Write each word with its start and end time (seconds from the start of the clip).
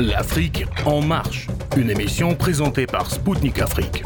L'Afrique 0.00 0.64
en 0.86 1.02
marche, 1.02 1.46
une 1.76 1.90
émission 1.90 2.34
présentée 2.34 2.86
par 2.86 3.10
Spoutnik 3.10 3.58
Afrique. 3.58 4.02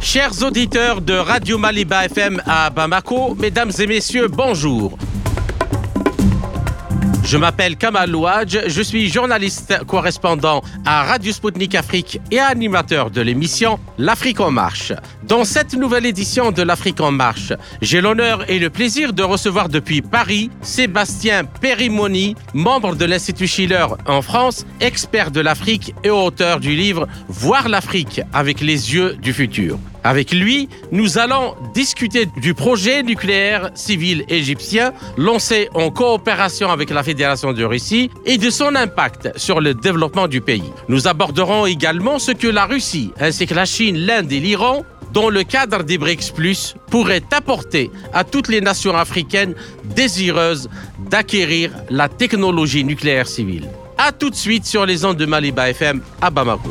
Chers 0.00 0.44
auditeurs 0.44 1.00
de 1.00 1.14
Radio 1.14 1.58
Maliba 1.58 2.04
FM 2.04 2.40
à 2.46 2.70
Bamako, 2.70 3.34
mesdames 3.34 3.72
et 3.80 3.86
messieurs, 3.88 4.28
bonjour. 4.28 4.96
Je 7.32 7.38
m'appelle 7.38 7.78
Kamal 7.78 8.10
Louadj, 8.10 8.58
je 8.66 8.82
suis 8.82 9.08
journaliste 9.08 9.72
correspondant 9.86 10.62
à 10.84 11.04
Radio 11.04 11.32
Sputnik 11.32 11.74
Afrique 11.74 12.20
et 12.30 12.38
animateur 12.38 13.10
de 13.10 13.22
l'émission 13.22 13.80
L'Afrique 13.96 14.38
en 14.38 14.50
marche. 14.50 14.92
Dans 15.22 15.46
cette 15.46 15.72
nouvelle 15.72 16.04
édition 16.04 16.52
de 16.52 16.60
L'Afrique 16.60 17.00
en 17.00 17.10
marche, 17.10 17.54
j'ai 17.80 18.02
l'honneur 18.02 18.50
et 18.50 18.58
le 18.58 18.68
plaisir 18.68 19.14
de 19.14 19.22
recevoir 19.22 19.70
depuis 19.70 20.02
Paris 20.02 20.50
Sébastien 20.60 21.44
Perimoni, 21.46 22.36
membre 22.52 22.96
de 22.96 23.06
l'Institut 23.06 23.46
Schiller 23.46 23.86
en 24.04 24.20
France, 24.20 24.66
expert 24.80 25.30
de 25.30 25.40
l'Afrique 25.40 25.94
et 26.04 26.10
auteur 26.10 26.60
du 26.60 26.76
livre 26.76 27.08
Voir 27.30 27.70
l'Afrique 27.70 28.20
avec 28.34 28.60
les 28.60 28.92
yeux 28.92 29.14
du 29.14 29.32
futur. 29.32 29.78
Avec 30.04 30.32
lui, 30.32 30.68
nous 30.90 31.18
allons 31.18 31.54
discuter 31.74 32.26
du 32.26 32.54
projet 32.54 33.02
nucléaire 33.02 33.70
civil 33.74 34.24
égyptien 34.28 34.92
lancé 35.16 35.68
en 35.74 35.90
coopération 35.90 36.70
avec 36.70 36.90
la 36.90 37.02
Fédération 37.02 37.52
de 37.52 37.64
Russie 37.64 38.10
et 38.26 38.38
de 38.38 38.50
son 38.50 38.74
impact 38.74 39.30
sur 39.36 39.60
le 39.60 39.74
développement 39.74 40.26
du 40.26 40.40
pays. 40.40 40.72
Nous 40.88 41.06
aborderons 41.06 41.66
également 41.66 42.18
ce 42.18 42.32
que 42.32 42.48
la 42.48 42.66
Russie 42.66 43.12
ainsi 43.20 43.46
que 43.46 43.54
la 43.54 43.64
Chine, 43.64 43.96
l'Inde 43.96 44.32
et 44.32 44.40
l'Iran 44.40 44.84
dans 45.12 45.28
le 45.28 45.44
cadre 45.44 45.82
des 45.82 45.98
BRICS 45.98 46.32
Plus, 46.34 46.74
pourraient 46.90 47.22
apporter 47.32 47.90
à 48.12 48.24
toutes 48.24 48.48
les 48.48 48.62
nations 48.62 48.96
africaines 48.96 49.54
désireuses 49.84 50.70
d'acquérir 51.10 51.70
la 51.90 52.08
technologie 52.08 52.82
nucléaire 52.84 53.28
civile. 53.28 53.68
A 53.98 54.10
tout 54.10 54.30
de 54.30 54.34
suite 54.34 54.64
sur 54.64 54.86
les 54.86 55.04
ondes 55.04 55.18
de 55.18 55.26
Maliba 55.26 55.68
FM 55.68 56.00
à 56.20 56.30
Bamako. 56.30 56.70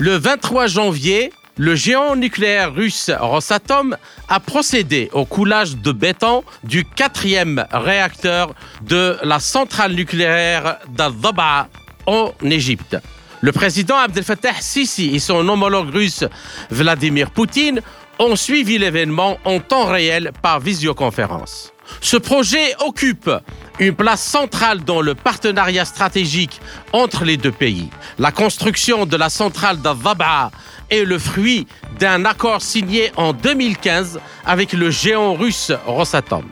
Le 0.00 0.14
23 0.16 0.68
janvier, 0.68 1.32
le 1.56 1.74
géant 1.74 2.14
nucléaire 2.14 2.72
russe 2.72 3.10
Rosatom 3.18 3.96
a 4.28 4.38
procédé 4.38 5.10
au 5.12 5.24
coulage 5.24 5.76
de 5.76 5.90
béton 5.90 6.44
du 6.62 6.84
quatrième 6.84 7.66
réacteur 7.72 8.54
de 8.82 9.16
la 9.24 9.40
centrale 9.40 9.94
nucléaire 9.94 10.78
d'Al-Dhaba 10.90 11.68
en 12.06 12.32
Égypte. 12.44 12.96
Le 13.40 13.50
président 13.50 13.96
Abdel 13.96 14.22
Fattah 14.22 14.54
Sisi 14.60 15.16
et 15.16 15.18
son 15.18 15.48
homologue 15.48 15.92
russe 15.92 16.24
Vladimir 16.70 17.32
Poutine 17.32 17.80
ont 18.20 18.36
suivi 18.36 18.78
l'événement 18.78 19.38
en 19.44 19.58
temps 19.58 19.86
réel 19.86 20.30
par 20.42 20.60
visioconférence. 20.60 21.72
Ce 22.00 22.16
projet 22.16 22.74
occupe 22.84 23.30
une 23.78 23.94
place 23.94 24.22
centrale 24.22 24.82
dans 24.84 25.00
le 25.00 25.14
partenariat 25.14 25.84
stratégique 25.84 26.60
entre 26.92 27.24
les 27.24 27.36
deux 27.36 27.52
pays. 27.52 27.88
La 28.18 28.32
construction 28.32 29.06
de 29.06 29.16
la 29.16 29.30
centrale 29.30 29.80
d'Al-Dhaba 29.80 30.50
est 30.90 31.04
le 31.04 31.18
fruit 31.18 31.66
d'un 31.98 32.24
accord 32.24 32.62
signé 32.62 33.12
en 33.16 33.32
2015 33.32 34.20
avec 34.44 34.72
le 34.72 34.90
géant 34.90 35.34
russe 35.34 35.72
Rosatom. 35.86 36.44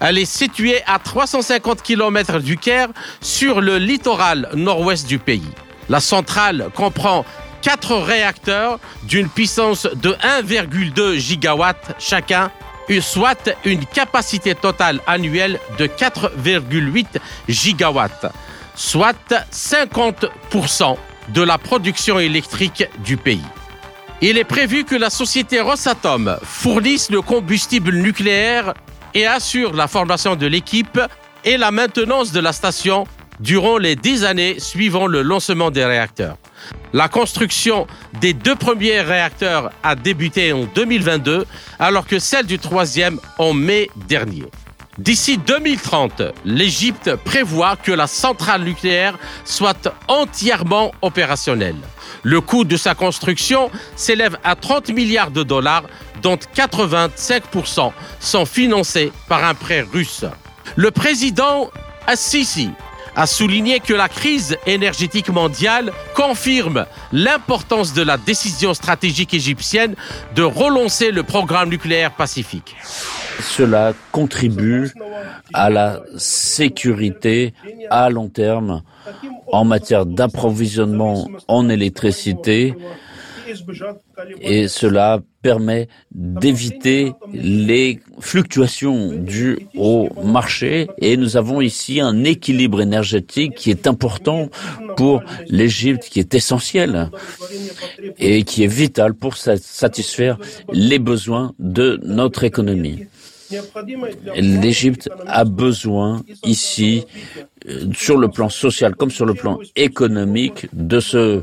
Elle 0.00 0.18
est 0.18 0.24
située 0.24 0.80
à 0.86 0.98
350 0.98 1.82
km 1.82 2.38
du 2.40 2.56
Caire 2.56 2.88
sur 3.20 3.60
le 3.60 3.78
littoral 3.78 4.48
nord-ouest 4.54 5.06
du 5.06 5.18
pays. 5.18 5.50
La 5.88 6.00
centrale 6.00 6.70
comprend 6.74 7.24
quatre 7.60 7.96
réacteurs 7.96 8.78
d'une 9.04 9.28
puissance 9.28 9.86
de 9.94 10.10
1,2 10.42 11.16
gigawatts 11.16 11.94
chacun 11.98 12.50
soit 13.00 13.50
une 13.64 13.84
capacité 13.86 14.54
totale 14.54 15.00
annuelle 15.06 15.58
de 15.78 15.86
4,8 15.86 17.06
gigawatts, 17.48 18.26
soit 18.74 19.16
50% 19.52 20.96
de 21.28 21.42
la 21.42 21.58
production 21.58 22.18
électrique 22.18 22.84
du 23.04 23.16
pays. 23.16 23.44
Il 24.20 24.38
est 24.38 24.44
prévu 24.44 24.84
que 24.84 24.94
la 24.94 25.10
société 25.10 25.60
Rosatom 25.60 26.36
fournisse 26.42 27.10
le 27.10 27.22
combustible 27.22 27.94
nucléaire 27.94 28.74
et 29.14 29.26
assure 29.26 29.74
la 29.74 29.88
formation 29.88 30.36
de 30.36 30.46
l'équipe 30.46 31.00
et 31.44 31.56
la 31.56 31.70
maintenance 31.70 32.30
de 32.32 32.40
la 32.40 32.52
station 32.52 33.04
durant 33.40 33.78
les 33.78 33.96
dix 33.96 34.24
années 34.24 34.58
suivant 34.58 35.06
le 35.06 35.22
lancement 35.22 35.70
des 35.70 35.84
réacteurs. 35.84 36.36
La 36.92 37.08
construction 37.08 37.86
des 38.20 38.34
deux 38.34 38.54
premiers 38.54 39.00
réacteurs 39.00 39.70
a 39.82 39.94
débuté 39.94 40.52
en 40.52 40.64
2022, 40.64 41.46
alors 41.78 42.06
que 42.06 42.18
celle 42.18 42.46
du 42.46 42.58
troisième 42.58 43.18
en 43.38 43.54
mai 43.54 43.88
dernier. 44.08 44.44
D'ici 44.98 45.38
2030, 45.38 46.22
l'Égypte 46.44 47.16
prévoit 47.24 47.76
que 47.76 47.92
la 47.92 48.06
centrale 48.06 48.62
nucléaire 48.62 49.18
soit 49.44 49.88
entièrement 50.06 50.92
opérationnelle. 51.00 51.76
Le 52.22 52.42
coût 52.42 52.64
de 52.64 52.76
sa 52.76 52.94
construction 52.94 53.70
s'élève 53.96 54.36
à 54.44 54.54
30 54.54 54.90
milliards 54.90 55.30
de 55.30 55.42
dollars, 55.42 55.84
dont 56.20 56.36
85% 56.36 57.90
sont 58.20 58.44
financés 58.44 59.12
par 59.28 59.44
un 59.44 59.54
prêt 59.54 59.80
russe. 59.80 60.26
Le 60.76 60.90
président 60.90 61.70
Assisi 62.06 62.70
a 63.16 63.26
souligné 63.26 63.80
que 63.80 63.92
la 63.92 64.08
crise 64.08 64.56
énergétique 64.66 65.28
mondiale 65.28 65.92
confirme 66.14 66.86
l'importance 67.12 67.92
de 67.92 68.02
la 68.02 68.16
décision 68.16 68.74
stratégique 68.74 69.34
égyptienne 69.34 69.94
de 70.34 70.42
relancer 70.42 71.10
le 71.10 71.22
programme 71.22 71.68
nucléaire 71.68 72.12
pacifique. 72.12 72.76
Cela 73.40 73.92
contribue 74.12 74.92
à 75.52 75.70
la 75.70 76.00
sécurité 76.16 77.54
à 77.90 78.08
long 78.10 78.28
terme 78.28 78.82
en 79.50 79.64
matière 79.64 80.06
d'approvisionnement 80.06 81.28
en 81.48 81.68
électricité 81.68 82.74
et 84.40 84.68
cela 84.68 85.20
permet 85.42 85.88
d'éviter 86.12 87.12
les 87.32 88.00
fluctuations 88.20 89.12
dues 89.12 89.58
au 89.76 90.08
marché 90.22 90.88
et 90.98 91.16
nous 91.16 91.36
avons 91.36 91.60
ici 91.60 92.00
un 92.00 92.24
équilibre 92.24 92.80
énergétique 92.80 93.54
qui 93.54 93.70
est 93.70 93.86
important 93.86 94.48
pour 94.96 95.22
l'Égypte, 95.48 96.04
qui 96.10 96.20
est 96.20 96.34
essentiel 96.34 97.10
et 98.18 98.44
qui 98.44 98.64
est 98.64 98.72
vital 98.72 99.14
pour 99.14 99.36
satisfaire 99.36 100.38
les 100.72 100.98
besoins 100.98 101.52
de 101.58 102.00
notre 102.04 102.44
économie. 102.44 103.06
L'Égypte 104.36 105.08
a 105.26 105.44
besoin 105.44 106.22
ici, 106.44 107.04
euh, 107.68 107.86
sur 107.94 108.16
le 108.16 108.28
plan 108.28 108.48
social 108.48 108.94
comme 108.96 109.10
sur 109.10 109.26
le 109.26 109.34
plan 109.34 109.58
économique, 109.76 110.66
de 110.72 111.00
ce, 111.00 111.42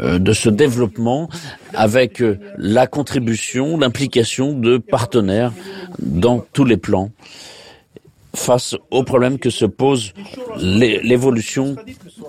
euh, 0.00 0.18
développement 0.50 1.28
avec 1.74 2.22
euh, 2.22 2.38
la 2.56 2.86
contribution, 2.86 3.78
l'implication 3.78 4.52
de 4.52 4.78
partenaires 4.78 5.52
dans 5.98 6.40
tous 6.52 6.64
les 6.64 6.76
plans 6.76 7.10
face 8.34 8.74
aux 8.90 9.04
problèmes 9.04 9.38
que 9.38 9.50
se 9.50 9.66
pose 9.66 10.14
l'évolution 10.58 11.76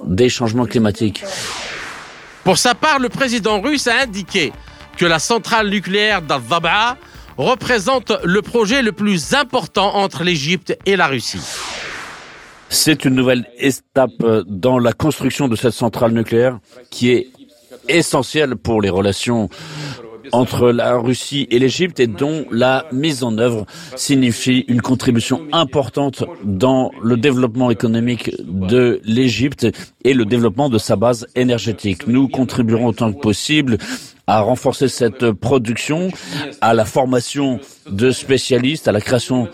des 0.05 0.27
changements 0.29 0.65
climatiques. 0.65 1.23
Pour 2.43 2.57
sa 2.57 2.75
part, 2.75 2.99
le 2.99 3.07
président 3.07 3.61
russe 3.61 3.87
a 3.87 4.01
indiqué 4.01 4.51
que 4.97 5.05
la 5.05 5.19
centrale 5.19 5.69
nucléaire 5.69 6.21
dal 6.21 6.41
représente 7.37 8.11
le 8.23 8.41
projet 8.41 8.81
le 8.81 8.91
plus 8.91 9.33
important 9.33 9.95
entre 9.95 10.23
l'Égypte 10.23 10.77
et 10.85 10.95
la 10.95 11.07
Russie. 11.07 11.41
C'est 12.69 13.05
une 13.05 13.15
nouvelle 13.15 13.45
étape 13.59 14.23
dans 14.47 14.79
la 14.79 14.93
construction 14.93 15.47
de 15.47 15.55
cette 15.55 15.73
centrale 15.73 16.11
nucléaire 16.11 16.59
qui 16.89 17.11
est 17.11 17.27
essentielle 17.87 18.55
pour 18.55 18.81
les 18.81 18.89
relations 18.89 19.49
entre 20.31 20.71
la 20.71 20.97
Russie 20.97 21.47
et 21.51 21.59
l'Égypte 21.59 21.99
et 21.99 22.07
dont 22.07 22.45
la 22.49 22.85
mise 22.91 23.23
en 23.23 23.37
œuvre 23.37 23.65
signifie 23.95 24.65
une 24.67 24.81
contribution 24.81 25.41
importante 25.51 26.23
dans 26.43 26.91
le 27.01 27.17
développement 27.17 27.69
économique 27.69 28.31
de 28.43 29.01
l'Égypte 29.03 29.67
et 30.03 30.13
le 30.13 30.25
développement 30.25 30.69
de 30.69 30.77
sa 30.77 30.95
base 30.95 31.27
énergétique. 31.35 32.07
Nous 32.07 32.27
contribuerons 32.27 32.87
autant 32.87 33.11
que 33.11 33.19
possible 33.19 33.77
à 34.27 34.41
renforcer 34.41 34.87
cette 34.87 35.31
production, 35.31 36.09
à 36.61 36.73
la 36.73 36.85
formation 36.85 37.59
de 37.89 38.11
spécialistes, 38.11 38.87
à 38.87 38.91
la 38.91 39.01
création 39.01 39.49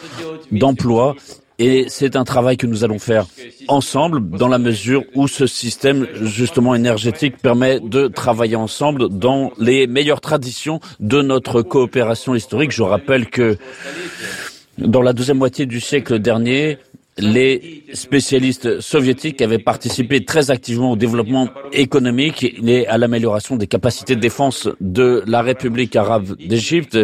d'emplois. 0.51 1.16
Et 1.62 1.88
c'est 1.89 2.16
un 2.16 2.24
travail 2.24 2.56
que 2.56 2.68
nous 2.68 2.86
allons 2.86 3.00
faire 3.00 3.25
ensemble 3.68 4.30
dans 4.30 4.48
la 4.48 4.60
mesure 4.60 5.04
où 5.13 5.27
ce 5.27 5.45
système 5.45 6.07
justement 6.21 6.74
énergétique 6.74 7.38
permet 7.38 7.81
de 7.81 8.07
travailler 8.07 8.56
ensemble 8.56 9.10
dans 9.10 9.51
les 9.60 9.86
meilleures 9.86 10.21
traditions 10.21 10.80
de 11.01 11.21
notre 11.21 11.62
coopération 11.62 12.33
historique. 12.33 12.71
Je 12.71 12.83
rappelle 12.83 13.30
que 13.30 13.57
dans 14.77 15.01
la 15.01 15.12
deuxième 15.12 15.38
moitié 15.38 15.66
du 15.66 15.81
siècle 15.81 16.19
dernier, 16.19 16.77
les 17.19 17.83
spécialistes 17.94 18.80
soviétiques 18.81 19.42
avaient 19.42 19.60
participé 19.60 20.24
très 20.24 20.51
activement 20.51 20.92
au 20.92 20.95
développement 20.95 21.50
économique 21.74 22.56
et 22.66 22.88
à 22.88 22.98
l'amélioration 22.98 23.56
des 23.56 23.68
capacités 23.68 24.16
de 24.16 24.21
défense 24.21 24.69
de 24.80 25.24
la 25.27 25.42
République 25.42 25.95
arabe 25.95 26.36
d'Égypte. 26.38 26.98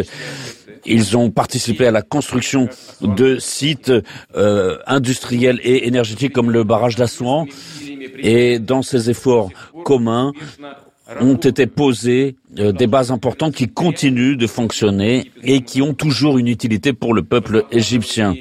Ils 0.84 1.16
ont 1.16 1.30
participé 1.30 1.86
à 1.86 1.90
la 1.90 2.02
construction 2.02 2.68
de 3.00 3.38
sites 3.38 3.92
euh, 4.36 4.78
industriels 4.86 5.60
et 5.64 5.86
énergétiques 5.88 6.32
comme 6.32 6.50
le 6.50 6.62
barrage 6.62 6.94
d'Assouan. 6.94 7.46
Et 8.18 8.60
dans 8.60 8.82
ces 8.82 9.10
efforts 9.10 9.50
communs, 9.84 10.32
ont 11.20 11.36
été 11.36 11.66
posées 11.66 12.36
euh, 12.45 12.45
des 12.56 12.86
bases 12.86 13.10
importantes 13.10 13.54
qui 13.54 13.68
continuent 13.68 14.36
de 14.36 14.46
fonctionner 14.46 15.30
et 15.42 15.60
qui 15.60 15.82
ont 15.82 15.94
toujours 15.94 16.38
une 16.38 16.48
utilité 16.48 16.92
pour 16.92 17.14
le 17.14 17.22
peuple 17.22 17.64
égyptien. 17.70 18.34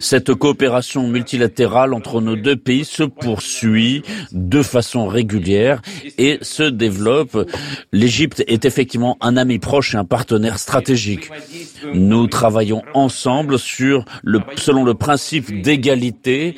Cette 0.00 0.34
coopération 0.34 1.08
multilatérale 1.08 1.94
entre 1.94 2.20
nos 2.20 2.36
deux 2.36 2.56
pays 2.56 2.84
se 2.84 3.02
poursuit 3.02 4.02
de 4.32 4.62
façon 4.62 5.06
régulière 5.06 5.80
et 6.18 6.38
se 6.42 6.64
développe. 6.64 7.48
L'Égypte 7.92 8.44
est 8.46 8.64
effectivement 8.64 9.16
un 9.20 9.36
ami 9.36 9.58
proche 9.58 9.94
et 9.94 9.98
un 9.98 10.04
partenaire 10.04 10.58
stratégique. 10.58 11.30
Nous 11.94 12.26
travaillons 12.26 12.82
ensemble 12.94 13.58
sur 13.58 14.04
le, 14.22 14.40
selon 14.56 14.84
le 14.84 14.94
principe 14.94 15.62
d'égalité 15.62 16.56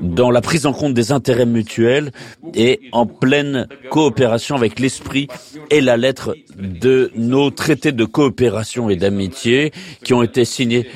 dans 0.00 0.30
la 0.30 0.40
prise 0.40 0.66
en 0.66 0.72
compte 0.72 0.94
des 0.94 1.12
intérêts 1.12 1.46
mutuels 1.46 2.10
et 2.54 2.80
en 2.92 3.06
pleine 3.06 3.68
coopération 3.90 4.56
avec 4.56 4.80
l'esprit 4.80 5.28
et 5.70 5.80
la 5.80 5.96
lettre 5.96 6.34
de 6.56 7.10
nos 7.14 7.50
traités 7.50 7.92
de 7.92 8.04
coopération 8.04 8.90
et 8.90 8.96
d'amitié 8.96 9.72
qui 10.02 10.14
ont 10.14 10.22
été 10.22 10.44
signés 10.44 10.86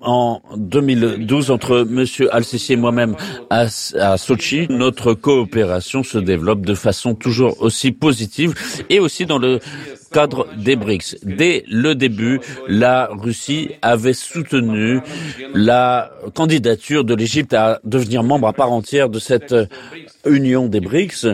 en 0.00 0.40
2012 0.56 1.50
entre 1.50 1.86
M. 1.88 2.04
Al-Sisi 2.32 2.72
et 2.72 2.76
moi-même 2.76 3.14
à, 3.50 3.66
à, 3.98 4.16
Sochi, 4.16 4.66
notre 4.68 5.14
coopération 5.14 6.02
se 6.02 6.18
développe 6.18 6.62
de 6.62 6.74
façon 6.74 7.14
toujours 7.14 7.62
aussi 7.62 7.92
positive 7.92 8.54
et 8.90 8.98
aussi 8.98 9.26
dans 9.26 9.38
le 9.38 9.60
cadre 10.12 10.46
des 10.56 10.76
BRICS. 10.76 11.16
Dès 11.22 11.64
le 11.68 11.94
début, 11.94 12.40
la 12.68 13.08
Russie 13.12 13.70
avait 13.80 14.12
soutenu 14.12 15.00
la 15.54 16.12
candidature 16.34 17.04
de 17.04 17.14
l'Égypte 17.14 17.54
à 17.54 17.80
devenir 17.84 18.22
membre 18.22 18.48
à 18.48 18.52
part 18.52 18.72
entière 18.72 19.08
de 19.08 19.18
cette 19.18 19.54
union 20.26 20.66
des 20.66 20.80
BRICS. 20.80 21.26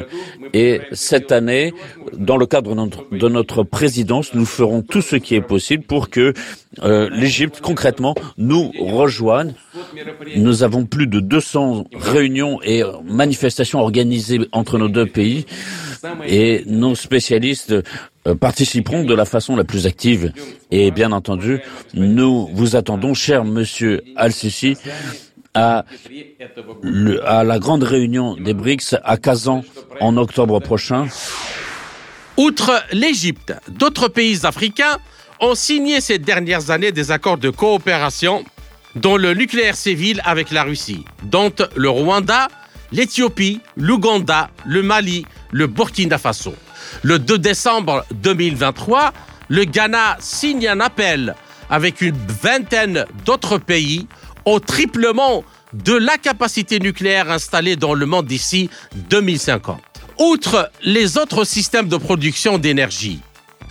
Et 0.53 0.81
cette 0.93 1.33
année, 1.33 1.73
dans 2.13 2.37
le 2.37 2.47
cadre 2.47 2.75
de 2.75 3.29
notre, 3.29 3.63
présidence, 3.63 4.35
nous 4.35 4.47
ferons 4.47 4.83
tout 4.83 5.03
ce 5.03 5.17
qui 5.17 5.35
est 5.35 5.41
possible 5.41 5.85
pour 5.85 6.11
que 6.11 6.33
euh, 6.83 7.09
l'Égypte, 7.13 7.61
concrètement, 7.61 8.15
nous 8.37 8.73
rejoigne. 8.79 9.55
Nous 10.37 10.63
avons 10.63 10.85
plus 10.85 11.07
de 11.07 11.21
200 11.21 11.85
réunions 11.95 12.61
et 12.63 12.83
manifestations 13.05 13.81
organisées 13.81 14.41
entre 14.53 14.79
nos 14.79 14.89
deux 14.89 15.07
pays 15.07 15.47
et 16.27 16.63
nos 16.67 16.95
spécialistes 16.95 17.75
euh, 18.27 18.35
participeront 18.35 19.05
de 19.05 19.15
la 19.15 19.25
façon 19.25 19.57
la 19.57 19.65
plus 19.65 19.87
active. 19.87 20.33
Et 20.71 20.91
bien 20.91 21.13
entendu, 21.13 21.61
nous 21.95 22.49
vous 22.53 22.77
attendons, 22.77 23.15
cher 23.15 23.45
monsieur 23.45 24.03
Al-Sisi, 24.17 24.77
à, 25.59 27.45
la 27.45 27.59
grande 27.59 27.83
réunion 27.83 28.37
des 28.37 28.55
BRICS 28.55 28.97
à 29.05 29.17
Kazan 29.17 29.65
en 30.01 30.17
octobre 30.17 30.61
prochain. 30.61 31.07
Outre 32.37 32.83
l'Égypte, 32.93 33.53
d'autres 33.69 34.09
pays 34.09 34.47
africains 34.47 34.99
ont 35.41 35.55
signé 35.55 36.01
ces 36.01 36.19
dernières 36.19 36.71
années 36.71 36.93
des 36.93 37.11
accords 37.11 37.39
de 37.39 37.51
coopération 37.51 38.45
dont 38.95 39.17
le 39.17 39.35
nucléaire 39.35 39.77
civil 39.77 40.21
avec 40.25 40.51
la 40.51 40.63
Russie, 40.63 41.05
dont 41.25 41.53
le 41.75 41.89
Rwanda, 41.89 42.49
l'Éthiopie, 42.93 43.61
l'Ouganda, 43.77 44.51
le 44.67 44.83
Mali, 44.83 45.27
le 45.53 45.67
Burkina 45.67 46.19
Faso. 46.19 46.55
Le 47.03 47.19
2 47.19 47.39
décembre 47.39 48.05
2023, 48.15 49.13
le 49.49 49.65
Ghana 49.65 50.17
signe 50.21 50.69
un 50.69 50.81
appel 50.81 51.35
avec 51.71 52.01
une 52.01 52.17
vingtaine 52.43 53.05
d'autres 53.25 53.59
pays 53.59 54.07
au 54.53 54.61
triplement 54.61 55.45
de 55.73 55.95
la 55.95 56.17
capacité 56.17 56.79
nucléaire 56.79 57.31
installée 57.31 57.77
dans 57.77 57.95
le 57.95 58.07
monde 58.07 58.27
d'ici 58.27 58.71
2050. 59.11 59.81
Outre 60.19 60.71
les 60.83 61.19
autres 61.19 61.45
systèmes 61.45 61.89
de 61.89 61.97
production 61.97 62.59
d'énergie 62.59 63.21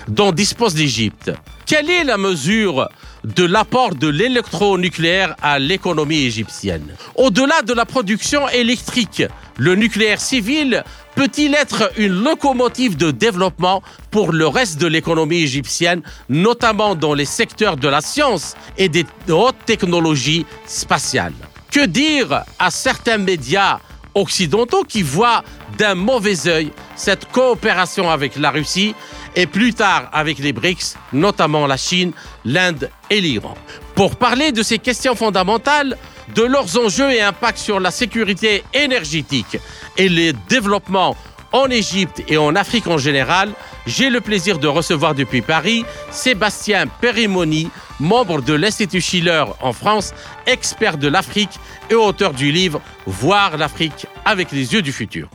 dont 0.08 0.32
dispose 0.32 0.76
l'Égypte, 0.76 1.32
quelle 1.66 1.90
est 1.90 2.04
la 2.04 2.18
mesure 2.18 2.88
de 3.36 3.44
l'apport 3.44 3.96
de 3.96 4.08
l'électronucléaire 4.08 5.36
à 5.42 5.60
l'économie 5.60 6.24
égyptienne. 6.24 6.96
Au-delà 7.16 7.62
de 7.62 7.74
la 7.74 7.86
production 7.86 8.48
électrique, 8.48 9.24
le 9.58 9.76
nucléaire 9.76 10.22
civil 10.22 10.84
peut-il 11.16 11.54
être 11.54 11.92
une 11.98 12.24
locomotive 12.24 12.96
de 12.96 13.12
développement 13.12 13.84
pour 14.12 14.32
le 14.32 14.48
reste 14.48 14.80
de 14.80 14.88
l'économie 14.88 15.42
égyptienne, 15.42 16.02
notamment 16.30 16.96
dans 16.96 17.14
les 17.14 17.26
secteurs 17.26 17.76
de 17.76 17.90
la 17.90 18.02
science 18.02 18.56
et 18.78 18.88
des 18.88 19.06
hautes 19.30 19.56
technologies 19.66 20.46
spatiales? 20.66 21.34
Que 21.72 21.86
dire 21.86 22.44
à 22.60 22.72
certains 22.72 23.18
médias 23.18 23.80
occidentaux 24.18 24.84
qui 24.84 25.02
voient 25.02 25.44
d'un 25.78 25.96
mauvais 25.96 26.48
œil 26.48 26.72
cette 26.96 27.32
coopération 27.32 28.10
avec 28.10 28.36
la 28.36 28.52
Russie 28.52 28.96
et 29.36 29.46
plus 29.46 29.74
tard 29.74 30.10
avec 30.14 30.40
les 30.40 30.54
BRICS, 30.54 30.96
notamment 31.14 31.68
la 31.68 31.78
Chine, 31.78 32.12
l'Inde 32.44 32.90
et 33.10 33.22
l'Iran. 33.22 33.54
Pour 33.96 34.16
parler 34.16 34.52
de 34.52 34.64
ces 34.64 34.80
questions 34.80 35.16
fondamentales, 35.16 35.98
de 36.36 36.44
leurs 36.44 36.78
enjeux 36.78 37.12
et 37.12 37.22
impacts 37.22 37.60
sur 37.60 37.80
la 37.80 37.92
sécurité 37.92 38.64
énergétique 38.74 39.58
et 39.98 40.10
les 40.10 40.34
développements 40.50 41.16
en 41.54 41.70
Égypte 41.70 42.24
et 42.28 42.38
en 42.38 42.56
Afrique 42.56 42.88
en 42.88 42.98
général, 42.98 43.52
j'ai 43.86 44.10
le 44.10 44.20
plaisir 44.20 44.60
de 44.60 44.68
recevoir 44.68 45.16
depuis 45.16 45.42
Paris 45.42 45.86
Sébastien 46.12 46.88
Perimoni, 46.88 47.70
membre 48.00 48.42
de 48.42 48.54
l'Institut 48.54 49.02
Schiller 49.02 49.44
en 49.62 49.74
France, 49.74 50.14
expert 50.46 50.98
de 50.98 51.08
l'Afrique 51.08 51.60
et 51.90 51.96
auteur 51.96 52.34
du 52.34 52.52
livre 52.52 52.82
Voir 53.06 53.58
l'Afrique 53.58 54.08
avec 54.26 54.52
les 54.52 54.74
yeux 54.74 54.82
du 54.82 54.92
futur. 54.92 55.30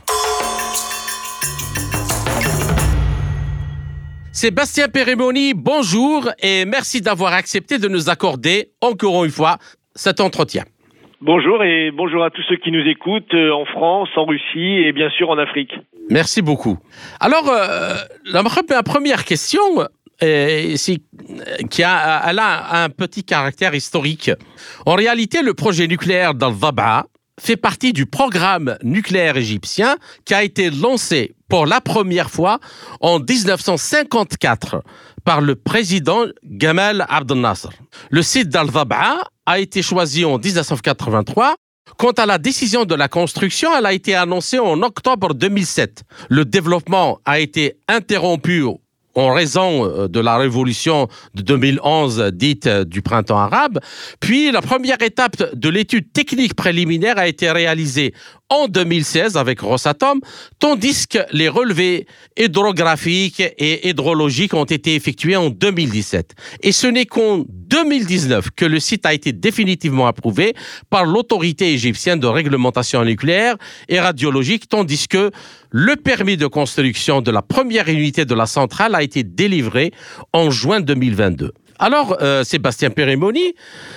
Sébastien 4.31 4.89
Pérémoni, 4.89 5.53
bonjour 5.53 6.29
et 6.41 6.65
merci 6.65 7.01
d'avoir 7.01 7.33
accepté 7.33 7.77
de 7.77 7.87
nous 7.87 8.09
accorder 8.09 8.71
encore 8.81 9.25
une 9.25 9.31
fois 9.31 9.57
cet 9.95 10.19
entretien. 10.19 10.63
Bonjour 11.21 11.63
et 11.63 11.91
bonjour 11.91 12.23
à 12.23 12.31
tous 12.31 12.41
ceux 12.49 12.57
qui 12.57 12.71
nous 12.71 12.85
écoutent 12.85 13.33
euh, 13.33 13.51
en 13.51 13.63
France, 13.63 14.09
en 14.17 14.25
Russie 14.25 14.83
et 14.83 14.91
bien 14.91 15.09
sûr 15.11 15.29
en 15.29 15.37
Afrique. 15.37 15.71
Merci 16.09 16.41
beaucoup. 16.41 16.77
Alors, 17.21 17.47
euh, 17.47 17.93
la, 18.25 18.43
première 18.83 19.23
question, 19.23 19.61
qui 21.69 21.83
a, 21.83 22.23
elle 22.27 22.39
a 22.39 22.83
un 22.83 22.89
petit 22.89 23.23
caractère 23.23 23.73
historique. 23.75 24.31
En 24.85 24.95
réalité, 24.95 25.41
le 25.41 25.53
projet 25.53 25.87
nucléaire 25.87 26.33
d'Al-Dhaba 26.33 27.07
fait 27.39 27.57
partie 27.57 27.93
du 27.93 28.05
programme 28.05 28.77
nucléaire 28.83 29.37
égyptien 29.37 29.97
qui 30.25 30.33
a 30.33 30.43
été 30.43 30.69
lancé 30.69 31.35
pour 31.49 31.65
la 31.65 31.81
première 31.81 32.29
fois 32.29 32.59
en 33.01 33.19
1954 33.19 34.83
par 35.23 35.41
le 35.41 35.55
président 35.55 36.25
Gamal 36.43 37.05
Abdel 37.09 37.39
Nasser. 37.39 37.69
Le 38.11 38.21
site 38.21 38.49
d'Al-Dhab'a 38.49 39.17
a 39.45 39.59
été 39.59 39.81
choisi 39.81 40.25
en 40.25 40.37
1983 40.37 41.55
Quant 41.97 42.11
à 42.11 42.25
la 42.25 42.37
décision 42.37 42.85
de 42.85 42.95
la 42.95 43.07
construction, 43.07 43.69
elle 43.77 43.85
a 43.85 43.93
été 43.93 44.15
annoncée 44.15 44.57
en 44.57 44.81
octobre 44.81 45.33
2007. 45.33 46.03
Le 46.29 46.45
développement 46.45 47.19
a 47.25 47.39
été 47.39 47.77
interrompu 47.87 48.63
en 49.15 49.33
raison 49.33 49.85
euh, 49.85 50.07
de 50.07 50.19
la 50.19 50.37
révolution 50.37 51.07
de 51.35 51.41
2011 51.41 52.31
dite 52.33 52.67
euh, 52.67 52.83
du 52.85 53.01
printemps 53.01 53.37
arabe. 53.37 53.79
Puis 54.19 54.51
la 54.51 54.61
première 54.61 55.01
étape 55.01 55.55
de 55.55 55.69
l'étude 55.69 56.11
technique 56.11 56.55
préliminaire 56.55 57.17
a 57.17 57.27
été 57.27 57.51
réalisée 57.51 58.13
en 58.53 58.67
2016 58.67 59.35
avec 59.35 59.61
Rosatom, 59.61 60.19
tandis 60.59 61.07
que 61.07 61.17
les 61.31 61.49
relevés 61.49 62.05
hydrographiques 62.37 63.41
et 63.41 63.89
hydrologiques 63.89 64.53
ont 64.53 64.63
été 64.65 64.93
effectués 64.93 65.35
en 65.35 65.49
2017. 65.49 66.35
Et 66.61 66.71
ce 66.71 66.85
n'est 66.85 67.07
qu'en 67.07 67.43
2019 67.47 68.51
que 68.55 68.65
le 68.65 68.79
site 68.79 69.07
a 69.07 69.13
été 69.13 69.33
définitivement 69.33 70.05
approuvé 70.05 70.53
par 70.91 71.05
l'autorité 71.05 71.73
égyptienne 71.73 72.19
de 72.19 72.27
réglementation 72.27 73.03
nucléaire 73.03 73.55
et 73.89 73.99
radiologique, 73.99 74.69
tandis 74.69 75.07
que 75.07 75.31
le 75.71 75.95
permis 75.95 76.37
de 76.37 76.45
construction 76.45 77.21
de 77.21 77.31
la 77.31 77.41
première 77.41 77.89
unité 77.89 78.25
de 78.25 78.35
la 78.35 78.45
centrale 78.45 78.93
a 78.93 79.01
été 79.01 79.23
délivré 79.23 79.91
en 80.31 80.51
juin 80.51 80.79
2022. 80.79 81.53
Alors, 81.79 82.17
euh, 82.21 82.43
Sébastien 82.43 82.91
Pérémoni, 82.91 83.55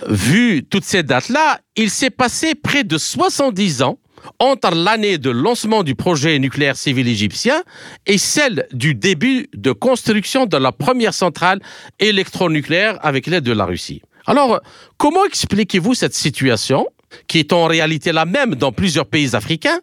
vu 0.08 0.64
toutes 0.64 0.84
ces 0.84 1.02
dates-là, 1.02 1.60
il 1.76 1.90
s'est 1.90 2.10
passé 2.10 2.54
près 2.54 2.84
de 2.84 2.96
70 2.96 3.82
ans 3.82 3.98
entre 4.38 4.74
l'année 4.74 5.18
de 5.18 5.30
lancement 5.30 5.82
du 5.82 5.94
projet 5.94 6.38
nucléaire 6.38 6.76
civil 6.76 7.08
égyptien 7.08 7.62
et 8.06 8.18
celle 8.18 8.66
du 8.72 8.94
début 8.94 9.48
de 9.54 9.72
construction 9.72 10.46
de 10.46 10.56
la 10.56 10.72
première 10.72 11.14
centrale 11.14 11.60
électronucléaire 11.98 12.98
avec 13.04 13.26
l'aide 13.26 13.44
de 13.44 13.52
la 13.52 13.64
Russie. 13.64 14.02
Alors, 14.26 14.60
comment 14.96 15.24
expliquez-vous 15.24 15.94
cette 15.94 16.14
situation 16.14 16.86
qui 17.28 17.38
est 17.38 17.52
en 17.52 17.66
réalité 17.66 18.12
la 18.12 18.24
même 18.24 18.54
dans 18.54 18.72
plusieurs 18.72 19.06
pays 19.06 19.34
africains 19.34 19.78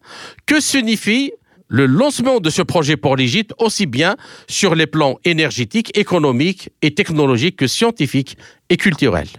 Que 0.46 0.60
signifie 0.60 1.32
le 1.70 1.86
lancement 1.86 2.40
de 2.40 2.50
ce 2.50 2.62
projet 2.62 2.98
pour 2.98 3.16
l'Égypte, 3.16 3.54
aussi 3.58 3.86
bien 3.86 4.16
sur 4.48 4.76
les 4.76 4.86
plans 4.86 5.18
énergétiques, 5.24 5.98
économiques 5.98 6.70
et 6.82 6.94
technologiques 6.94 7.56
que 7.56 7.68
scientifiques 7.68 8.38
et 8.70 8.78
culturels? 8.78 9.30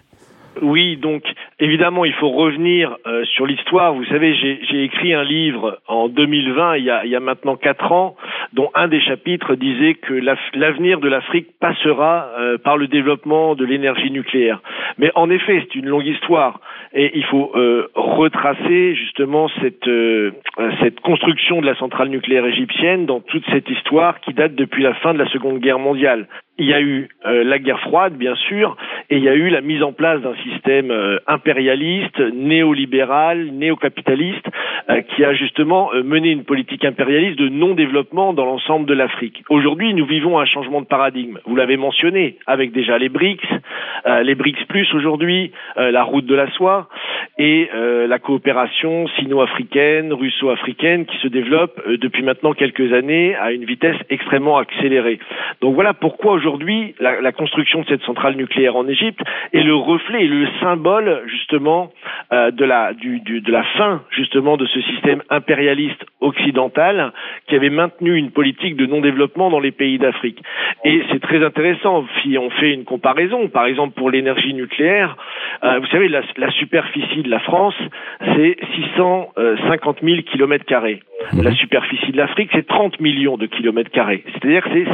Oui, 0.63 0.97
donc 0.97 1.23
évidemment, 1.59 2.05
il 2.05 2.13
faut 2.15 2.31
revenir 2.31 2.97
euh, 3.07 3.25
sur 3.25 3.47
l'histoire. 3.47 3.95
Vous 3.95 4.05
savez, 4.07 4.35
j'ai 4.35 4.85
écrit 4.85 5.15
un 5.15 5.25
livre 5.25 5.79
en 5.89 6.09
2020, 6.09 6.77
il 6.77 6.85
y 6.85 6.91
a, 6.91 7.05
il 7.05 7.11
y 7.11 7.17
a 7.17 7.21
maintenant 7.21 7.57
quatre 7.57 7.93
ans, 7.93 8.17
dont 8.53 8.71
un 8.75 8.89
des 8.89 9.01
chapitres 9.01 9.55
disait 9.55 9.95
que 9.95 10.15
l'avenir 10.55 11.01
de 11.01 11.09
l'Afrique 11.09 11.49
passera 11.61 12.29
euh, 12.39 12.59
par 12.59 12.77
le 12.77 12.89
développement 12.89 13.55
de 13.55 13.65
l'énergie 13.65 14.11
nucléaire. 14.11 14.61
Mais 14.99 15.11
en 15.15 15.31
effet, 15.31 15.61
c'est 15.63 15.79
une 15.79 15.89
longue 15.89 16.07
histoire 16.07 16.61
et 16.93 17.17
il 17.17 17.25
faut 17.25 17.53
euh, 17.55 17.89
retracer 17.95 18.95
justement 18.95 19.49
cette, 19.61 19.91
cette 20.81 21.01
construction 21.01 21.61
de 21.61 21.67
la 21.67 21.75
centrale 21.77 22.09
nucléaire 22.09 22.47
égyptienne 22.47 23.07
dans 23.07 23.21
toute 23.21 23.45
cette 23.51 23.69
histoire 23.69 24.21
qui 24.21 24.33
date 24.33 24.55
depuis 24.55 24.83
la 24.83 24.95
fin 24.95 25.13
de 25.13 25.19
la 25.19 25.29
Seconde 25.29 25.59
Guerre 25.59 25.79
mondiale 25.79 26.29
il 26.59 26.67
y 26.67 26.75
a 26.75 26.81
eu 26.81 27.09
euh, 27.27 27.43
la 27.43 27.59
guerre 27.59 27.81
froide, 27.81 28.15
bien 28.15 28.37
sûr, 28.37 28.77
et 29.11 29.17
il 29.17 29.25
y 29.25 29.29
a 29.29 29.35
eu 29.35 29.49
la 29.49 29.61
mise 29.61 29.83
en 29.83 29.93
place 29.93 30.21
d'un 30.21 30.37
système 30.37 30.91
euh, 30.91 31.19
impérialiste, 31.45 32.19
néolibéral, 32.33 33.51
néocapitaliste, 33.53 34.47
euh, 34.89 35.03
qui 35.03 35.25
a 35.25 35.35
justement 35.35 35.91
mené 36.03 36.31
une 36.31 36.45
politique 36.45 36.85
impérialiste 36.85 37.39
de 37.39 37.49
non-développement 37.49 38.33
dans 38.33 38.47
l'ensemble 38.47 38.87
de 38.87 38.95
l'Afrique. 38.95 39.45
Aujourd'hui, 39.51 39.93
nous 39.93 40.07
vivons 40.07 40.39
un 40.39 40.47
changement 40.47 40.81
de 40.81 40.87
paradigme. 40.87 41.39
Vous 41.45 41.57
l'avez 41.57 41.77
mentionné, 41.77 42.37
avec 42.47 42.73
déjà 42.73 42.97
les 42.99 43.11
BRICS, 43.11 43.47
les 44.23 44.35
BRICS 44.35 44.65
plus 44.69 44.93
aujourd'hui, 44.95 45.53
la 45.77 46.03
route 46.03 46.27
de 46.27 46.35
la 46.35 46.51
soie, 46.53 46.89
et 47.39 47.69
la 48.07 48.19
coopération 48.19 49.07
sino-africaine, 49.19 50.13
russo-africaine, 50.13 51.07
qui 51.07 51.17
se 51.19 51.29
développe 51.29 51.81
depuis 51.89 52.23
maintenant 52.23 52.53
quelques 52.53 52.93
années 52.93 53.35
à 53.37 53.53
une 53.53 53.65
vitesse 53.65 53.97
extrêmement 54.11 54.59
accélérée. 54.59 55.19
Donc 55.61 55.75
voilà 55.75 55.95
pourquoi 55.95 56.33
aujourd'hui, 56.33 56.95
la, 57.01 57.21
la, 57.21 57.33
construction 57.33 57.81
de 57.81 57.87
cette 57.87 58.03
centrale 58.03 58.37
nucléaire 58.37 58.77
en 58.77 58.87
Égypte 58.87 59.21
est 59.53 59.63
le 59.63 59.75
reflet 59.75 60.25
et 60.25 60.29
le 60.29 60.47
symbole 60.61 61.23
justement 61.35 61.93
euh, 62.33 62.51
de 62.51 62.65
la 62.65 62.95
du, 62.95 63.21
du, 63.21 63.41
de 63.41 63.53
la 63.53 63.65
fin 63.77 64.03
justement 64.11 64.57
de 64.57 64.67
ce 64.67 64.81
système 64.83 65.23
impérialiste 65.29 66.05
occidental 66.21 67.13
qui 67.49 67.57
avait 67.57 67.71
maintenu 67.71 68.17
une 68.17 68.31
politique 68.31 68.77
de 68.77 68.87
non-développement 68.87 69.51
dans 69.51 69.61
les 69.61 69.73
pays 69.73 69.99
d'Afrique. 69.99 70.41
Et 70.85 71.03
c'est 71.11 71.21
très 71.21 71.45
intéressant 71.45 72.05
si 72.23 72.39
on 72.39 72.51
fait 72.51 72.73
une 72.73 72.85
comparaison, 72.85 73.49
par 73.49 73.67
exemple 73.67 73.95
pour 73.95 74.11
l'énergie 74.11 74.55
nucléaire, 74.55 75.17
euh, 75.65 75.79
vous 75.81 75.87
savez 75.87 76.09
la, 76.09 76.23
la, 76.37 76.51
superficie 76.53 77.23
de 77.23 77.31
la 77.31 77.41
France 77.41 77.75
c'est 78.37 78.57
650 78.77 79.99
000 80.03 80.23
kilomètres 80.23 80.65
carrés. 80.65 81.03
La 81.43 81.53
superficie 81.53 82.13
de 82.13 82.17
l'Afrique 82.17 82.51
c'est 82.53 82.67
30 82.67 83.01
millions 83.01 83.37
de 83.37 83.47
kilomètres 83.47 83.91
carrés. 83.91 84.25
C'est-à-dire 84.33 84.63
que 84.63 84.71
c'est 84.73 84.87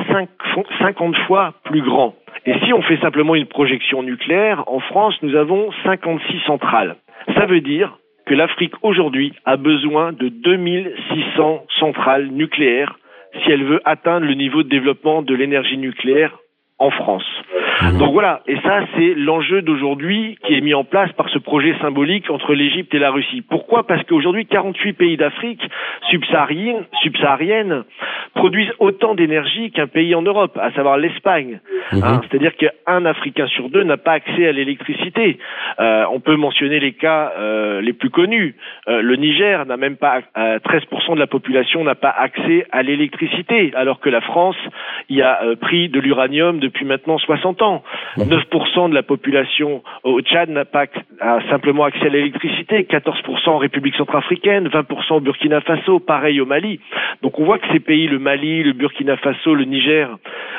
50 0.78 1.16
fois 1.26 1.54
plus 1.64 1.82
grand. 1.82 2.14
Et 2.46 2.54
si 2.64 2.72
on 2.72 2.82
fait 2.82 2.98
simplement 2.98 3.34
une 3.34 3.46
projection 3.46 4.02
nucléaire, 4.02 4.64
en 4.66 4.80
France, 4.80 5.14
nous 5.22 5.34
avons 5.36 5.70
56 5.84 6.40
centrales. 6.46 6.96
Ça 7.34 7.46
veut 7.46 7.60
dire 7.60 7.98
que 8.26 8.34
l'Afrique 8.34 8.74
aujourd'hui 8.82 9.32
a 9.44 9.56
besoin 9.56 10.12
de 10.12 10.28
2600 10.28 11.66
centrales 11.78 12.28
nucléaires 12.28 12.96
si 13.42 13.50
elle 13.50 13.64
veut 13.64 13.80
atteindre 13.84 14.26
le 14.26 14.34
niveau 14.34 14.62
de 14.62 14.68
développement 14.68 15.22
de 15.22 15.34
l'énergie 15.34 15.78
nucléaire 15.78 16.36
en 16.80 16.90
France. 16.90 17.24
Mhm. 17.82 17.98
Donc 17.98 18.12
voilà, 18.12 18.40
et 18.46 18.56
ça 18.60 18.80
c'est 18.96 19.14
l'enjeu 19.14 19.60
d'aujourd'hui 19.60 20.38
qui 20.44 20.54
est 20.54 20.60
mis 20.62 20.74
en 20.74 20.84
place 20.84 21.12
par 21.12 21.28
ce 21.28 21.38
projet 21.38 21.74
symbolique 21.80 22.30
entre 22.30 22.54
l'Égypte 22.54 22.94
et 22.94 22.98
la 22.98 23.10
Russie. 23.10 23.42
Pourquoi? 23.42 23.86
Parce 23.86 24.02
qu'aujourd'hui 24.04 24.46
48 24.46 24.94
pays 24.94 25.16
d'Afrique 25.18 25.62
subsaharienne, 26.10 26.84
subsaharienne 27.02 27.84
produisent 28.34 28.72
autant 28.78 29.14
d'énergie 29.14 29.70
qu'un 29.70 29.86
pays 29.86 30.14
en 30.14 30.22
Europe, 30.22 30.58
à 30.60 30.72
savoir 30.72 30.96
l'Espagne. 30.96 31.60
Mhm. 31.92 32.02
Hein, 32.02 32.20
c'est-à-dire 32.22 32.56
qu'un 32.56 33.04
Africain 33.04 33.46
sur 33.48 33.68
deux 33.68 33.82
n'a 33.82 33.98
pas 33.98 34.12
accès 34.12 34.46
à 34.46 34.52
l'électricité. 34.52 35.38
Euh, 35.80 36.04
on 36.10 36.20
peut 36.20 36.36
mentionner 36.36 36.80
les 36.80 36.92
cas 36.92 37.32
euh, 37.38 37.82
les 37.82 37.92
plus 37.92 38.10
connus. 38.10 38.54
Euh, 38.88 39.02
le 39.02 39.16
Niger 39.16 39.66
n'a 39.66 39.76
même 39.76 39.96
pas 39.96 40.20
13% 40.34 41.14
de 41.14 41.18
la 41.18 41.26
population 41.26 41.84
n'a 41.84 41.94
pas 41.94 42.14
accès 42.16 42.66
à 42.72 42.82
l'électricité, 42.82 43.72
alors 43.74 44.00
que 44.00 44.08
la 44.08 44.22
France 44.22 44.56
y 45.10 45.20
a 45.20 45.40
pris 45.60 45.88
de 45.88 46.00
l'uranium 46.00 46.58
de 46.58 46.69
depuis 46.70 46.84
maintenant 46.84 47.18
60 47.18 47.62
ans. 47.62 47.82
9% 48.16 48.90
de 48.90 48.94
la 48.94 49.02
population 49.02 49.82
au 50.04 50.20
Tchad 50.20 50.48
n'a 50.50 50.64
pas 50.64 50.86
simplement 51.50 51.84
accès 51.84 52.06
à 52.06 52.08
l'électricité, 52.08 52.82
14% 52.82 53.50
en 53.50 53.58
République 53.58 53.96
centrafricaine, 53.96 54.68
20% 54.68 55.14
au 55.14 55.20
Burkina 55.20 55.60
Faso, 55.60 55.98
pareil 55.98 56.40
au 56.40 56.46
Mali. 56.46 56.80
Donc 57.22 57.38
on 57.38 57.44
voit 57.44 57.58
que 57.58 57.66
ces 57.72 57.80
pays, 57.80 58.06
le 58.06 58.18
Mali, 58.18 58.62
le 58.62 58.72
Burkina 58.72 59.16
Faso, 59.16 59.54
le 59.54 59.64
Niger, 59.64 60.16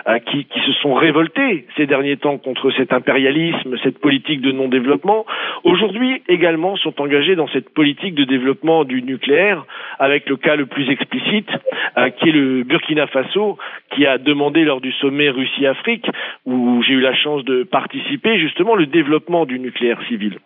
euh, 0.07 0.19
qui, 0.19 0.45
qui 0.45 0.59
se 0.61 0.73
sont 0.73 0.93
révoltés 0.93 1.65
ces 1.77 1.85
derniers 1.85 2.17
temps 2.17 2.37
contre 2.37 2.71
cet 2.71 2.93
impérialisme, 2.93 3.77
cette 3.83 3.99
politique 3.99 4.41
de 4.41 4.51
non-développement, 4.51 5.25
aujourd'hui 5.63 6.21
également 6.27 6.75
sont 6.75 6.99
engagés 7.01 7.35
dans 7.35 7.47
cette 7.47 7.73
politique 7.73 8.15
de 8.15 8.25
développement 8.25 8.83
du 8.83 9.01
nucléaire, 9.01 9.65
avec 9.99 10.27
le 10.29 10.35
cas 10.35 10.55
le 10.55 10.65
plus 10.65 10.89
explicite, 10.89 11.49
euh, 11.97 12.09
qui 12.09 12.29
est 12.29 12.33
le 12.33 12.63
Burkina 12.63 13.07
Faso, 13.07 13.57
qui 13.93 14.05
a 14.05 14.17
demandé 14.17 14.63
lors 14.63 14.81
du 14.81 14.91
sommet 14.93 15.29
Russie-Afrique 15.29 16.00
où 16.45 16.81
j'ai 16.83 16.93
eu 16.93 17.01
la 17.01 17.13
chance 17.13 17.43
de 17.45 17.63
participer 17.63 18.39
justement 18.39 18.75
le 18.75 18.85
développement 18.85 19.45
du 19.45 19.59
nucléaire 19.59 20.01
civil. 20.07 20.39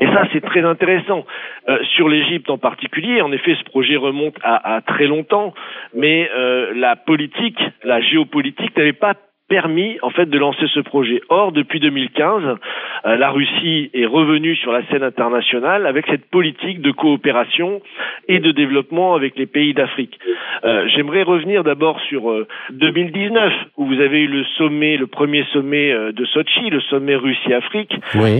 Et 0.00 0.06
ça, 0.06 0.24
c'est 0.32 0.42
très 0.42 0.62
intéressant. 0.62 1.24
Euh, 1.68 1.78
sur 1.94 2.08
l'Égypte 2.08 2.50
en 2.50 2.58
particulier, 2.58 3.22
en 3.22 3.32
effet, 3.32 3.54
ce 3.58 3.64
projet 3.64 3.96
remonte 3.96 4.36
à, 4.42 4.80
très 4.86 5.06
longtemps, 5.06 5.54
mais 5.94 6.30
euh, 6.36 6.72
la 6.74 6.96
politique, 6.96 7.58
la 7.82 8.00
géopolitique 8.00 8.76
n'avait 8.76 8.92
pas 8.92 9.14
permis 9.48 9.98
en 10.02 10.10
fait 10.10 10.26
de 10.26 10.38
lancer 10.38 10.66
ce 10.74 10.80
projet. 10.80 11.20
Or, 11.28 11.52
depuis 11.52 11.80
2015, 11.80 12.58
euh, 13.06 13.16
la 13.16 13.30
Russie 13.30 13.90
est 13.94 14.06
revenue 14.06 14.56
sur 14.56 14.72
la 14.72 14.84
scène 14.86 15.02
internationale 15.02 15.86
avec 15.86 16.06
cette 16.06 16.28
politique 16.30 16.80
de 16.80 16.90
coopération 16.90 17.80
et 18.28 18.40
de 18.40 18.50
développement 18.50 19.14
avec 19.14 19.36
les 19.36 19.46
pays 19.46 19.74
d'Afrique. 19.74 20.18
Euh, 20.64 20.88
J'aimerais 20.88 21.22
revenir 21.22 21.62
d'abord 21.62 22.00
sur 22.08 22.22
2019 22.70 23.44
euh, 23.44 23.50
où 23.76 23.86
vous 23.86 24.00
avez 24.00 24.20
eu 24.20 24.26
le 24.26 24.44
sommet, 24.56 24.96
le 24.96 25.06
premier 25.06 25.44
sommet 25.52 25.92
de 26.12 26.24
Sochi, 26.24 26.70
le 26.70 26.80
sommet 26.80 27.14
Russie-Afrique, 27.14 27.94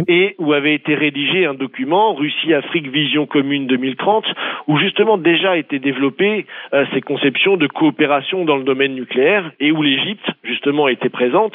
et 0.09 0.35
où 0.39 0.53
avait 0.53 0.75
été 0.75 0.95
rédigé 0.95 1.47
un 1.47 1.55
document 1.55 2.15
Russie-Afrique 2.15 2.89
Vision 2.89 3.27
commune 3.27 3.67
2030 3.67 4.25
où 4.67 4.79
justement 4.79 5.19
déjà 5.19 5.57
étaient 5.57 5.79
développées 5.79 6.47
ces 6.93 7.01
conceptions 7.01 7.57
de 7.57 7.67
coopération 7.67 8.45
dans 8.45 8.57
le 8.57 8.65
domaine 8.65 8.95
nucléaire 8.95 9.53
et 9.61 9.71
où 9.71 9.83
l'Égypte 9.83 10.27
justement 10.43 10.89
était 10.97 11.09
présente 11.09 11.53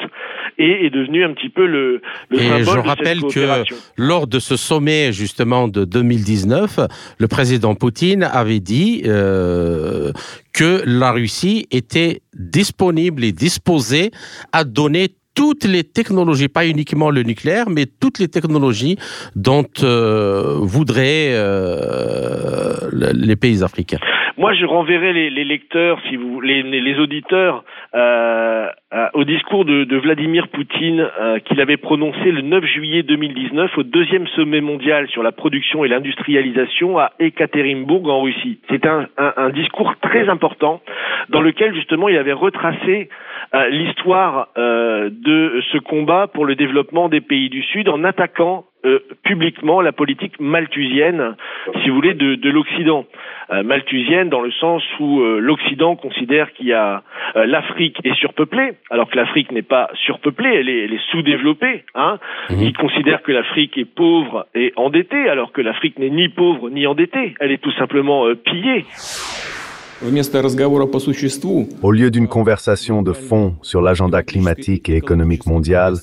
et 0.58 0.86
est 0.86 0.90
devenue 0.90 1.24
un 1.24 1.32
petit 1.32 1.48
peu 1.48 1.66
le, 1.66 2.00
le 2.30 2.40
et 2.40 2.64
je 2.64 2.78
rappelle 2.78 3.20
que 3.22 3.64
lors 3.96 4.26
de 4.26 4.38
ce 4.38 4.56
sommet 4.56 5.12
justement 5.12 5.68
de 5.68 5.84
2019, 5.84 6.80
le 7.18 7.28
président 7.28 7.74
Poutine 7.74 8.22
avait 8.22 8.60
dit 8.60 9.02
euh, 9.06 10.12
que 10.52 10.82
la 10.86 11.12
Russie 11.12 11.66
était 11.70 12.22
disponible 12.34 13.24
et 13.24 13.32
disposée 13.32 14.10
à 14.52 14.64
donner 14.64 15.08
toutes 15.34 15.64
les 15.64 15.84
technologies, 15.84 16.48
pas 16.48 16.66
uniquement 16.66 17.10
le 17.10 17.22
nucléaire, 17.22 17.70
mais 17.70 17.86
toutes 17.86 18.18
les 18.18 18.28
technologies 18.28 18.98
dont 19.34 19.66
euh, 19.82 20.58
voudraient 20.60 21.30
euh, 21.32 22.90
les 22.92 23.36
pays 23.36 23.62
africains. 23.62 23.98
Moi, 24.42 24.54
je 24.54 24.66
renverrai 24.66 25.12
les, 25.12 25.30
les 25.30 25.44
lecteurs, 25.44 26.00
si 26.08 26.16
vous, 26.16 26.40
les, 26.40 26.64
les 26.64 26.98
auditeurs, 26.98 27.62
euh, 27.94 28.66
euh, 28.92 29.06
au 29.14 29.22
discours 29.22 29.64
de, 29.64 29.84
de 29.84 29.96
Vladimir 29.96 30.48
Poutine 30.48 31.08
euh, 31.20 31.38
qu'il 31.38 31.60
avait 31.60 31.76
prononcé 31.76 32.32
le 32.32 32.40
9 32.40 32.64
juillet 32.64 33.04
2019 33.04 33.78
au 33.78 33.84
deuxième 33.84 34.26
sommet 34.34 34.60
mondial 34.60 35.06
sur 35.10 35.22
la 35.22 35.30
production 35.30 35.84
et 35.84 35.88
l'industrialisation 35.88 36.98
à 36.98 37.12
Ekaterinbourg 37.20 38.12
en 38.12 38.20
Russie. 38.20 38.58
C'est 38.68 38.84
un, 38.84 39.06
un, 39.16 39.32
un, 39.36 39.50
discours 39.50 39.94
très 40.02 40.28
important 40.28 40.80
dans 41.28 41.40
lequel 41.40 41.72
justement 41.72 42.08
il 42.08 42.16
avait 42.16 42.32
retracé 42.32 43.10
euh, 43.54 43.68
l'histoire 43.68 44.48
de 44.56 45.62
ce 45.70 45.78
combat 45.78 46.26
pour 46.26 46.46
le 46.46 46.56
développement 46.56 47.08
des 47.08 47.20
pays 47.20 47.48
du 47.48 47.62
Sud 47.62 47.88
en 47.88 48.02
attaquant 48.02 48.64
euh, 48.84 48.98
publiquement 49.22 49.80
la 49.80 49.92
politique 49.92 50.40
malthusienne, 50.40 51.36
si 51.82 51.88
vous 51.88 51.94
voulez, 51.94 52.14
de, 52.14 52.34
de 52.34 52.50
l'Occident. 52.50 53.06
Euh, 53.52 53.62
malthusienne 53.62 54.28
dans 54.28 54.40
le 54.40 54.50
sens 54.50 54.82
où 54.98 55.20
euh, 55.20 55.38
l'Occident 55.38 55.94
considère 55.94 56.52
qu'il 56.52 56.66
y 56.66 56.72
a 56.72 57.04
l'Afrique 57.34 57.98
est 58.04 58.14
surpeuplée, 58.16 58.72
alors 58.90 59.08
que 59.08 59.16
l'Afrique 59.16 59.52
n'est 59.52 59.62
pas 59.62 59.88
surpeuplée, 60.04 60.50
elle 60.54 60.68
est, 60.68 60.84
elle 60.84 60.92
est 60.94 61.10
sous-développée. 61.12 61.84
Hein. 61.94 62.18
Mmh. 62.50 62.54
Il 62.60 62.76
considère 62.76 63.22
que 63.22 63.30
l'Afrique 63.30 63.78
est 63.78 63.84
pauvre 63.84 64.46
et 64.54 64.72
endettée, 64.76 65.28
alors 65.28 65.52
que 65.52 65.60
l'Afrique 65.60 65.98
n'est 65.98 66.10
ni 66.10 66.28
pauvre 66.28 66.68
ni 66.68 66.86
endettée, 66.86 67.34
elle 67.40 67.52
est 67.52 67.62
tout 67.62 67.72
simplement 67.72 68.26
pillée. 68.34 68.84
Au 71.82 71.92
lieu 71.92 72.10
d'une 72.10 72.28
conversation 72.28 73.02
de 73.02 73.12
fond 73.12 73.54
sur 73.62 73.80
l'agenda 73.80 74.22
climatique 74.24 74.88
et 74.88 74.96
économique 74.96 75.46
mondial, 75.46 75.94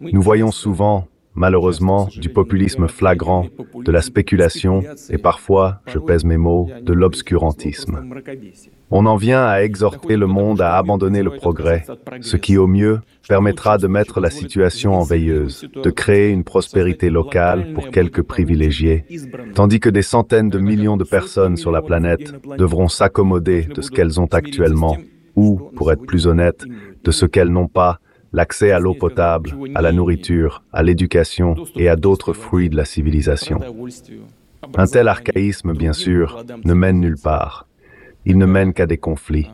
nous 0.00 0.22
voyons 0.22 0.50
souvent 0.50 1.06
malheureusement, 1.34 2.08
du 2.16 2.28
populisme 2.28 2.88
flagrant, 2.88 3.46
de 3.74 3.92
la 3.92 4.02
spéculation 4.02 4.82
et 5.10 5.18
parfois, 5.18 5.80
je 5.86 5.98
pèse 5.98 6.24
mes 6.24 6.36
mots, 6.36 6.68
de 6.82 6.92
l'obscurantisme. 6.92 8.02
On 8.90 9.06
en 9.06 9.16
vient 9.16 9.44
à 9.44 9.62
exhorter 9.62 10.16
le 10.16 10.26
monde 10.26 10.60
à 10.60 10.76
abandonner 10.76 11.22
le 11.22 11.30
progrès, 11.30 11.84
ce 12.20 12.36
qui 12.36 12.58
au 12.58 12.66
mieux 12.66 13.00
permettra 13.26 13.78
de 13.78 13.86
mettre 13.86 14.20
la 14.20 14.30
situation 14.30 14.92
en 14.92 15.02
veilleuse, 15.02 15.66
de 15.82 15.90
créer 15.90 16.30
une 16.30 16.44
prospérité 16.44 17.08
locale 17.08 17.72
pour 17.72 17.88
quelques 17.90 18.22
privilégiés, 18.22 19.06
tandis 19.54 19.80
que 19.80 19.88
des 19.88 20.02
centaines 20.02 20.50
de 20.50 20.58
millions 20.58 20.98
de 20.98 21.04
personnes 21.04 21.56
sur 21.56 21.70
la 21.70 21.80
planète 21.80 22.34
devront 22.58 22.88
s'accommoder 22.88 23.62
de 23.62 23.80
ce 23.80 23.90
qu'elles 23.90 24.20
ont 24.20 24.26
actuellement, 24.26 24.98
ou, 25.36 25.58
pour 25.74 25.90
être 25.90 26.04
plus 26.04 26.26
honnête, 26.26 26.64
de 27.02 27.10
ce 27.10 27.24
qu'elles 27.24 27.48
n'ont 27.48 27.68
pas, 27.68 28.00
l'accès 28.32 28.70
à 28.70 28.78
l'eau 28.78 28.94
potable, 28.94 29.54
à 29.74 29.82
la 29.82 29.92
nourriture, 29.92 30.62
à 30.72 30.82
l'éducation 30.82 31.54
et 31.76 31.88
à 31.88 31.96
d'autres 31.96 32.32
fruits 32.32 32.70
de 32.70 32.76
la 32.76 32.84
civilisation. 32.84 33.60
Un 34.76 34.86
tel 34.86 35.08
archaïsme, 35.08 35.72
bien 35.72 35.92
sûr, 35.92 36.44
ne 36.64 36.74
mène 36.74 37.00
nulle 37.00 37.18
part. 37.22 37.66
Il 38.24 38.38
ne 38.38 38.46
mène 38.46 38.72
qu'à 38.72 38.86
des 38.86 38.98
conflits. 38.98 39.50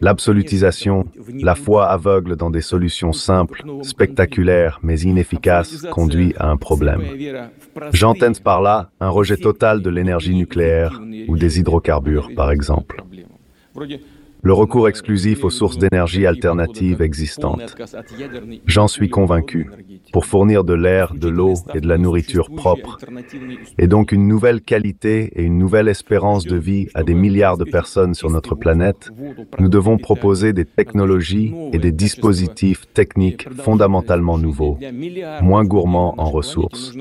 L'absolutisation, 0.00 1.06
la 1.40 1.54
foi 1.54 1.86
aveugle 1.86 2.36
dans 2.36 2.50
des 2.50 2.60
solutions 2.60 3.12
simples, 3.12 3.64
spectaculaires 3.82 4.78
mais 4.82 5.00
inefficaces 5.00 5.86
conduit 5.90 6.34
à 6.38 6.48
un 6.48 6.56
problème. 6.56 7.02
J'entends 7.92 8.40
par 8.44 8.60
là 8.60 8.90
un 9.00 9.08
rejet 9.08 9.36
total 9.36 9.82
de 9.82 9.90
l'énergie 9.90 10.34
nucléaire 10.34 11.00
ou 11.28 11.36
des 11.36 11.58
hydrocarbures, 11.58 12.30
par 12.36 12.50
exemple 12.50 13.02
le 14.42 14.52
recours 14.52 14.88
exclusif 14.88 15.44
aux 15.44 15.50
sources 15.50 15.78
d'énergie 15.78 16.26
alternatives 16.26 17.02
existantes. 17.02 17.76
J'en 18.66 18.88
suis 18.88 19.08
convaincu. 19.08 19.70
Pour 20.12 20.26
fournir 20.26 20.64
de 20.64 20.74
l'air, 20.74 21.14
de 21.14 21.28
l'eau 21.28 21.54
et 21.74 21.80
de 21.80 21.88
la 21.88 21.98
nourriture 21.98 22.50
propre, 22.50 22.98
et 23.78 23.86
donc 23.86 24.12
une 24.12 24.26
nouvelle 24.26 24.60
qualité 24.60 25.30
et 25.34 25.42
une 25.42 25.58
nouvelle 25.58 25.88
espérance 25.88 26.44
de 26.44 26.56
vie 26.56 26.88
à 26.94 27.02
des 27.02 27.14
milliards 27.14 27.58
de 27.58 27.64
personnes 27.64 28.14
sur 28.14 28.30
notre 28.30 28.54
planète, 28.54 29.10
nous 29.58 29.68
devons 29.68 29.98
proposer 29.98 30.52
des 30.52 30.64
technologies 30.64 31.54
et 31.72 31.78
des 31.78 31.92
dispositifs 31.92 32.86
techniques 32.92 33.48
fondamentalement 33.62 34.38
nouveaux, 34.38 34.78
moins 35.42 35.64
gourmands 35.64 36.14
en 36.18 36.30
ressources, 36.30 36.94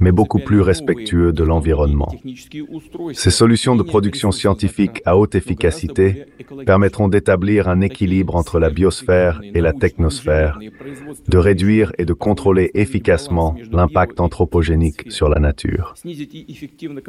mais 0.00 0.12
beaucoup 0.12 0.38
plus 0.38 0.60
respectueux 0.60 1.32
de 1.32 1.44
l'environnement. 1.44 2.12
Ces 3.12 3.30
solutions 3.30 3.76
de 3.76 3.82
production 3.82 4.30
scientifique 4.32 5.02
à 5.04 5.16
haute 5.16 5.34
efficacité 5.34 6.24
permettront 6.66 7.08
d'établir 7.08 7.68
un 7.68 7.80
équilibre 7.80 8.36
entre 8.36 8.58
la 8.58 8.70
biosphère 8.70 9.40
et 9.54 9.60
la 9.60 9.72
technosphère, 9.72 10.58
de 11.28 11.38
réduire 11.38 11.92
et 11.98 12.04
de 12.04 12.12
contrôler 12.26 12.72
efficacement 12.74 13.54
l'impact 13.70 14.18
anthropogénique 14.18 15.12
sur 15.12 15.28
la 15.28 15.38
nature. 15.38 15.94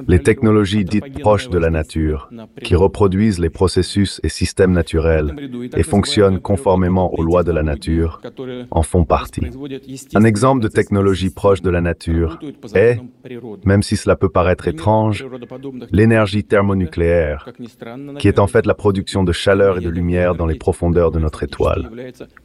Les 0.08 0.22
technologies 0.30 0.86
dites 0.86 1.12
proches 1.20 1.50
de 1.50 1.58
la 1.58 1.72
nature, 1.72 2.30
qui 2.64 2.76
reproduisent 2.76 3.40
les 3.40 3.50
processus 3.50 4.22
et 4.24 4.30
systèmes 4.30 4.74
naturels 4.74 5.30
et 5.76 5.82
fonctionnent 5.82 6.40
conformément 6.40 7.08
aux 7.16 7.24
lois 7.24 7.44
de 7.44 7.52
la 7.52 7.64
nature, 7.64 8.22
en 8.70 8.84
font 8.84 9.06
partie. 9.06 9.48
Un 10.14 10.24
exemple 10.24 10.62
de 10.62 10.68
technologie 10.68 11.32
proche 11.32 11.64
de 11.64 11.72
la 11.72 11.82
nature 11.82 12.38
est, 12.76 13.00
même 13.66 13.82
si 13.82 13.98
cela 13.98 14.16
peut 14.16 14.30
paraître 14.30 14.68
étrange, 14.68 15.26
l'énergie 15.92 16.44
thermonucléaire, 16.44 17.50
qui 18.20 18.28
est 18.28 18.38
en 18.38 18.46
fait 18.46 18.68
la 18.68 18.76
production 18.76 19.24
de 19.24 19.32
chaleur 19.32 19.80
et 19.80 19.82
de 19.82 19.90
lumière 19.90 20.36
dans 20.36 20.46
les 20.46 20.60
profondeurs 20.66 21.10
de 21.10 21.18
notre 21.18 21.42
étoile, 21.42 21.84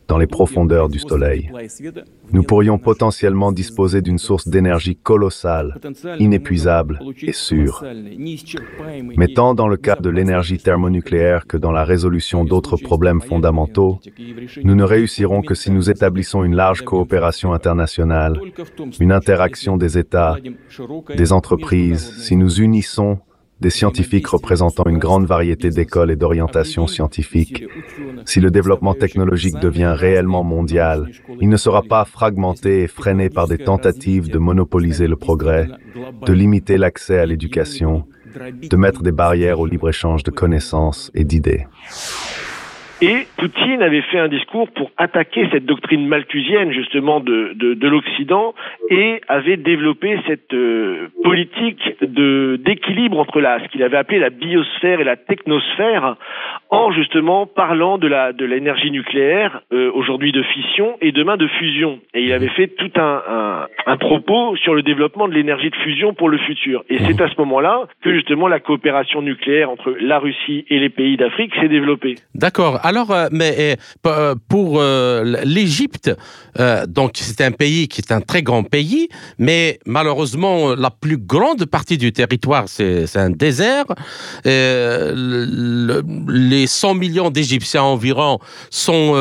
dans 0.08 0.16
les 0.16 0.26
profondeurs 0.38 0.88
du 0.88 1.00
Soleil. 1.00 1.50
Nous 2.32 2.44
pourrions 2.44 2.61
potentiellement 2.78 3.52
disposer 3.52 4.02
d'une 4.02 4.18
source 4.18 4.48
d'énergie 4.48 4.96
colossale, 4.96 5.78
inépuisable 6.18 7.00
et 7.22 7.32
sûre. 7.32 7.84
Mais 9.16 9.28
tant 9.28 9.54
dans 9.54 9.68
le 9.68 9.76
cas 9.76 9.96
de 9.96 10.10
l'énergie 10.10 10.58
thermonucléaire 10.58 11.46
que 11.46 11.56
dans 11.56 11.72
la 11.72 11.84
résolution 11.84 12.44
d'autres 12.44 12.76
problèmes 12.76 13.20
fondamentaux, 13.20 14.00
nous 14.64 14.74
ne 14.74 14.84
réussirons 14.84 15.42
que 15.42 15.54
si 15.54 15.70
nous 15.70 15.90
établissons 15.90 16.44
une 16.44 16.56
large 16.56 16.82
coopération 16.82 17.52
internationale, 17.52 18.40
une 19.00 19.12
interaction 19.12 19.76
des 19.76 19.98
États, 19.98 20.36
des 21.16 21.32
entreprises, 21.32 22.14
si 22.18 22.36
nous 22.36 22.60
unissons 22.60 23.18
des 23.62 23.70
scientifiques 23.70 24.26
représentant 24.26 24.84
une 24.86 24.98
grande 24.98 25.24
variété 25.24 25.70
d'écoles 25.70 26.10
et 26.10 26.16
d'orientations 26.16 26.86
scientifiques. 26.86 27.64
Si 28.26 28.40
le 28.40 28.50
développement 28.50 28.94
technologique 28.94 29.58
devient 29.58 29.94
réellement 29.96 30.44
mondial, 30.44 31.10
il 31.40 31.48
ne 31.48 31.56
sera 31.56 31.82
pas 31.82 32.04
fragmenté 32.04 32.82
et 32.82 32.88
freiné 32.88 33.30
par 33.30 33.48
des 33.48 33.58
tentatives 33.58 34.28
de 34.28 34.38
monopoliser 34.38 35.06
le 35.06 35.16
progrès, 35.16 35.68
de 36.26 36.32
limiter 36.32 36.76
l'accès 36.76 37.18
à 37.18 37.24
l'éducation, 37.24 38.04
de 38.72 38.76
mettre 38.76 39.02
des 39.02 39.12
barrières 39.12 39.60
au 39.60 39.66
libre-échange 39.66 40.24
de 40.24 40.30
connaissances 40.30 41.10
et 41.14 41.24
d'idées. 41.24 41.66
Et 43.02 43.26
Poutine 43.36 43.82
avait 43.82 44.02
fait 44.02 44.20
un 44.20 44.28
discours 44.28 44.68
pour 44.70 44.92
attaquer 44.96 45.48
cette 45.50 45.66
doctrine 45.66 46.06
malthusienne 46.06 46.70
justement 46.70 47.18
de, 47.18 47.52
de, 47.56 47.74
de 47.74 47.88
l'Occident 47.88 48.54
et 48.90 49.20
avait 49.26 49.56
développé 49.56 50.20
cette 50.28 50.54
euh, 50.54 51.08
politique 51.24 51.82
de 52.00 52.60
d'équilibre 52.64 53.18
entre 53.18 53.40
la 53.40 53.58
ce 53.58 53.68
qu'il 53.72 53.82
avait 53.82 53.96
appelé 53.96 54.20
la 54.20 54.30
biosphère 54.30 55.00
et 55.00 55.04
la 55.04 55.16
technosphère 55.16 56.14
en 56.70 56.92
justement 56.92 57.44
parlant 57.44 57.98
de 57.98 58.06
la 58.06 58.32
de 58.32 58.44
l'énergie 58.44 58.92
nucléaire 58.92 59.62
euh, 59.72 59.90
aujourd'hui 59.92 60.30
de 60.30 60.44
fission 60.44 60.96
et 61.00 61.10
demain 61.10 61.36
de 61.36 61.48
fusion. 61.48 61.98
Et 62.14 62.22
il 62.22 62.32
avait 62.32 62.50
fait 62.50 62.68
tout 62.68 62.92
un, 62.94 63.20
un, 63.28 63.66
un 63.86 63.96
propos 63.96 64.54
sur 64.54 64.74
le 64.74 64.82
développement 64.82 65.26
de 65.26 65.34
l'énergie 65.34 65.70
de 65.70 65.76
fusion 65.76 66.14
pour 66.14 66.28
le 66.28 66.38
futur. 66.38 66.84
Et 66.88 66.98
c'est 66.98 67.20
à 67.20 67.28
ce 67.28 67.34
moment-là 67.38 67.88
que 68.04 68.14
justement 68.14 68.46
la 68.46 68.60
coopération 68.60 69.22
nucléaire 69.22 69.70
entre 69.70 69.92
la 70.00 70.20
Russie 70.20 70.66
et 70.68 70.78
les 70.78 70.88
pays 70.88 71.16
d'Afrique 71.16 71.52
s'est 71.56 71.68
développée. 71.68 72.14
D'accord. 72.36 72.78
Alors, 72.92 73.10
euh, 73.10 73.28
mais 73.32 73.78
euh, 74.06 74.34
pour 74.50 74.78
euh, 74.78 75.40
l'Égypte, 75.46 76.10
donc 76.86 77.12
c'est 77.14 77.40
un 77.40 77.50
pays 77.50 77.88
qui 77.88 78.02
est 78.02 78.12
un 78.12 78.20
très 78.20 78.42
grand 78.42 78.62
pays, 78.62 79.08
mais 79.38 79.80
malheureusement 79.86 80.74
la 80.74 80.90
plus 80.90 81.16
grande 81.16 81.64
partie 81.64 81.96
du 81.96 82.12
territoire 82.12 82.64
c'est 82.66 83.16
un 83.16 83.30
désert. 83.30 83.86
les 84.44 84.66
100 86.66 86.94
millions 86.94 87.30
d'Égyptiens 87.30 87.84
environ 87.84 88.38
sont 88.68 89.14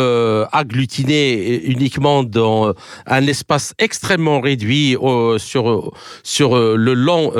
agglutinés 0.51 1.63
uniquement 1.63 2.25
dans 2.25 2.73
un 3.05 3.27
espace 3.27 3.73
extrêmement 3.79 4.41
réduit 4.41 4.97
sur 5.37 5.93
sur 6.23 6.57
le 6.57 6.93
long 6.93 7.31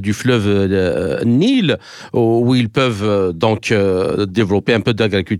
du 0.00 0.12
fleuve 0.12 1.24
Nil 1.24 1.76
où 2.12 2.54
ils 2.54 2.70
peuvent 2.70 3.32
donc 3.32 3.74
développer 4.28 4.74
un 4.74 4.80
peu 4.80 4.94
d'agriculture 4.94 5.31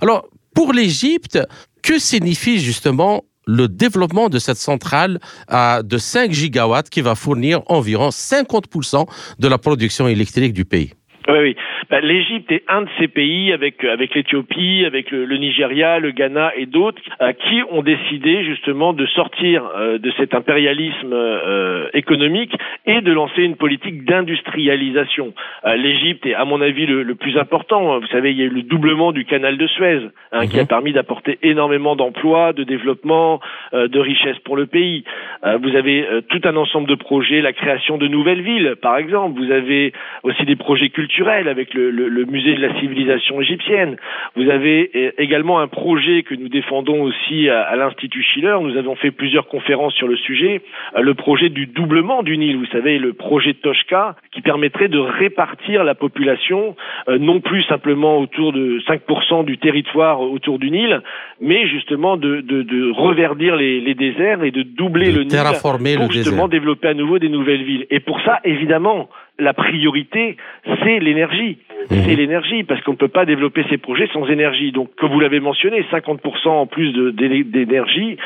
Alors, 0.00 0.28
pour 0.54 0.72
l'Égypte, 0.72 1.38
que 1.82 1.98
signifie 1.98 2.58
justement 2.58 3.24
le 3.46 3.66
développement 3.66 4.28
de 4.28 4.38
cette 4.38 4.58
centrale 4.58 5.20
de 5.50 5.98
5 5.98 6.32
gigawatts 6.32 6.90
qui 6.90 7.00
va 7.00 7.14
fournir 7.14 7.62
environ 7.66 8.10
50% 8.10 9.06
de 9.38 9.48
la 9.48 9.58
production 9.58 10.06
électrique 10.06 10.52
du 10.52 10.64
pays? 10.64 10.92
Oui, 11.28 11.38
oui. 11.40 11.56
Ben, 11.90 12.02
L'Égypte 12.02 12.50
est 12.50 12.62
un 12.68 12.82
de 12.82 12.88
ces 12.98 13.06
pays 13.06 13.52
avec 13.52 13.84
euh, 13.84 13.92
avec 13.92 14.14
l'Éthiopie, 14.14 14.84
avec 14.86 15.10
le, 15.10 15.26
le, 15.26 15.36
Nigeria, 15.36 15.98
le 15.98 16.10
Ghana 16.10 16.52
et 16.56 16.64
d'autres 16.64 17.02
euh, 17.20 17.32
qui 17.32 17.60
ont 17.70 17.82
décidé 17.82 18.44
justement 18.44 18.94
de 18.94 19.04
sortir 19.06 19.62
euh, 19.76 19.98
de 19.98 20.10
cet 20.12 20.34
impérialisme 20.34 21.12
euh, 21.12 21.88
économique 21.92 22.56
et 22.86 23.02
de 23.02 23.12
lancer 23.12 23.42
une 23.42 23.56
politique 23.56 24.04
d'industrialisation. 24.04 25.34
Euh, 25.66 25.76
L'Égypte 25.76 26.24
est 26.24 26.34
à 26.34 26.46
mon 26.46 26.62
avis 26.62 26.86
le, 26.86 27.02
le, 27.02 27.14
plus 27.14 27.36
important. 27.36 27.98
Vous 28.00 28.06
savez, 28.06 28.30
il 28.30 28.38
y 28.38 28.42
a 28.42 28.46
eu 28.46 28.50
le 28.50 28.62
doublement 28.62 29.12
du 29.12 29.26
canal 29.26 29.58
de 29.58 29.66
Suez 29.66 30.00
hein, 30.32 30.46
qui 30.46 30.58
a 30.58 30.62
mhm. 30.62 30.68
permis 30.68 30.92
d'apporter 30.92 31.38
énormément 31.42 31.94
d'emplois, 31.94 32.54
de 32.54 32.64
développement, 32.64 33.40
de 33.72 33.98
richesse 33.98 34.38
pour 34.44 34.56
le 34.56 34.66
pays. 34.66 35.04
vous 35.42 35.74
avez 35.74 36.06
tout 36.28 36.40
un 36.44 36.56
ensemble 36.56 36.88
de 36.88 36.94
projets, 36.94 37.40
la 37.40 37.52
création 37.52 37.98
de 37.98 38.06
nouvelles 38.06 38.42
villes, 38.42 38.76
par 38.80 38.96
exemple. 38.96 39.40
Vous 39.40 39.50
avez 39.50 39.92
aussi 40.22 40.44
des 40.44 40.56
projets 40.56 40.88
culturels 40.90 41.17
avec 41.26 41.74
le, 41.74 41.90
le, 41.90 42.08
le, 42.08 42.24
musée 42.26 42.54
de 42.54 42.60
la 42.60 42.78
civilisation 42.78 43.40
égyptienne. 43.40 43.96
Vous 44.36 44.48
avez 44.48 44.90
euh, 44.94 45.10
également 45.18 45.58
un 45.58 45.66
projet 45.66 46.22
que 46.22 46.34
nous 46.34 46.48
défendons 46.48 47.02
aussi 47.02 47.48
à, 47.48 47.62
à 47.62 47.76
l'Institut 47.76 48.22
Schiller. 48.22 48.56
Nous 48.60 48.76
avons 48.76 48.94
fait 48.94 49.10
plusieurs 49.10 49.48
conférences 49.48 49.94
sur 49.94 50.06
le 50.06 50.16
sujet. 50.16 50.62
Euh, 50.96 51.00
le 51.00 51.14
projet 51.14 51.48
du 51.48 51.66
doublement 51.66 52.22
du 52.22 52.38
Nil, 52.38 52.56
vous 52.56 52.66
savez, 52.66 52.98
le 52.98 53.14
projet 53.14 53.54
Toshka, 53.54 54.16
qui 54.32 54.42
permettrait 54.42 54.88
de 54.88 54.98
répartir 54.98 55.82
la 55.84 55.94
population, 55.94 56.76
euh, 57.08 57.18
non 57.18 57.40
plus 57.40 57.64
simplement 57.64 58.18
autour 58.18 58.52
de 58.52 58.80
5% 58.86 59.44
du 59.44 59.58
territoire 59.58 60.20
autour 60.20 60.58
du 60.58 60.70
Nil, 60.70 61.00
mais 61.40 61.66
justement 61.66 62.16
de, 62.16 62.40
de, 62.40 62.62
de 62.62 62.92
reverdir 62.92 63.56
les, 63.56 63.80
les, 63.80 63.94
déserts 63.94 64.44
et 64.44 64.50
de 64.50 64.62
doubler 64.62 65.10
le 65.10 65.24
Nil 65.24 65.96
pour 65.96 66.12
justement 66.12 66.48
développer 66.48 66.88
à 66.88 66.94
nouveau 66.94 67.18
des 67.18 67.28
nouvelles 67.28 67.64
villes. 67.64 67.86
Et 67.90 68.00
pour 68.00 68.20
ça, 68.20 68.40
évidemment, 68.44 69.08
la 69.38 69.54
priorité, 69.54 70.36
c'est 70.82 70.98
l'énergie. 70.98 71.58
Mhm. 71.90 71.96
C'est 72.04 72.16
l'énergie, 72.16 72.64
parce 72.64 72.82
qu'on 72.82 72.92
ne 72.92 72.96
peut 72.96 73.08
pas 73.08 73.24
développer 73.24 73.64
ces 73.70 73.78
projets 73.78 74.08
sans 74.12 74.26
énergie. 74.26 74.72
Donc, 74.72 74.94
comme 74.96 75.10
vous 75.12 75.20
l'avez 75.20 75.40
mentionné, 75.40 75.84
50% 75.90 76.48
en 76.48 76.66
plus 76.66 76.92
d'énergie. 77.14 78.16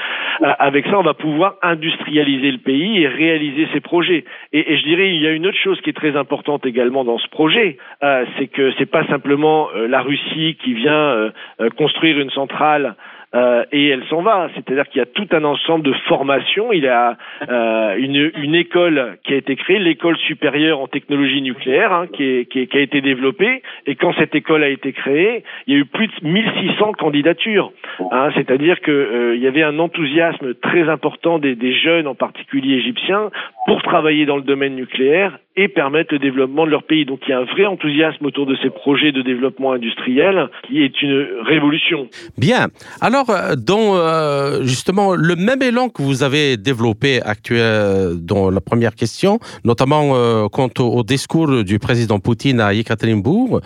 Euh, 0.42 0.52
avec 0.58 0.86
ça, 0.86 0.98
on 0.98 1.02
va 1.02 1.14
pouvoir 1.14 1.56
industrialiser 1.62 2.50
le 2.50 2.58
pays 2.58 3.02
et 3.02 3.08
réaliser 3.08 3.68
ces 3.72 3.80
projets. 3.80 4.24
Et, 4.52 4.72
et 4.72 4.78
je 4.78 4.84
dirais, 4.84 5.14
il 5.14 5.20
y 5.20 5.26
a 5.26 5.32
une 5.32 5.46
autre 5.46 5.58
chose 5.58 5.80
qui 5.82 5.90
est 5.90 5.96
très 5.96 6.16
importante 6.16 6.66
également 6.66 7.04
dans 7.04 7.18
ce 7.18 7.28
projet, 7.28 7.76
euh, 8.02 8.24
c'est 8.38 8.48
que 8.48 8.72
c'est 8.78 8.90
pas 8.90 9.06
simplement 9.06 9.68
euh, 9.74 9.86
la 9.86 10.02
Russie 10.02 10.56
qui 10.62 10.74
vient 10.74 10.92
euh, 10.92 11.30
construire 11.76 12.18
une 12.18 12.30
centrale 12.30 12.94
euh, 13.34 13.64
et 13.72 13.88
elle 13.88 14.04
s'en 14.04 14.22
va. 14.22 14.48
C'est-à-dire 14.54 14.88
qu'il 14.88 14.98
y 14.98 15.02
a 15.02 15.06
tout 15.06 15.26
un 15.32 15.44
ensemble 15.44 15.84
de 15.84 15.92
formations. 16.08 16.72
Il 16.72 16.82
y 16.84 16.88
a 16.88 17.16
euh, 17.48 17.96
une, 17.96 18.30
une 18.36 18.54
école 18.54 19.16
qui 19.24 19.32
a 19.34 19.36
été 19.36 19.56
créée, 19.56 19.78
l'école 19.78 20.16
supérieure 20.18 20.80
en 20.80 20.86
technologie 20.88 21.42
nucléaire, 21.42 21.92
hein, 21.92 22.06
qui, 22.12 22.22
est- 22.24 22.44
qui 22.50 22.60
est- 22.60 22.66
qui 22.66 22.76
a 22.78 22.80
été 22.80 23.00
développée. 23.00 23.62
Et 23.86 23.94
quand 23.94 24.12
cette 24.14 24.34
école 24.34 24.62
a 24.62 24.68
été 24.68 24.92
créée, 24.92 25.44
il 25.66 25.74
y 25.74 25.76
a 25.76 25.80
eu 25.80 25.84
plus 25.86 26.08
de 26.08 26.26
1600 26.28 26.92
candidatures. 26.92 27.72
hein. 28.10 28.30
C'est-à-dire 28.34 28.80
que 28.80 28.90
euh, 28.90 29.36
y 29.36 29.46
avait 29.46 29.62
un 29.62 29.78
enthousiasme 29.78 30.54
très 30.54 30.88
important 30.88 31.38
des, 31.38 31.54
des 31.54 31.72
jeunes, 31.74 32.06
en 32.06 32.14
particulier 32.14 32.76
égyptiens, 32.76 33.30
pour 33.66 33.82
travailler 33.82 34.26
dans 34.26 34.36
le 34.36 34.42
domaine 34.42 34.74
nucléaire 34.76 35.38
et 35.56 35.68
permettre 35.68 36.14
le 36.14 36.18
développement 36.18 36.64
de 36.64 36.70
leur 36.70 36.84
pays. 36.84 37.04
Donc 37.04 37.20
il 37.26 37.30
y 37.30 37.34
a 37.34 37.38
un 37.38 37.44
vrai 37.44 37.66
enthousiasme 37.66 38.24
autour 38.26 38.46
de 38.46 38.56
ces 38.62 38.70
projets 38.70 39.12
de 39.12 39.22
développement 39.22 39.72
industriel 39.72 40.48
qui 40.66 40.82
est 40.82 41.02
une 41.02 41.26
révolution. 41.44 42.08
Bien. 42.38 42.68
Alors, 43.00 43.30
euh, 43.30 43.54
dans 43.56 43.96
euh, 43.96 44.62
justement 44.62 45.14
le 45.14 45.36
même 45.36 45.62
élan 45.62 45.88
que 45.88 46.02
vous 46.02 46.22
avez 46.22 46.56
développé 46.56 47.20
actuel 47.22 48.16
dans 48.20 48.50
la 48.50 48.60
première 48.60 48.94
question, 48.94 49.38
notamment 49.64 50.12
euh, 50.14 50.48
quant 50.48 50.70
au, 50.78 50.84
au 50.84 51.02
discours 51.02 51.64
du 51.64 51.78
président 51.78 52.18
Poutine 52.18 52.60
à 52.60 52.72
Yekaterinbourg. 52.72 53.60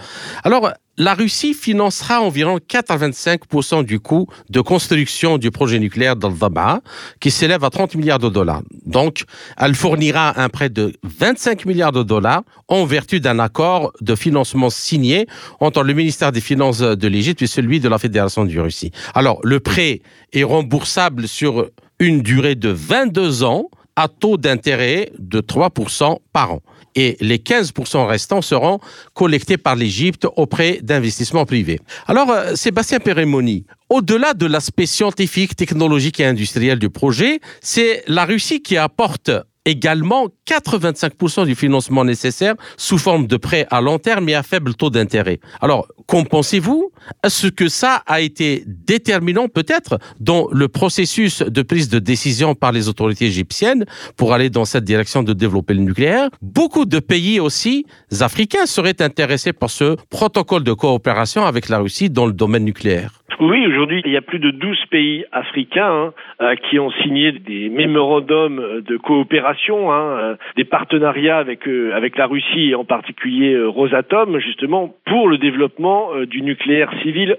Alors, 0.45 0.71
la 0.99 1.15
Russie 1.15 1.55
financera 1.55 2.23
environ 2.23 2.59
85% 2.59 3.85
du 3.85 4.01
coût 4.01 4.27
de 4.49 4.61
construction 4.61 5.39
du 5.39 5.51
projet 5.51 5.79
nucléaire 5.79 6.17
d'Al-Daba, 6.17 6.81
qui 7.21 7.31
s'élève 7.31 7.65
à 7.65 7.71
30 7.71 7.97
milliards 7.97 8.19
de 8.19 8.29
dollars. 8.29 8.63
Donc, 8.87 9.25
elle 9.59 9.75
fournira 9.75 10.41
un 10.41 10.49
prêt 10.49 10.71
de 10.71 10.93
25 11.03 11.67
milliards 11.67 11.93
de 11.93 12.03
dollars 12.03 12.43
en 12.69 12.85
vertu 12.85 13.21
d'un 13.21 13.39
accord 13.39 13.93
de 14.01 14.15
financement 14.15 14.71
signé 14.71 15.27
entre 15.61 15.83
le 15.83 15.93
ministère 15.93 16.33
des 16.33 16.41
Finances 16.41 16.81
de 16.81 17.09
l'Égypte 17.09 17.43
et 17.43 17.47
celui 17.47 17.81
de 17.81 17.89
la 17.89 17.99
Fédération 17.99 18.45
de 18.45 18.59
Russie. 18.59 18.93
Alors, 19.15 19.39
le 19.43 19.61
prêt 19.61 20.01
est 20.33 20.45
remboursable 20.45 21.29
sur 21.29 21.69
une 21.99 22.23
durée 22.23 22.55
de 22.55 22.71
22 22.71 23.45
ans 23.45 23.71
à 23.97 24.09
taux 24.09 24.37
d'intérêt 24.37 25.11
de 25.19 25.41
3% 25.41 26.19
par 26.33 26.53
an. 26.53 26.63
Et 26.97 27.17
les 27.21 27.39
15% 27.39 28.07
restants 28.07 28.43
seront 28.43 28.81
collectés 29.15 29.59
par 29.59 29.77
l'Égypte 29.77 30.27
auprès 30.37 30.81
d'investissements 30.83 31.45
privés. 31.45 31.79
Alors, 32.07 32.31
euh, 32.31 32.55
Sébastien 32.57 32.99
Pérémoni, 32.99 33.65
au-delà 33.89 34.35
de 34.35 34.47
l'aspect 34.47 34.87
scientifique, 34.87 35.55
technologique 35.55 36.19
et 36.19 36.25
industriel 36.25 36.79
du 36.79 36.91
projet, 36.91 37.41
c'est 37.61 38.03
la 38.09 38.25
Russie 38.25 38.63
qui 38.63 38.77
apporte 38.77 39.31
également 39.67 40.29
85% 40.49 41.45
du 41.45 41.55
financement 41.55 42.05
nécessaire 42.05 42.55
sous 42.79 42.97
forme 42.97 43.27
de 43.27 43.37
prêts 43.37 43.67
à 43.71 43.83
long 43.83 43.99
terme 43.99 44.29
et 44.31 44.35
à 44.35 44.43
faible 44.43 44.75
taux 44.75 44.89
d'intérêt. 44.89 45.41
Alors, 45.61 45.89
qu'en 46.07 46.25
pensez-vous? 46.25 46.91
Est-ce 47.23 47.49
que 47.49 47.69
ça 47.69 48.03
a 48.07 48.21
été 48.21 48.65
déterminant 48.67 49.49
peut-être 49.49 49.99
dans 50.21 50.49
le 50.51 50.69
processus 50.69 51.43
de 51.43 51.63
prise 51.63 51.89
de 51.89 51.99
décision 51.99 52.55
par 52.55 52.73
les 52.73 52.89
autorités 52.89 53.27
égyptiennes 53.27 53.85
pour 54.17 54.33
aller 54.33 54.49
dans 54.49 54.65
cette 54.65 54.85
direction 54.85 55.23
de 55.23 55.33
développer 55.33 55.75
le 55.75 55.81
nucléaire? 55.81 56.31
Beaucoup 56.41 56.85
de 56.85 57.01
pays 57.01 57.41
aussi 57.41 57.85
africains 58.21 58.67
seraient 58.67 59.03
intéressés 59.03 59.53
par 59.53 59.71
ce 59.71 59.97
protocole 60.11 60.65
de 60.65 60.73
coopération 60.73 61.45
avec 61.45 61.69
la 61.69 61.79
Russie 61.79 62.09
dans 62.09 62.27
le 62.27 62.33
domaine 62.33 62.65
nucléaire. 62.65 63.23
Oui, 63.39 63.67
aujourd'hui, 63.67 64.01
il 64.07 64.13
y 64.13 64.17
a 64.17 64.23
plus 64.23 64.39
de 64.39 64.51
12 64.51 64.87
pays 64.87 65.25
africains 65.31 65.91
hein, 65.93 66.13
euh, 66.41 66.55
qui 66.55 66.79
ont 66.79 66.91
signé 67.03 67.33
des 67.33 67.69
mémorandums 67.69 68.81
de 68.81 68.97
coopération, 68.97 69.93
hein, 69.93 70.19
euh, 70.19 70.37
des 70.57 70.65
partenariats 70.65 71.37
avec 71.37 71.69
euh, 71.69 71.93
avec 71.95 72.17
la 72.17 72.27
Russie 72.27 72.71
et 72.71 72.75
en 72.75 72.85
particulier 72.87 73.59
Rosatom, 73.63 74.39
justement 74.39 74.95
pour 75.05 75.29
le 75.29 75.37
développement 75.37 76.13
du 76.27 76.41
nucléaire 76.41 76.91
civil 77.03 77.37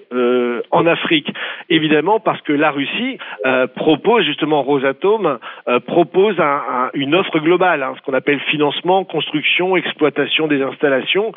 en 0.71 0.85
Afrique. 0.85 1.33
Évidemment, 1.69 2.19
parce 2.19 2.41
que 2.41 2.53
la 2.53 2.71
Russie 2.71 3.17
propose 3.75 4.23
justement 4.25 4.61
Rosatom 4.61 5.39
propose 5.87 6.39
un- 6.39 6.43
un- 6.69 6.89
une 6.93 7.15
offre 7.15 7.39
globale, 7.39 7.83
hein, 7.83 7.93
ce 7.97 8.01
qu'on 8.03 8.13
appelle 8.15 8.39
financement, 8.51 9.03
construction, 9.03 9.75
exploitation 9.75 10.47
des 10.47 10.61
installations, 10.61 11.31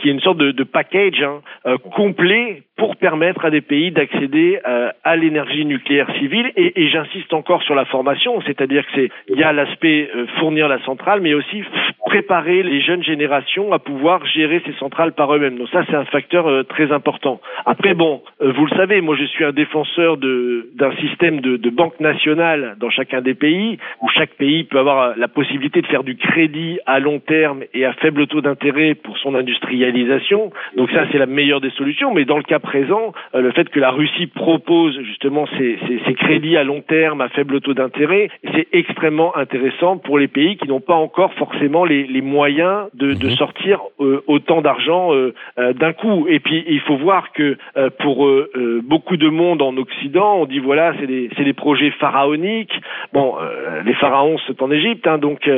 qui 0.00 0.08
est 0.08 0.12
une 0.12 0.20
sorte 0.20 0.38
de, 0.38 0.50
de 0.52 0.64
package 0.64 1.22
hein, 1.22 1.76
complet 1.94 2.62
pour 2.76 2.96
permettre 2.96 3.44
à 3.44 3.50
des 3.50 3.60
pays 3.60 3.90
d'accéder 4.02 4.58
euh, 4.66 4.90
à 5.04 5.16
l'énergie 5.16 5.64
nucléaire 5.64 6.08
civile. 6.18 6.50
Et, 6.56 6.88
j'insiste 6.88 7.32
encore 7.32 7.62
sur 7.62 7.74
la 7.74 7.84
formation, 7.84 8.40
c'est-à-dire 8.42 8.84
que 8.86 8.92
c'est 8.94 9.08
il 9.28 9.38
y 9.38 9.44
a 9.44 9.52
l'aspect 9.52 10.10
euh, 10.14 10.26
fournir 10.38 10.68
la 10.68 10.80
centrale, 10.84 11.20
mais 11.20 11.34
aussi 11.34 11.62
préparer 12.04 12.62
les 12.62 12.80
jeunes 12.82 13.02
générations 13.02 13.72
à 13.72 13.78
pouvoir 13.78 14.26
gérer 14.26 14.60
ces 14.66 14.72
centrales 14.74 15.12
par 15.12 15.34
eux-mêmes. 15.34 15.56
Donc 15.56 15.68
ça, 15.70 15.84
c'est 15.88 15.94
un 15.94 16.04
facteur 16.04 16.48
euh, 16.48 16.64
très 16.64 16.90
important. 16.90 17.40
Après, 17.64 17.94
bon, 17.94 18.22
vous 18.40 18.66
le 18.66 18.76
savez, 18.76 19.00
moi 19.00 19.16
je 19.16 19.24
suis 19.24 19.44
un 19.44 19.52
défenseur 19.52 20.16
d'un 20.16 20.92
système 21.00 21.40
de, 21.40 21.70
banque 21.70 22.00
nationale 22.00 22.76
dans 22.78 22.90
chacun 22.90 23.22
des 23.22 23.34
pays, 23.34 23.78
où 24.02 24.08
chaque 24.08 24.34
pays 24.34 24.64
peut 24.64 24.78
avoir 24.78 25.16
la 25.16 25.28
possibilité 25.28 25.80
de 25.80 25.86
faire 25.86 26.02
du 26.02 26.16
crédit 26.16 26.78
à 26.86 26.98
long 26.98 27.18
terme 27.20 27.62
et 27.72 27.86
à 27.86 27.92
faible 27.94 28.26
taux 28.26 28.42
d'intérêt 28.42 28.94
pour 28.94 29.16
son 29.18 29.34
industrialisation. 29.34 30.52
Donc 30.76 30.90
ça, 30.90 31.06
c'est 31.10 31.18
la 31.18 31.26
meilleure 31.26 31.60
des 31.60 31.70
solutions. 31.70 32.12
Mais 32.12 32.24
dans 32.24 32.36
le 32.36 32.42
cas 32.42 32.58
présent, 32.58 33.12
le 33.32 33.50
fait 33.52 33.68
que 33.70 33.80
la 33.80 33.91
Russie 33.92 34.26
propose 34.26 34.98
justement 35.02 35.46
ces, 35.58 35.78
ces, 35.86 36.00
ces 36.06 36.14
crédits 36.14 36.56
à 36.56 36.64
long 36.64 36.80
terme 36.80 37.20
à 37.20 37.28
faible 37.28 37.60
taux 37.60 37.74
d'intérêt, 37.74 38.28
c'est 38.54 38.68
extrêmement 38.72 39.36
intéressant 39.36 39.98
pour 39.98 40.18
les 40.18 40.28
pays 40.28 40.56
qui 40.56 40.68
n'ont 40.68 40.80
pas 40.80 40.94
encore 40.94 41.32
forcément 41.34 41.84
les, 41.84 42.06
les 42.06 42.20
moyens 42.20 42.88
de, 42.94 43.14
de 43.14 43.30
sortir 43.30 43.80
euh, 44.00 44.22
autant 44.26 44.62
d'argent 44.62 45.14
euh, 45.14 45.34
euh, 45.58 45.72
d'un 45.72 45.92
coup. 45.92 46.26
Et 46.28 46.40
puis 46.40 46.64
il 46.68 46.80
faut 46.80 46.96
voir 46.96 47.32
que 47.32 47.56
euh, 47.76 47.90
pour 48.00 48.26
euh, 48.26 48.50
euh, 48.56 48.80
beaucoup 48.82 49.16
de 49.16 49.28
monde 49.28 49.62
en 49.62 49.76
Occident, 49.76 50.36
on 50.40 50.46
dit 50.46 50.58
voilà, 50.58 50.94
c'est 50.98 51.06
des, 51.06 51.30
c'est 51.36 51.44
des 51.44 51.52
projets 51.52 51.90
pharaoniques. 51.92 52.74
Bon, 53.12 53.36
les 53.84 53.94
pharaons 53.94 54.38
c'est 54.46 54.60
en 54.62 54.70
Égypte, 54.70 55.06
hein, 55.06 55.18
donc 55.18 55.48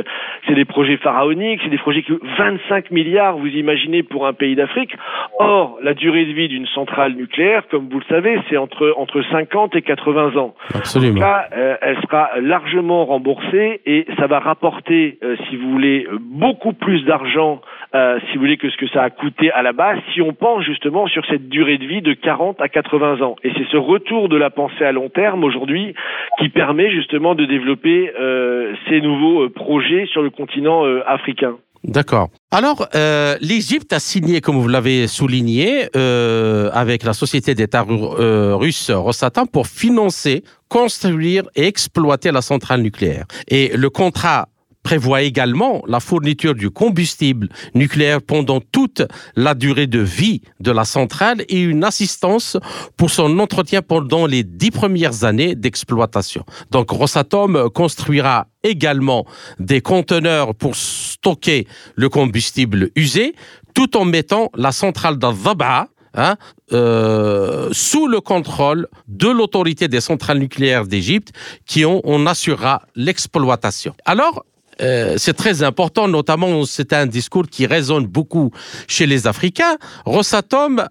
c'est 0.46 0.54
des 0.54 0.64
projets 0.64 0.96
pharaoniques, 0.96 1.60
c'est 1.62 1.70
des 1.70 1.78
projets 1.78 2.02
qui 2.02 2.12
25 2.38 2.90
milliards, 2.90 3.36
vous 3.36 3.48
imaginez 3.48 4.02
pour 4.02 4.26
un 4.26 4.32
pays 4.32 4.54
d'Afrique. 4.54 4.94
Or, 5.38 5.78
la 5.82 5.94
durée 5.94 6.24
de 6.24 6.32
vie 6.32 6.48
d'une 6.48 6.66
centrale 6.66 7.14
nucléaire, 7.14 7.62
comme 7.70 7.88
vous 7.88 7.98
le 7.98 8.04
savez, 8.08 8.23
c'est 8.48 8.56
entre 8.56 8.94
entre 8.96 9.22
50 9.30 9.76
et 9.76 9.82
80 9.82 10.36
ans. 10.36 10.54
Absolument. 10.74 11.20
Là, 11.20 11.48
euh, 11.56 11.76
elle 11.80 11.96
sera 12.02 12.30
largement 12.40 13.04
remboursée 13.04 13.80
et 13.86 14.06
ça 14.18 14.26
va 14.26 14.38
rapporter, 14.38 15.18
euh, 15.22 15.36
si 15.48 15.56
vous 15.56 15.70
voulez, 15.70 16.06
beaucoup 16.20 16.72
plus 16.72 17.04
d'argent, 17.04 17.60
euh, 17.94 18.18
si 18.26 18.34
vous 18.34 18.40
voulez, 18.40 18.56
que 18.56 18.70
ce 18.70 18.76
que 18.76 18.88
ça 18.88 19.02
a 19.02 19.10
coûté 19.10 19.50
à 19.52 19.62
la 19.62 19.72
base, 19.72 19.98
si 20.12 20.22
on 20.22 20.32
pense 20.32 20.62
justement 20.64 21.06
sur 21.06 21.24
cette 21.26 21.48
durée 21.48 21.78
de 21.78 21.86
vie 21.86 22.02
de 22.02 22.12
40 22.14 22.60
à 22.60 22.68
80 22.68 23.22
ans. 23.22 23.36
Et 23.44 23.52
c'est 23.56 23.66
ce 23.70 23.76
retour 23.76 24.28
de 24.28 24.36
la 24.36 24.50
pensée 24.50 24.84
à 24.84 24.92
long 24.92 25.08
terme 25.08 25.44
aujourd'hui 25.44 25.94
qui 26.38 26.48
permet 26.48 26.90
justement 26.90 27.34
de 27.34 27.44
développer 27.44 28.12
euh, 28.18 28.74
ces 28.88 29.00
nouveaux 29.00 29.48
projets 29.48 30.06
sur 30.06 30.22
le 30.22 30.30
continent 30.30 30.84
africain. 31.06 31.56
D'accord. 31.84 32.30
Alors, 32.50 32.88
euh, 32.94 33.36
l'Égypte 33.42 33.92
a 33.92 34.00
signé, 34.00 34.40
comme 34.40 34.56
vous 34.56 34.68
l'avez 34.68 35.06
souligné, 35.06 35.90
euh, 35.96 36.70
avec 36.72 37.02
la 37.04 37.12
société 37.12 37.54
d'État 37.54 37.84
euh, 37.88 38.56
russe 38.56 38.90
Rosatom 38.90 39.46
pour 39.46 39.66
financer, 39.66 40.44
construire 40.68 41.44
et 41.54 41.66
exploiter 41.66 42.32
la 42.32 42.40
centrale 42.40 42.80
nucléaire. 42.80 43.26
Et 43.48 43.76
le 43.76 43.90
contrat 43.90 44.48
prévoit 44.84 45.22
également 45.22 45.82
la 45.88 45.98
fourniture 45.98 46.54
du 46.54 46.70
combustible 46.70 47.48
nucléaire 47.74 48.22
pendant 48.22 48.60
toute 48.60 49.02
la 49.34 49.54
durée 49.54 49.88
de 49.88 49.98
vie 49.98 50.42
de 50.60 50.70
la 50.70 50.84
centrale 50.84 51.44
et 51.48 51.60
une 51.60 51.82
assistance 51.82 52.56
pour 52.96 53.10
son 53.10 53.38
entretien 53.40 53.82
pendant 53.82 54.26
les 54.26 54.44
dix 54.44 54.70
premières 54.70 55.24
années 55.24 55.56
d'exploitation. 55.56 56.44
Donc 56.70 56.90
Rosatom 56.90 57.70
construira 57.70 58.46
également 58.62 59.26
des 59.58 59.80
conteneurs 59.80 60.54
pour 60.54 60.76
stocker 60.76 61.66
le 61.96 62.08
combustible 62.08 62.90
usé 62.94 63.34
tout 63.74 63.96
en 63.96 64.04
mettant 64.04 64.50
la 64.54 64.70
centrale 64.70 65.18
d'Al-Dhab'a 65.18 65.88
hein, 66.14 66.36
euh, 66.72 67.70
sous 67.72 68.06
le 68.06 68.20
contrôle 68.20 68.86
de 69.08 69.28
l'autorité 69.28 69.88
des 69.88 70.00
centrales 70.00 70.38
nucléaires 70.38 70.86
d'Égypte 70.86 71.32
qui 71.66 71.84
en, 71.84 72.00
en 72.04 72.26
assurera 72.26 72.82
l'exploitation. 72.94 73.94
Alors, 74.04 74.44
euh, 74.80 75.14
c'est 75.18 75.34
très 75.34 75.62
important, 75.62 76.08
notamment 76.08 76.64
c'est 76.64 76.92
un 76.92 77.06
discours 77.06 77.46
qui 77.50 77.66
résonne 77.66 78.06
beaucoup 78.06 78.50
chez 78.88 79.06
les 79.06 79.26
Africains. 79.26 79.76
Rosatom 80.04 80.84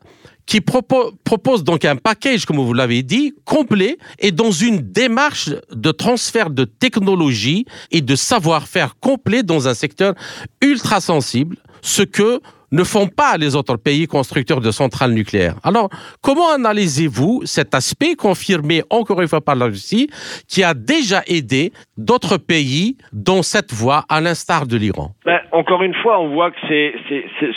qui 0.45 0.59
propose 0.61 1.63
donc 1.63 1.85
un 1.85 1.95
package, 1.95 2.45
comme 2.45 2.57
vous 2.57 2.73
l'avez 2.73 3.01
dit, 3.01 3.33
complet 3.45 3.97
et 4.19 4.31
dans 4.31 4.51
une 4.51 4.79
démarche 4.79 5.49
de 5.71 5.91
transfert 5.91 6.49
de 6.49 6.65
technologie 6.65 7.65
et 7.91 8.01
de 8.01 8.15
savoir-faire 8.15 8.95
complet 8.99 9.43
dans 9.43 9.67
un 9.67 9.73
secteur 9.73 10.15
ultra 10.61 10.99
sensible, 10.99 11.57
ce 11.81 12.03
que 12.03 12.41
ne 12.73 12.83
font 12.83 13.07
pas 13.07 13.37
les 13.37 13.55
autres 13.55 13.77
pays 13.77 14.07
constructeurs 14.07 14.59
de 14.59 14.71
centrales 14.71 15.13
nucléaires. 15.13 15.55
Alors, 15.63 15.89
comment 16.23 16.51
analysez-vous 16.53 17.41
cet 17.45 17.75
aspect 17.75 18.15
confirmé 18.15 18.81
encore 18.89 19.21
une 19.21 19.27
fois 19.27 19.41
par 19.41 19.55
la 19.55 19.65
Russie 19.65 20.09
qui 20.49 20.63
a 20.63 20.73
déjà 20.73 21.21
aidé 21.27 21.71
d'autres 21.97 22.37
pays 22.37 22.97
dans 23.13 23.43
cette 23.43 23.71
voie, 23.71 24.03
à 24.09 24.19
l'instar 24.21 24.65
de 24.65 24.75
l'Iran? 24.75 25.11
Ben, 25.23 25.39
Encore 25.51 25.83
une 25.83 25.93
fois, 25.93 26.19
on 26.19 26.29
voit 26.29 26.49
que 26.49 26.57
c'est 26.67 26.93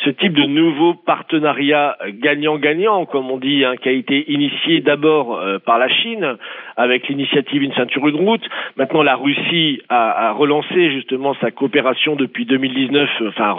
ce 0.05 0.11
type 0.11 0.35
de 0.35 0.45
nouveau 0.45 0.95
partenariat 0.95 1.97
gagnant-gagnant, 2.23 3.07
comme 3.07 3.31
on 3.31 3.39
dit, 3.39 3.65
hein, 3.65 3.77
qui 3.83 3.89
a 3.89 3.93
été 3.93 4.31
initié 4.31 4.83
d'abord 4.83 5.39
euh, 5.39 5.59
par 5.59 5.79
la 5.79 5.89
Chine 5.89 6.37
avec 6.77 7.09
l'initiative 7.09 7.63
Une 7.63 7.73
ceinture 7.73 8.07
une 8.07 8.17
route. 8.17 8.45
Maintenant, 8.77 9.03
la 9.03 9.17
Russie 9.17 9.81
a, 9.89 10.33
relancé 10.33 10.91
justement 10.91 11.35
sa 11.41 11.51
coopération 11.51 12.17
depuis 12.17 12.45
2019, 12.45 13.09
enfin 13.29 13.53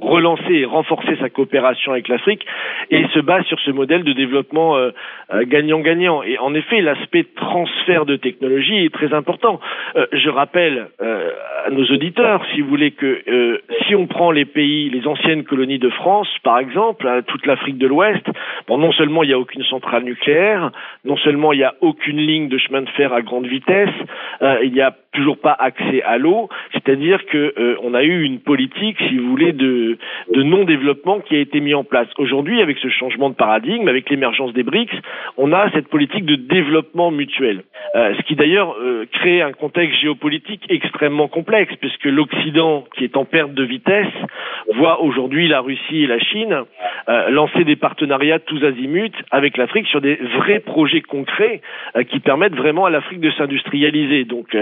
relancé 0.00 0.52
et 0.52 0.64
renforcer 0.80 1.16
sa 1.20 1.28
coopération 1.28 1.92
avec 1.92 2.08
l'Afrique 2.08 2.46
et 2.90 3.06
se 3.12 3.20
base 3.20 3.44
sur 3.44 3.60
ce 3.60 3.70
modèle 3.70 4.02
de 4.02 4.14
développement 4.14 4.76
euh, 4.76 4.90
euh, 5.34 5.44
gagnant-gagnant. 5.46 6.22
et 6.22 6.38
en 6.38 6.54
effet, 6.54 6.80
l'aspect 6.80 7.26
transfert 7.36 8.06
de 8.06 8.16
technologie 8.16 8.86
est 8.86 8.94
très 8.94 9.12
important. 9.12 9.60
Euh, 9.96 10.06
je 10.12 10.30
rappelle 10.30 10.88
à 11.00 11.70
nos 11.70 11.84
auditeurs, 11.84 12.42
si 12.52 12.62
vous 12.62 12.68
voulez, 12.68 12.92
que 12.92 13.22
si 13.86 13.94
on 13.94 14.06
prend 14.06 14.30
les 14.30 14.44
pays, 14.44 14.88
les 14.88 15.06
anciennes 15.06 15.44
colonies 15.44 15.78
de 15.78 15.90
France, 15.90 16.28
par 16.42 16.58
exemple, 16.58 17.06
hein, 17.06 17.20
toute 17.26 17.46
l'Afrique 17.46 17.78
de 17.78 17.86
l'Ouest, 17.86 18.24
bon, 18.66 18.78
non 18.78 18.92
seulement 18.92 19.22
il 19.22 19.28
n'y 19.28 19.34
a 19.34 19.38
aucune 19.38 19.64
centrale 19.64 20.04
nucléaire, 20.04 20.70
non 21.04 21.16
seulement 21.18 21.52
il 21.52 21.58
n'y 21.58 21.64
a 21.64 21.74
aucune 21.80 22.18
ligne 22.18 22.48
de 22.48 22.58
chemin 22.58 22.82
de 22.82 22.88
fer 22.90 23.12
à 23.12 23.20
grande 23.22 23.46
vitesse, 23.46 23.96
il 24.62 24.72
n'y 24.72 24.80
a 24.80 24.94
toujours 25.12 25.38
pas 25.38 25.56
accès 25.58 26.02
à 26.02 26.16
l'eau, 26.18 26.48
c'est-à-dire 26.72 27.24
que 27.26 27.76
on 27.82 27.94
a 27.94 28.02
eu 28.02 28.22
une 28.22 28.40
politique, 28.40 28.96
si 29.08 29.18
vous 29.18 29.28
voulez, 29.28 29.52
de, 29.52 29.98
de 30.32 30.42
non 30.42 30.64
développement 30.70 31.18
qui 31.18 31.34
a 31.34 31.40
été 31.40 31.60
mis 31.60 31.74
en 31.74 31.82
place. 31.82 32.06
Aujourd'hui, 32.18 32.62
avec 32.62 32.78
ce 32.78 32.88
changement 32.88 33.28
de 33.28 33.34
paradigme, 33.34 33.88
avec 33.88 34.08
l'émergence 34.08 34.52
des 34.52 34.62
BRICS, 34.62 34.94
on 35.36 35.52
a 35.52 35.68
cette 35.72 35.88
politique 35.88 36.24
de 36.24 36.36
développement 36.36 37.10
mutuel. 37.10 37.64
Euh, 37.96 38.14
ce 38.16 38.22
qui 38.22 38.36
d'ailleurs 38.36 38.76
euh, 38.80 39.04
crée 39.10 39.42
un 39.42 39.52
contexte 39.52 40.00
géopolitique 40.00 40.62
extrêmement 40.68 41.26
complexe, 41.26 41.74
puisque 41.80 42.04
l'Occident, 42.04 42.84
qui 42.96 43.02
est 43.02 43.16
en 43.16 43.24
perte 43.24 43.52
de 43.52 43.64
vitesse, 43.64 44.14
voit 44.74 45.02
aujourd'hui 45.02 45.48
la 45.48 45.60
Russie 45.60 46.04
et 46.04 46.06
la 46.06 46.20
Chine 46.20 46.62
euh, 47.08 47.30
lancer 47.30 47.64
des 47.64 47.74
partenariats 47.74 48.38
tous 48.38 48.62
azimuts 48.64 49.18
avec 49.32 49.56
l'Afrique 49.56 49.88
sur 49.88 50.00
des 50.00 50.16
vrais 50.36 50.60
projets 50.60 51.00
concrets 51.00 51.60
qui 52.10 52.20
permettent 52.20 52.54
vraiment 52.54 52.84
à 52.84 52.90
l'Afrique 52.90 53.20
de 53.20 53.30
s'industrialiser. 53.32 54.24
Donc 54.24 54.56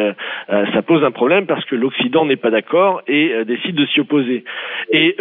ça 0.49 0.83
pose 0.83 1.05
un 1.05 1.11
problème 1.11 1.47
parce 1.47 1.64
que 1.66 1.75
l'Occident 1.75 2.25
n'est 2.25 2.37
pas 2.37 2.51
d'accord 2.51 3.03
et 3.07 3.33
décide 3.44 3.75
de 3.75 3.87
s'y 3.87 4.01
opposer. 4.01 4.44
Et 4.90 5.16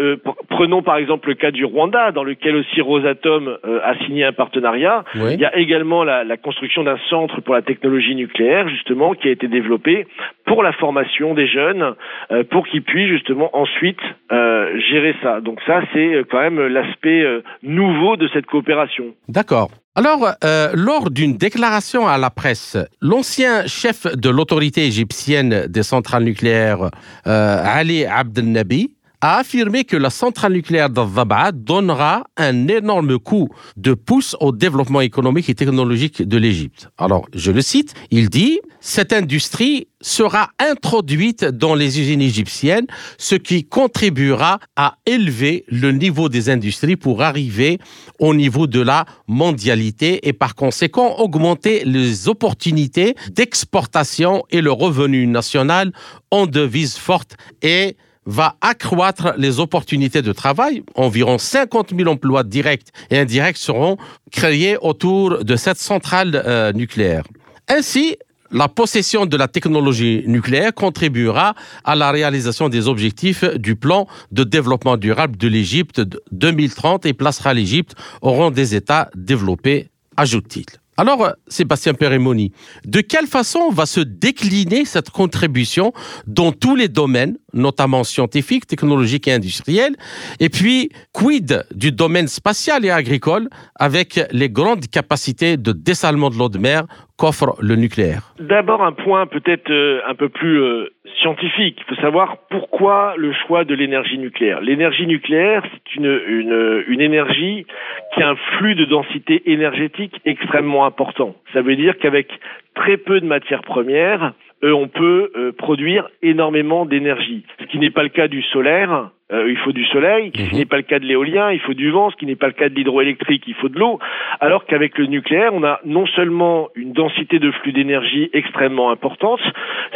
par 0.82 0.97
exemple 0.97 1.30
le 1.30 1.36
cas 1.36 1.51
du 1.51 1.65
Rwanda, 1.65 2.12
dans 2.12 2.23
lequel 2.23 2.56
aussi 2.56 2.82
Rosatom 2.82 3.58
a 3.84 3.97
signé 4.06 4.23
un 4.25 4.34
partenariat. 4.34 5.03
Il 5.15 5.39
y 5.39 5.45
a 5.45 5.58
également 5.58 6.03
la, 6.03 6.23
la 6.23 6.38
construction 6.38 6.84
d'un 6.84 6.97
centre 7.10 7.41
pour 7.41 7.53
la 7.53 7.62
technologie 7.62 8.15
nucléaire, 8.15 8.67
justement, 8.69 9.13
qui 9.13 9.27
a 9.27 9.32
été 9.32 9.47
développé 9.47 10.08
pour 10.45 10.63
la 10.63 10.73
formation 10.73 11.34
des 11.34 11.47
jeunes, 11.47 11.93
euh, 12.32 12.43
pour 12.49 12.65
qu'ils 12.67 12.84
puissent 12.84 13.10
justement 13.10 13.49
ensuite 13.56 13.99
euh, 14.32 14.80
gérer 14.89 15.15
ça. 15.21 15.41
Donc 15.41 15.60
ça, 15.65 15.82
c'est 15.93 16.15
euh, 16.15 16.23
quand 16.30 16.39
même 16.39 16.60
l'aspect 16.67 17.25
nouveau 17.63 18.15
de 18.17 18.27
cette 18.34 18.45
coopération. 18.45 19.06
D'accord. 19.27 19.69
Alors, 19.95 20.30
lors 20.75 21.10
d'une 21.10 21.38
déclaration 21.38 22.08
à 22.08 22.19
la 22.19 22.30
presse, 22.30 22.77
l'ancien 23.01 23.65
chef 23.65 24.06
de 24.15 24.30
l'autorité 24.30 24.86
égyptienne 24.86 25.65
des 25.67 25.82
centrales 25.82 26.23
nucléaires, 26.23 26.91
Ali 27.25 28.06
Abdel 28.06 28.51
Nabi, 28.51 28.91
a 29.21 29.38
affirmé 29.38 29.84
que 29.84 29.97
la 29.97 30.10
centrale 30.10 30.53
nucléaire 30.53 30.89
d'Adhabaa 30.89 31.51
donnera 31.51 32.25
un 32.38 32.67
énorme 32.67 33.17
coup 33.17 33.49
de 33.75 33.93
pouce 33.93 34.36
au 34.39 34.51
développement 34.51 35.01
économique 35.01 35.49
et 35.49 35.56
technologique 35.56 36.21
de 36.21 36.38
l'Égypte. 36.38 36.89
Alors, 36.97 37.27
je 37.34 37.51
le 37.51 37.62
cite, 37.62 37.93
il 38.12 38.30
dit, 38.30 38.60
cette 38.80 39.13
industrie 39.13 39.88
sera 40.01 40.51
introduite 40.60 41.43
dans 41.43 41.73
les 41.73 41.99
usines 41.99 42.21
égyptiennes, 42.21 42.86
ce 43.17 43.34
qui 43.36 43.63
contribuera 43.63 44.60
à 44.75 44.97
élever 45.08 45.65
le 45.67 45.91
niveau 45.91 46.30
des 46.30 46.49
industries 46.49 46.95
pour 46.95 47.23
arriver 47.23 47.80
au 48.19 48.36
niveau 48.36 48.67
de 48.67 48.82
la 48.82 49.06
mondialité 49.27 50.27
et 50.27 50.34
par 50.34 50.53
conséquent 50.53 51.15
augmenter 51.17 51.84
les 51.86 52.30
opportunités 52.30 53.15
d'exportation 53.32 54.43
et 54.51 54.62
le 54.62 54.71
revenu 54.71 55.25
national 55.25 55.91
en 56.30 56.45
devise 56.45 56.97
forte 56.97 57.36
et 57.63 57.97
va 58.28 58.56
accroître 58.62 59.34
les 59.38 59.60
opportunités 59.60 60.22
de 60.22 60.34
travail. 60.34 60.84
Environ 60.94 61.40
50 61.40 61.96
000 61.98 62.10
emplois 62.10 62.44
directs 62.44 62.90
et 63.10 63.18
indirects 63.18 63.58
seront 63.58 63.98
créés 64.32 64.78
autour 64.82 65.44
de 65.44 65.56
cette 65.56 65.78
centrale 65.78 66.44
euh, 66.46 66.74
nucléaire. 66.74 67.24
Ainsi, 67.70 68.18
la 68.52 68.68
possession 68.68 69.26
de 69.26 69.36
la 69.36 69.48
technologie 69.48 70.24
nucléaire 70.28 70.74
contribuera 70.74 71.56
à 71.84 71.96
la 71.96 72.12
réalisation 72.12 72.70
des 72.70 72.88
objectifs 72.88 73.44
du 73.56 73.76
plan 73.76 74.08
de 74.32 74.44
développement 74.44 74.98
durable 74.98 75.38
de 75.38 75.48
l'Égypte 75.48 76.02
2030 76.32 77.06
et 77.06 77.13
placera 77.13 77.54
l'Égypte 77.54 77.96
au 78.22 78.32
rang 78.32 78.52
des 78.52 78.76
États 78.76 79.10
développés, 79.16 79.90
ajoute-t-il. 80.16 80.66
Alors, 81.00 81.34
Sébastien 81.48 81.94
Pérémoni, 81.94 82.52
de 82.86 83.02
quelle 83.02 83.28
façon 83.28 83.70
va 83.70 83.86
se 83.86 84.00
décliner 84.00 84.84
cette 84.84 85.12
contribution 85.12 85.94
dans 86.26 86.52
tous 86.52 86.76
les 86.76 86.88
domaines, 86.88 87.38
notamment 87.58 88.04
scientifiques, 88.04 88.67
technologiques 88.67 89.28
et 89.28 89.34
industriels 89.34 89.96
Et 90.39 90.50
puis, 90.50 90.89
quid 91.13 91.63
du 91.74 91.91
domaine 91.91 92.28
spatial 92.28 92.86
et 92.86 92.91
agricole 92.91 93.50
avec 93.76 94.20
les 94.32 94.50
grandes 94.50 94.88
capacités 94.88 95.58
de 95.58 95.72
dessalement 95.72 96.30
de 96.30 96.36
l'eau 96.36 96.50
de 96.50 96.58
mer 96.58 96.84
qu'offre 97.17 97.56
le 97.62 97.76
nucléaire? 97.76 98.34
D'abord, 98.39 98.84
un 98.84 98.93
point 98.93 99.26
peut-être 99.26 99.72
euh, 99.72 100.02
un 100.08 100.15
peu 100.15 100.30
plus 100.30 100.62
euh, 100.62 100.89
scientifique. 101.22 101.78
Il 101.80 101.96
faut 101.96 102.02
savoir 102.02 102.38
pourquoi 102.50 103.15
le 103.17 103.34
choix 103.34 103.65
de 103.65 103.74
l'énergie 103.74 104.17
nucléaire. 104.17 104.62
L'énergie 104.62 105.08
nucléaire, 105.08 105.63
c'est 105.72 105.96
une, 105.96 106.86
une, 106.88 107.02
énergie 107.02 107.65
qui 108.13 108.24
a 108.24 108.30
un 108.30 108.36
flux 108.58 108.76
de 108.76 108.86
densité 108.86 109.52
énergétique 109.52 110.20
extrêmement 110.26 110.86
important. 110.86 111.36
Ça 111.54 111.62
veut 111.62 111.76
dire 111.76 111.98
qu'avec 111.98 112.28
très 112.76 112.98
peu 112.98 113.20
de 113.20 113.26
matières 113.26 113.63
premières, 113.63 114.34
on 114.63 114.88
peut 114.88 115.32
euh, 115.36 115.52
produire 115.52 116.10
énormément 116.22 116.86
d'énergie. 116.86 117.43
Ce 117.60 117.65
qui 117.65 117.80
n'est 117.80 117.91
pas 117.91 118.04
le 118.04 118.10
cas 118.10 118.28
du 118.28 118.41
solaire, 118.41 119.12
euh, 119.32 119.50
il 119.50 119.58
faut 119.58 119.72
du 119.72 119.86
soleil, 119.86 120.32
ce 120.34 120.41
qui 120.41 120.54
mhm. 120.54 120.58
n'est 120.60 120.65
pas 120.65 120.78
le 120.78 120.84
cas 120.84 121.00
de 121.00 121.06
l'éolien, 121.06 121.52
il 121.52 121.60
faut 121.60 121.74
du 121.74 121.91
vent, 121.91 122.10
ce 122.10 122.15
qui 122.15 122.26
n'est 122.26 122.36
pas 122.36 122.48
le 122.48 122.54
cas 122.54 122.70
de 122.70 122.76
l'hydroélectrique, 122.76 123.43
il 123.48 123.54
faut 123.56 123.70
de 123.70 123.78
l'eau, 123.78 124.00
alors 124.39 124.65
qu'avec 124.65 124.98
le 124.98 125.06
nucléaire, 125.06 125.54
on 125.54 125.63
a 125.63 125.80
non 125.86 126.06
seulement 126.08 126.70
une 126.76 126.93
densité 126.93 127.38
de 127.38 127.52
flux 127.52 127.72
d'énergie 127.72 128.30
extrêmement 128.34 128.89
importante, 128.89 129.41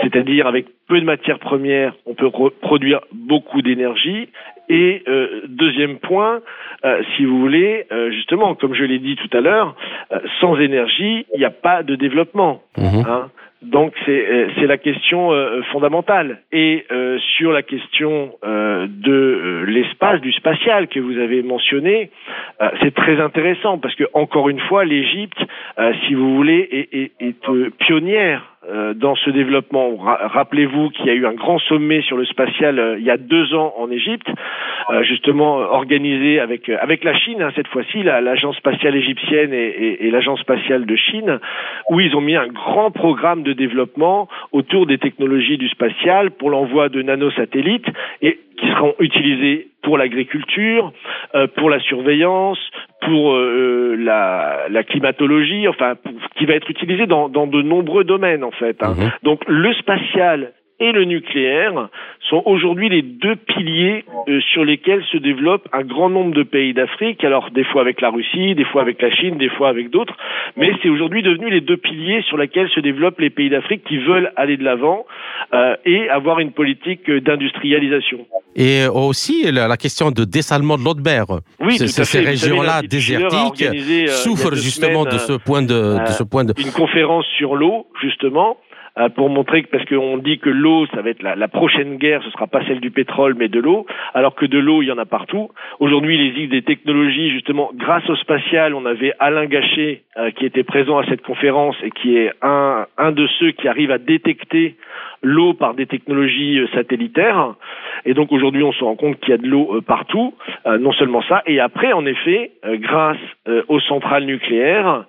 c'est-à-dire 0.02 0.47
avec 0.47 0.67
peu 0.88 1.00
de 1.00 1.06
matières 1.06 1.39
premières, 1.39 1.93
on 2.06 2.13
peut 2.13 2.30
produire 2.62 3.02
beaucoup 3.13 3.62
d'énergie, 3.62 4.30
et 4.69 5.04
deuxième 5.47 5.97
point, 5.97 6.39
si 7.15 7.26
vous 7.26 7.39
voulez, 7.39 7.86
justement, 8.12 8.56
comme 8.56 8.74
je 8.74 8.86
l'ai 8.86 9.00
dit 9.00 9.17
tout 9.17 9.36
à 9.36 9.41
l'heure, 9.41 9.76
sans 10.39 10.58
énergie, 10.60 11.26
il 11.34 11.39
n'y 11.39 11.45
a 11.45 11.52
pas 11.52 11.84
de 11.84 11.95
développement. 11.95 12.62
Mhm. 12.78 13.06
Hein. 13.06 13.30
Donc 13.62 13.93
c'est 14.06 14.47
c'est 14.56 14.67
la 14.67 14.78
question 14.78 15.32
fondamentale. 15.71 16.41
Et 16.52 16.86
sur 17.38 17.52
la 17.52 17.62
question 17.62 18.34
de 18.43 19.63
l'espace, 19.67 20.19
du 20.21 20.32
spatial 20.32 20.88
que 20.88 21.00
vous 21.00 21.17
avez 21.17 21.43
mentionné, 21.43 22.10
c'est 22.82 22.93
très 22.93 23.19
intéressant 23.19 23.78
parce 23.78 23.95
que 23.95 24.06
encore 24.13 24.50
une 24.50 24.60
fois, 24.62 24.84
l'Égypte, 24.84 25.39
si 26.06 26.15
vous 26.15 26.36
voulez, 26.36 26.67
est, 26.71 26.95
est, 26.95 27.12
est 27.19 27.69
pionnière 27.78 28.52
euh, 28.69 28.93
dans 28.93 29.15
ce 29.15 29.32
développement. 29.32 29.95
Rappelez-vous 29.97 30.91
qu'il 30.91 31.08
y 31.08 31.10
a 31.10 31.15
eu 31.15 31.26
un 31.26 31.34
grand 31.34 31.58
sommet 31.58 32.04
sur 32.04 32.15
le 32.15 32.26
spatial 32.26 32.78
euh, 32.78 33.00
il 33.00 33.04
y 33.04 33.10
a 33.10 33.17
deux 33.17 33.56
ans 33.56 33.74
en 33.80 33.89
Égypte, 33.89 34.28
euh, 34.91 35.02
justement 35.02 35.56
organisé 35.56 36.39
avec 36.39 36.69
avec 36.69 37.04
la 37.04 37.15
Chine 37.15 37.41
hein, 37.41 37.50
cette 37.56 37.67
fois-ci, 37.69 38.04
l'agence 38.04 38.56
spatiale 38.58 38.95
égyptienne 38.95 39.52
et, 39.52 40.06
et, 40.06 40.12
l'agence 40.12 40.41
spatiale 40.41 40.86
de 40.86 40.95
Chine, 40.95 41.39
où 41.89 42.00
ils 42.02 42.15
ont 42.15 42.21
mis 42.21 42.36
un 42.36 42.50
grand 42.50 42.91
programme 42.91 43.41
de 43.41 43.51
développement 43.54 44.28
autour 44.52 44.86
des 44.86 44.98
technologies 44.98 45.58
du 45.58 45.70
spatial 45.70 46.32
pour 46.32 46.50
l'envoi 46.50 46.90
de 46.90 47.02
nanosatellites 47.02 47.88
et 48.22 48.40
qui 48.58 48.68
seront 48.68 48.96
utilisés 49.00 49.70
pour 49.82 49.98
l'agriculture, 49.98 50.94
pour 51.56 51.70
la 51.70 51.80
surveillance, 51.80 52.60
pour 53.02 53.34
euh, 53.34 53.96
la, 53.98 54.68
la, 54.70 54.84
climatologie, 54.84 55.68
enfin, 55.68 55.96
qui 56.38 56.46
va 56.46 56.54
être 56.54 56.70
utilisé 56.70 57.08
dans, 57.08 57.30
dans 57.30 57.48
de 57.48 57.62
nombreux 57.62 58.04
domaines 58.04 58.44
en 58.44 58.52
fait. 58.52 58.82
Hein. 58.84 58.94
Mhm. 58.98 59.12
Donc 59.24 59.42
le 59.48 59.74
spatial 59.74 60.54
et 60.82 60.91
le 60.91 61.06
nucléaire 61.06 61.89
sont 62.28 62.41
aujourd'hui 62.46 62.89
les 62.89 63.04
deux 63.04 63.36
piliers 63.36 64.04
euh, 64.28 64.41
sur 64.52 64.65
lesquels 64.65 65.04
se 65.12 65.17
développe 65.17 65.67
un 65.74 65.84
grand 65.84 66.10
nombre 66.10 66.34
de 66.34 66.44
pays 66.44 66.74
d'Afrique, 66.74 67.24
alors 67.24 67.52
des 67.52 67.63
fois 67.63 67.82
avec 67.82 68.02
la 68.02 68.10
Russie, 68.10 68.56
des 68.56 68.65
fois 68.65 68.82
avec 68.82 69.00
la 69.02 69.12
Chine, 69.12 69.38
des 69.38 69.50
fois 69.50 69.70
avec 69.70 69.91
d'autres, 69.91 70.15
mais 70.58 70.72
c'est 70.82 70.89
aujourd'hui 70.89 71.22
devenu 71.22 71.52
les 71.52 71.62
deux 71.62 71.78
piliers 71.78 72.24
sur 72.28 72.38
lesquels 72.38 72.70
se 72.70 72.80
développent 72.80 73.20
les 73.20 73.30
pays 73.30 73.50
d'Afrique 73.50 73.84
qui 73.88 73.98
veulent 73.98 74.32
aller 74.36 74.58
de 74.58 74.63
l'avant 74.63 75.06
euh, 75.54 75.76
et 75.86 76.10
avoir 76.10 76.39
une 76.39 76.52
politique 76.52 77.10
d'industrialisation. 77.12 78.26
Et 78.56 78.86
aussi 78.88 79.52
la, 79.52 79.78
question 79.78 80.10
de 80.10 80.26
dessalement 80.26 80.78
de 80.78 80.84
l'eau 80.84 80.96
de 80.96 81.02
mer. 81.02 81.26
Oui, 81.60 81.78
ces 81.78 82.20
régions-là 82.20 82.82
désertiques 82.82 83.62
euh, 83.62 84.08
souffrent 84.08 84.56
justement 84.56 85.06
de 85.06 85.17
ce 85.17 85.34
point 85.34 85.62
de, 85.62 86.00
de 86.06 86.12
ce 86.12 86.24
point 86.24 86.44
de... 86.44 86.54
Une 86.58 86.72
conférence 86.72 87.26
sur 87.38 87.56
l'eau, 87.56 87.86
justement, 88.02 88.58
euh, 88.58 88.70
pour 89.15 89.30
montrer 89.30 89.63
que 89.63 89.69
parce 89.69 89.86
qu'on 89.86 90.17
dit 90.17 90.39
que 90.39 90.49
l'eau, 90.49 90.86
ça 90.88 91.01
va 91.01 91.10
être 91.10 91.23
la, 91.23 91.47
prochaine 91.47 91.97
guerre, 91.97 92.21
ce 92.23 92.30
sera 92.32 92.47
pas 92.47 92.63
celle 92.65 92.80
du 92.80 92.91
pétrole, 92.91 93.36
mais 93.38 93.47
de 93.47 93.60
l'eau, 93.60 93.86
alors 94.13 94.36
que 94.36 94.45
de 94.45 94.60
l'eau, 94.60 94.82
il 94.82 94.88
y 94.88 94.91
en 94.91 94.97
a 94.97 95.06
partout. 95.06 95.49
Aujourd'hui, 95.80 96.15
il 96.15 96.27
existe 96.27 96.51
des 96.51 96.62
technologies, 96.62 97.32
justement, 97.32 97.71
grâce 97.73 98.08
au 98.10 98.15
spatial, 98.15 98.73
on 98.73 98.86
avait 98.86 99.13
Alain 99.19 99.45
Gachet 99.45 100.04
euh, 100.17 100.32
qui 100.32 100.45
était 100.45 100.63
présent 100.63 100.97
à 100.97 101.06
cette 101.06 101.21
conférence 101.21 101.75
et 101.84 101.91
qui 101.91 102.17
est 102.17 102.32
un, 102.41 102.86
un 102.97 103.12
de 103.12 103.27
ceux 103.39 103.51
qui 103.51 103.67
arrive 103.67 103.91
à 103.91 103.97
détecter 103.97 104.75
l'eau 105.23 105.54
par 105.54 105.73
des 105.73 105.86
technologies 105.86 106.60
euh, 106.60 106.67
satellitaires. 106.73 107.56
Et 108.06 108.14
donc 108.14 108.32
aujourd'hui, 108.32 108.64
on 108.64 108.72
se 108.72 108.84
rend 108.84 108.96
compte 108.96 109.20
qu'il 109.20 109.30
y 109.30 109.34
a 109.34 109.38
de 109.38 109.48
l'eau 109.48 109.82
partout. 109.86 110.34
non 110.80 110.92
seulement 110.94 111.22
ça, 111.24 111.44
et 111.46 111.60
après, 111.60 111.94
en 111.94 112.06
effet, 112.06 112.52
grâce 112.64 113.18
aux 113.68 113.80
centrales 113.80 114.26
nucléaires, 114.26 115.06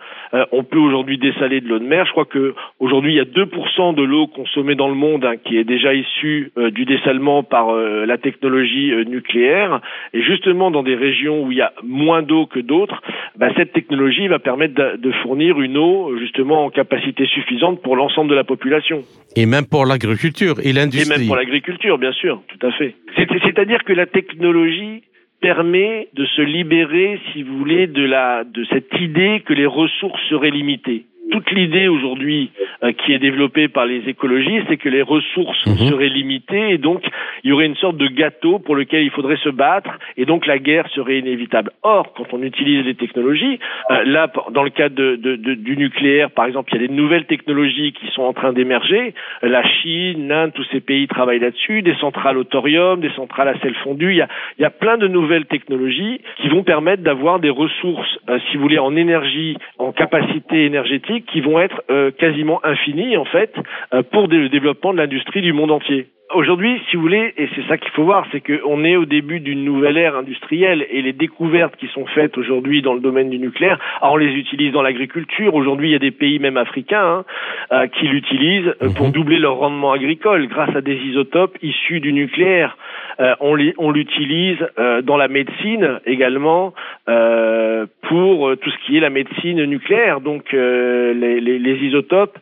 on 0.52 0.64
peut 0.64 0.78
aujourd'hui 0.78 1.18
dessaler 1.18 1.60
de 1.60 1.68
l'eau 1.68 1.78
de 1.78 1.84
mer. 1.84 2.06
Je 2.06 2.12
crois 2.12 2.24
que 2.24 2.54
aujourd'hui, 2.80 3.12
il 3.12 3.16
y 3.16 3.20
a 3.20 3.24
2% 3.24 3.94
de 3.94 4.02
l'eau 4.02 4.26
consommée 4.26 4.74
dans 4.74 4.88
le 4.88 4.94
monde 4.94 5.24
hein, 5.24 5.36
qui 5.36 5.58
est 5.58 5.64
déjà 5.64 5.94
issue 5.94 6.52
euh, 6.58 6.70
du 6.70 6.84
dessalement 6.84 7.42
par 7.42 7.70
euh, 7.70 8.06
la 8.06 8.18
technologie 8.18 8.92
euh, 8.92 9.04
nucléaire. 9.04 9.80
Et 10.12 10.22
justement, 10.22 10.70
dans 10.70 10.82
des 10.82 10.94
régions 10.94 11.44
où 11.44 11.52
il 11.52 11.58
y 11.58 11.62
a 11.62 11.72
moins 11.82 12.22
d'eau 12.22 12.46
que 12.46 12.60
d'autres, 12.60 13.00
bah, 13.36 13.48
cette 13.56 13.72
technologie 13.72 14.28
va 14.28 14.38
permettre 14.38 14.74
de, 14.74 15.12
fournir 15.22 15.60
une 15.60 15.76
eau 15.76 16.16
justement 16.18 16.64
en 16.64 16.70
capacité 16.70 17.26
suffisante 17.26 17.82
pour 17.82 17.96
l'ensemble 17.96 18.30
de 18.30 18.34
la 18.34 18.44
population. 18.44 19.02
Et 19.36 19.46
même 19.46 19.66
pour 19.66 19.84
l'agriculture 19.84 20.56
et 20.64 20.72
l'industrie. 20.72 21.14
Et 21.14 21.18
même 21.18 21.26
pour 21.26 21.36
l'agriculture, 21.36 21.98
bien 21.98 22.12
sûr, 22.12 22.40
tout 22.48 22.66
à 22.66 22.72
fait. 22.72 22.81
C'est-à-dire 23.16 23.84
que 23.84 23.92
la 23.92 24.06
technologie 24.06 25.02
permet 25.40 26.08
de 26.14 26.24
se 26.24 26.42
libérer, 26.42 27.20
si 27.32 27.42
vous 27.42 27.58
voulez, 27.58 27.86
de 27.86 28.64
cette 28.70 28.92
idée 29.00 29.42
que 29.44 29.52
les 29.52 29.66
ressources 29.66 30.22
seraient 30.28 30.50
limitées 30.50 31.04
toute 31.30 31.50
l'idée 31.50 31.88
aujourd'hui 31.88 32.50
euh, 32.82 32.92
qui 32.92 33.12
est 33.12 33.18
développée 33.18 33.68
par 33.68 33.86
les 33.86 34.08
écologistes, 34.08 34.66
c'est 34.68 34.76
que 34.76 34.88
les 34.88 35.02
ressources 35.02 35.66
mhm. 35.66 35.88
seraient 35.88 36.08
limitées 36.08 36.70
et 36.70 36.78
donc 36.78 37.02
il 37.44 37.50
y 37.50 37.52
aurait 37.52 37.66
une 37.66 37.76
sorte 37.76 37.96
de 37.96 38.06
gâteau 38.06 38.58
pour 38.58 38.74
lequel 38.74 39.04
il 39.04 39.10
faudrait 39.10 39.36
se 39.36 39.48
battre 39.48 39.90
et 40.16 40.24
donc 40.24 40.46
la 40.46 40.58
guerre 40.58 40.88
serait 40.88 41.18
inévitable. 41.18 41.70
Or, 41.82 42.12
quand 42.14 42.26
on 42.32 42.42
utilise 42.42 42.84
les 42.84 42.94
technologies, 42.94 43.58
euh, 43.90 44.04
là, 44.04 44.30
dans 44.50 44.62
le 44.62 44.70
cadre 44.70 44.94
de, 44.94 45.16
de, 45.16 45.36
de, 45.36 45.54
du 45.54 45.76
nucléaire, 45.76 46.30
par 46.30 46.46
exemple, 46.46 46.70
il 46.74 46.80
y 46.80 46.84
a 46.84 46.88
des 46.88 46.94
nouvelles 46.94 47.26
technologies 47.26 47.92
qui 47.92 48.06
sont 48.12 48.22
en 48.22 48.32
train 48.32 48.52
d'émerger. 48.52 49.14
La 49.42 49.62
Chine, 49.64 50.28
l'Inde, 50.28 50.52
tous 50.54 50.66
ces 50.72 50.80
pays 50.80 51.06
travaillent 51.08 51.40
là-dessus. 51.40 51.82
Des 51.82 51.94
centrales 51.96 52.36
au 52.36 52.44
thorium, 52.44 53.00
des 53.00 53.10
centrales 53.10 53.48
à 53.48 53.58
sel 53.60 53.74
fondu. 53.76 54.10
Il 54.10 54.16
y 54.16 54.22
a, 54.22 54.28
il 54.58 54.62
y 54.62 54.64
a 54.66 54.70
plein 54.70 54.98
de 54.98 55.08
nouvelles 55.08 55.46
technologies 55.46 56.20
qui 56.40 56.48
vont 56.48 56.62
permettre 56.62 57.02
d'avoir 57.02 57.40
des 57.40 57.50
ressources, 57.50 58.18
euh, 58.28 58.38
si 58.50 58.56
vous 58.56 58.62
voulez, 58.62 58.78
en 58.78 58.96
énergie, 58.96 59.56
en 59.78 59.92
capacité 59.92 60.64
énergétique 60.64 61.21
qui 61.22 61.40
vont 61.40 61.60
être 61.60 61.82
euh, 61.90 62.10
quasiment 62.10 62.64
infinies 62.64 63.16
en 63.16 63.24
fait 63.24 63.54
euh, 63.92 64.02
pour 64.02 64.28
le 64.28 64.48
développement 64.48 64.92
de 64.92 64.98
l'industrie 64.98 65.42
du 65.42 65.52
monde 65.52 65.70
entier. 65.70 66.08
Aujourd'hui, 66.34 66.80
si 66.88 66.96
vous 66.96 67.02
voulez, 67.02 67.34
et 67.36 67.48
c'est 67.54 67.66
ça 67.68 67.76
qu'il 67.76 67.90
faut 67.90 68.04
voir, 68.04 68.26
c'est 68.32 68.40
qu'on 68.40 68.84
est 68.84 68.96
au 68.96 69.04
début 69.04 69.40
d'une 69.40 69.64
nouvelle 69.64 69.98
ère 69.98 70.16
industrielle 70.16 70.86
et 70.90 71.02
les 71.02 71.12
découvertes 71.12 71.76
qui 71.76 71.88
sont 71.88 72.06
faites 72.06 72.38
aujourd'hui 72.38 72.80
dans 72.80 72.94
le 72.94 73.00
domaine 73.00 73.28
du 73.28 73.38
nucléaire, 73.38 73.78
on 74.00 74.16
les 74.16 74.32
utilise 74.32 74.72
dans 74.72 74.80
l'agriculture. 74.80 75.54
Aujourd'hui, 75.54 75.90
il 75.90 75.92
y 75.92 75.96
a 75.96 75.98
des 75.98 76.10
pays 76.10 76.38
même 76.38 76.56
africains 76.56 77.04
hein, 77.04 77.24
euh, 77.72 77.86
qui 77.86 78.08
l'utilisent 78.08 78.74
pour 78.96 79.06
mhm. 79.06 79.12
doubler 79.12 79.38
leur 79.38 79.56
rendement 79.56 79.92
agricole 79.92 80.46
grâce 80.48 80.74
à 80.74 80.80
des 80.80 80.96
isotopes 80.96 81.58
issus 81.62 82.00
du 82.00 82.14
nucléaire. 82.14 82.76
Euh, 83.20 83.34
on 83.40 83.90
l'utilise 83.90 84.58
euh, 84.78 85.02
dans 85.02 85.16
la 85.16 85.28
médecine 85.28 86.00
également 86.06 86.72
euh, 87.08 87.86
pour 88.08 88.56
tout 88.56 88.70
ce 88.70 88.86
qui 88.86 88.96
est 88.96 89.00
la 89.00 89.10
médecine 89.10 89.62
nucléaire, 89.64 90.20
donc 90.20 90.52
les, 90.52 91.40
les, 91.40 91.58
les, 91.58 91.76
isotopes 91.82 92.38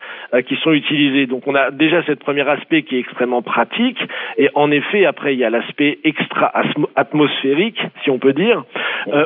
qui 0.47 0.57
sont 0.57 0.73
utilisés. 0.73 1.27
Donc 1.27 1.47
on 1.47 1.55
a 1.55 1.71
déjà 1.71 2.03
cette 2.05 2.21
premier 2.21 2.49
aspect 2.49 2.83
qui 2.83 2.97
est 2.97 3.01
extrêmement 3.01 3.43
pratique, 3.43 3.80
et 4.37 4.49
en 4.55 4.71
effet 4.71 5.05
après 5.05 5.35
il 5.35 5.39
y 5.39 5.45
a 5.45 5.51
l'aspect 5.51 5.99
extra 6.05 6.53
atmosphérique, 6.97 7.81
si 8.05 8.11
on 8.11 8.19
peut 8.19 8.33
dire, 8.33 8.65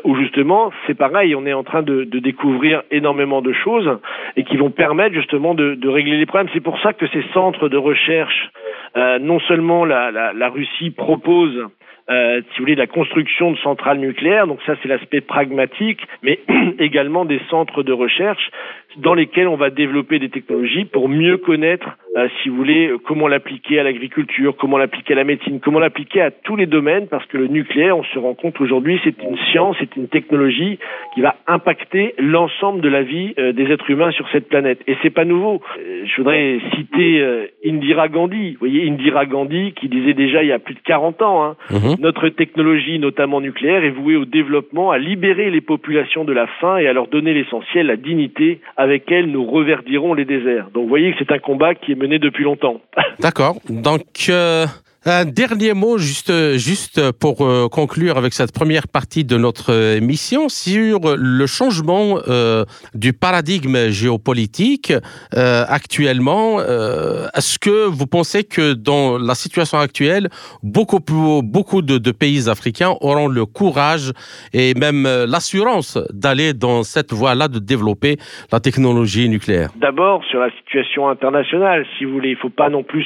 où 0.04 0.16
justement 0.16 0.72
c'est 0.86 0.96
pareil, 0.96 1.34
on 1.34 1.46
est 1.46 1.52
en 1.52 1.64
train 1.64 1.82
de, 1.82 2.04
de, 2.04 2.18
découvrir 2.18 2.82
énormément 2.90 3.42
de 3.42 3.52
choses 3.52 3.98
et 4.36 4.44
qui 4.44 4.56
vont 4.56 4.70
permettre 4.70 5.14
justement 5.14 5.54
de, 5.54 5.74
de 5.74 5.88
régler 5.88 6.16
les 6.16 6.26
problèmes. 6.26 6.48
C'est 6.54 6.62
pour 6.62 6.80
ça 6.80 6.92
que 6.92 7.06
ces 7.08 7.24
centres 7.32 7.68
de 7.68 7.76
recherche 7.76 8.50
euh, 8.96 9.18
non 9.18 9.40
seulement 9.40 9.84
la, 9.84 10.10
la, 10.10 10.32
la 10.32 10.48
Russie 10.48 10.90
propose 10.90 11.68
euh, 12.10 12.42
si 12.42 12.58
vous 12.58 12.64
voulez, 12.64 12.74
la 12.74 12.86
construction 12.86 13.50
de 13.50 13.56
centrales 13.58 13.98
nucléaires. 13.98 14.46
Donc 14.46 14.60
ça, 14.66 14.74
c'est 14.82 14.88
l'aspect 14.88 15.22
pragmatique, 15.22 16.00
mais 16.22 16.40
également 16.78 17.24
des 17.24 17.40
centres 17.48 17.82
de 17.82 17.92
recherche 17.92 18.50
dans 18.98 19.14
lesquels 19.14 19.48
on 19.48 19.56
va 19.56 19.70
développer 19.70 20.18
des 20.18 20.28
technologies 20.28 20.84
pour 20.84 21.08
mieux 21.08 21.38
connaître, 21.38 21.96
euh, 22.16 22.28
si 22.42 22.48
vous 22.48 22.56
voulez, 22.56 22.92
comment 23.04 23.26
l'appliquer 23.26 23.80
à 23.80 23.82
l'agriculture, 23.82 24.54
comment 24.56 24.78
l'appliquer 24.78 25.14
à 25.14 25.16
la 25.16 25.24
médecine, 25.24 25.60
comment 25.60 25.80
l'appliquer 25.80 26.20
à 26.20 26.30
tous 26.30 26.54
les 26.54 26.66
domaines, 26.66 27.08
parce 27.08 27.26
que 27.26 27.36
le 27.36 27.48
nucléaire, 27.48 27.98
on 27.98 28.04
se 28.04 28.18
rend 28.18 28.34
compte 28.34 28.60
aujourd'hui, 28.60 29.00
c'est 29.02 29.20
une 29.22 29.36
science, 29.50 29.76
c'est 29.80 29.96
une 29.96 30.08
technologie 30.08 30.78
qui 31.14 31.22
va 31.22 31.36
impacter 31.46 32.14
l'ensemble 32.18 32.80
de 32.80 32.88
la 32.88 33.02
vie 33.02 33.34
euh, 33.38 33.52
des 33.52 33.64
êtres 33.70 33.90
humains 33.90 34.12
sur 34.12 34.28
cette 34.30 34.48
planète. 34.48 34.80
Et 34.86 34.96
c'est 35.02 35.10
pas 35.10 35.24
nouveau. 35.24 35.60
Euh, 35.78 36.04
je 36.06 36.16
voudrais 36.16 36.60
citer 36.76 37.24
Indira 37.64 38.08
Gandhi. 38.08 38.52
Vous 38.52 38.58
voyez, 38.60 38.88
Indira 38.88 39.26
Gandhi 39.26 39.72
qui 39.72 39.88
disait 39.88 40.14
déjà 40.14 40.42
il 40.42 40.48
y 40.48 40.52
a 40.52 40.58
plus 40.58 40.74
de 40.74 40.80
40 40.80 41.22
ans, 41.22 41.44
hein, 41.44 41.56
mhm. 41.70 41.96
notre 42.00 42.28
technologie, 42.28 42.98
notamment 42.98 43.40
nucléaire, 43.40 43.84
est 43.84 43.90
vouée 43.90 44.16
au 44.16 44.24
développement, 44.24 44.90
à 44.90 44.98
libérer 44.98 45.50
les 45.50 45.60
populations 45.60 46.24
de 46.24 46.32
la 46.32 46.46
faim 46.46 46.76
et 46.76 46.86
à 46.86 46.92
leur 46.92 47.08
donner 47.08 47.34
l'essentiel, 47.34 47.86
la 47.86 47.96
dignité, 47.96 48.60
avec 48.76 49.10
elle 49.10 49.26
nous 49.26 49.44
reverdirons 49.44 50.14
les 50.14 50.24
déserts. 50.24 50.68
Donc 50.72 50.84
vous 50.84 50.88
voyez 50.88 51.12
que 51.12 51.18
c'est 51.18 51.32
un 51.32 51.38
combat 51.38 51.74
qui 51.74 51.92
est 51.92 52.03
mené 52.04 52.18
depuis 52.18 52.44
longtemps. 52.44 52.80
D'accord. 53.20 53.56
Donc 53.68 54.26
euh, 54.28 54.66
un 55.06 55.26
dernier 55.26 55.74
mot, 55.74 55.98
juste, 55.98 56.32
juste 56.56 57.12
pour 57.20 57.42
euh, 57.42 57.68
conclure 57.68 58.16
avec 58.16 58.32
cette 58.32 58.52
première 58.52 58.88
partie 58.88 59.24
de 59.24 59.36
notre 59.36 59.70
euh, 59.70 59.96
émission, 59.96 60.48
sur 60.48 61.16
le 61.16 61.46
changement 61.46 62.18
euh, 62.26 62.64
du 62.94 63.12
paradigme 63.12 63.90
géopolitique 63.90 64.92
actuellement. 65.32 66.60
Est-ce 66.60 67.58
que 67.58 67.86
vous 67.86 68.06
pensez 68.06 68.44
que 68.44 68.72
dans 68.72 69.18
la 69.18 69.34
situation 69.34 69.78
actuelle, 69.78 70.28
beaucoup, 70.62 71.00
beaucoup 71.00 71.82
de, 71.82 72.10
pays 72.10 72.48
africains 72.48 72.94
auront 73.00 73.28
le 73.28 73.44
courage 73.44 74.12
et 74.52 74.74
même 74.74 75.04
l'assurance 75.04 75.98
d'aller 76.12 76.52
dans 76.52 76.82
cette 76.82 77.12
voie-là 77.12 77.48
de 77.48 77.58
développer 77.58 78.16
la 78.52 78.60
technologie 78.60 79.28
nucléaire? 79.28 79.70
D'abord, 79.76 80.24
sur 80.24 80.40
la 80.40 80.50
situation 80.52 81.08
internationale, 81.08 81.84
si 81.98 82.04
vous 82.04 82.12
voulez, 82.12 82.30
il 82.30 82.36
ne 82.36 82.40
faut 82.40 82.50
pas 82.50 82.68
non 82.68 82.82
plus 82.82 83.04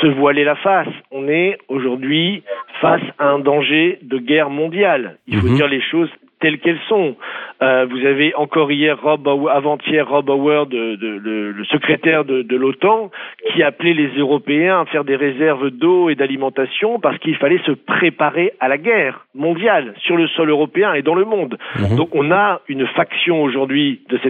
se 0.00 0.06
voiler 0.06 0.44
la 0.44 0.56
face. 0.56 0.88
On 1.18 1.28
est 1.28 1.56
aujourd'hui 1.68 2.42
face 2.82 3.00
à 3.18 3.28
un 3.28 3.38
danger 3.38 3.98
de 4.02 4.18
guerre 4.18 4.50
mondiale. 4.50 5.16
Il 5.26 5.38
faut 5.38 5.46
mhm. 5.46 5.56
dire 5.56 5.66
les 5.66 5.80
choses 5.80 6.10
telles 6.40 6.58
qu'elles 6.58 6.80
sont. 6.90 7.16
Euh, 7.62 7.86
vous 7.88 8.04
avez 8.04 8.34
encore 8.34 8.70
hier, 8.70 9.00
Rob, 9.00 9.26
avant-hier, 9.50 10.06
Rob 10.06 10.28
Howard, 10.28 10.68
le, 10.74 11.64
secrétaire 11.70 12.26
de, 12.26 12.42
de 12.42 12.56
l'OTAN, 12.56 13.10
qui 13.50 13.62
appelait 13.62 13.94
les 13.94 14.10
Européens 14.18 14.82
à 14.82 14.84
faire 14.84 15.04
des 15.04 15.16
réserves 15.16 15.70
d'eau 15.70 16.10
et 16.10 16.16
d'alimentation 16.16 17.00
parce 17.00 17.16
qu'il 17.20 17.36
fallait 17.36 17.62
se 17.64 17.72
préparer 17.72 18.52
à 18.60 18.68
la 18.68 18.76
guerre 18.76 19.24
mondiale 19.34 19.94
sur 20.04 20.18
le 20.18 20.28
sol 20.28 20.50
européen 20.50 20.92
et 20.92 21.00
dans 21.00 21.14
le 21.14 21.24
monde. 21.24 21.56
Mhm. 21.78 21.96
Donc 21.96 22.14
on 22.14 22.30
a 22.30 22.60
une 22.68 22.86
faction 22.88 23.42
aujourd'hui 23.42 24.02
de 24.10 24.20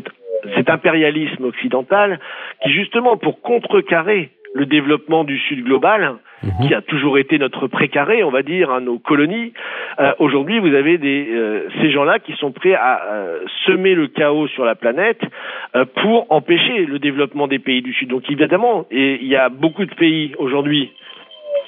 cet 0.55 0.71
impérialisme 0.71 1.47
occidental 1.47 2.21
qui 2.63 2.71
justement 2.71 3.17
pour 3.17 3.41
contrecarrer 3.41 4.31
le 4.57 4.67
développement 4.67 5.25
du 5.25 5.39
Sud 5.39 5.65
global, 5.65 6.15
mhm. 6.43 6.67
qui 6.67 6.75
a 6.75 6.81
toujours 6.81 7.19
été 7.19 7.39
notre 7.39 7.67
précaré, 7.69 8.25
on 8.25 8.31
va 8.31 8.43
dire, 8.43 8.71
hein, 8.71 8.81
nos 8.81 8.99
colonies. 8.99 9.53
Euh, 10.01 10.13
aujourd'hui, 10.19 10.59
vous 10.59 10.75
avez 10.75 10.97
des, 10.99 11.29
euh, 11.31 11.69
ces 11.81 11.91
gens-là 11.91 12.19
qui 12.19 12.33
sont 12.35 12.53
prêts 12.53 12.75
à 12.75 13.03
euh, 13.05 13.41
semer 13.67 13.95
le 13.95 14.09
chaos 14.09 14.49
sur 14.49 14.65
la 14.65 14.75
planète 14.75 15.21
pour 16.03 16.27
empêcher 16.31 16.87
le 16.87 16.99
développement 16.99 17.49
des 17.49 17.59
pays 17.59 17.83
du 17.83 17.93
Sud. 17.93 18.09
Donc 18.09 18.31
évidemment, 18.31 18.87
et 18.91 19.19
il 19.21 19.29
y 19.29 19.37
a 19.37 19.51
beaucoup 19.51 19.85
de 19.85 19.95
pays 19.95 20.35
aujourd'hui 20.39 20.91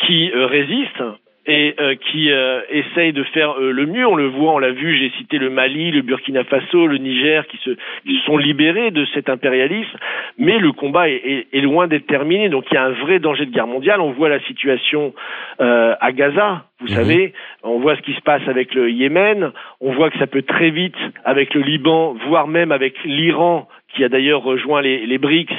qui 0.06 0.30
résistent 0.32 1.04
et 1.48 1.74
euh, 1.80 1.94
qui 1.94 2.30
euh, 2.30 2.60
essayent 2.68 3.14
de 3.14 3.24
faire 3.24 3.58
euh, 3.58 3.72
le 3.72 3.86
mieux. 3.86 4.06
On 4.06 4.14
le 4.14 4.26
voit, 4.26 4.52
on 4.52 4.58
l'a 4.58 4.70
vu, 4.70 4.96
j'ai 4.98 5.10
cité 5.16 5.38
le 5.38 5.48
Mali, 5.48 5.90
le 5.90 6.02
Burkina 6.02 6.44
Faso, 6.44 6.86
le 6.86 6.98
Niger, 6.98 7.46
qui 7.46 7.56
se, 7.64 7.70
qui 8.06 8.20
sont 8.26 8.36
libérés 8.36 8.90
de 8.90 9.06
cet 9.14 9.30
impérialisme, 9.30 9.98
mais 10.36 10.58
le 10.58 10.72
combat 10.72 11.08
est, 11.08 11.22
est, 11.24 11.46
est 11.54 11.60
loin 11.62 11.88
d'être 11.88 12.06
terminé. 12.06 12.50
Donc 12.50 12.66
il 12.70 12.74
y 12.74 12.76
a 12.76 12.84
un 12.84 12.92
vrai 12.92 13.18
danger 13.18 13.46
de 13.46 13.50
guerre 13.50 13.66
mondiale. 13.66 14.00
On 14.02 14.12
voit 14.12 14.28
la 14.28 14.40
situation 14.40 15.14
à 15.58 16.12
Gaza, 16.12 16.64
vous 16.80 16.86
mmh. 16.86 16.96
savez, 16.96 17.32
on 17.62 17.80
voit 17.80 17.96
ce 17.96 18.02
qui 18.02 18.12
se 18.12 18.20
passe 18.20 18.46
avec 18.46 18.74
le 18.74 18.90
Yémen, 18.90 19.52
on 19.80 19.92
voit 19.92 20.10
que 20.10 20.18
ça 20.18 20.26
peut 20.26 20.42
très 20.42 20.70
vite 20.70 20.96
avec 21.24 21.54
le 21.54 21.62
Liban, 21.62 22.14
voire 22.28 22.46
même 22.46 22.70
avec 22.70 22.94
l'Iran 23.04 23.68
qui 23.94 24.04
a 24.04 24.08
d'ailleurs 24.08 24.42
rejoint 24.42 24.82
les, 24.82 25.06
les, 25.06 25.18
BRICS, 25.18 25.54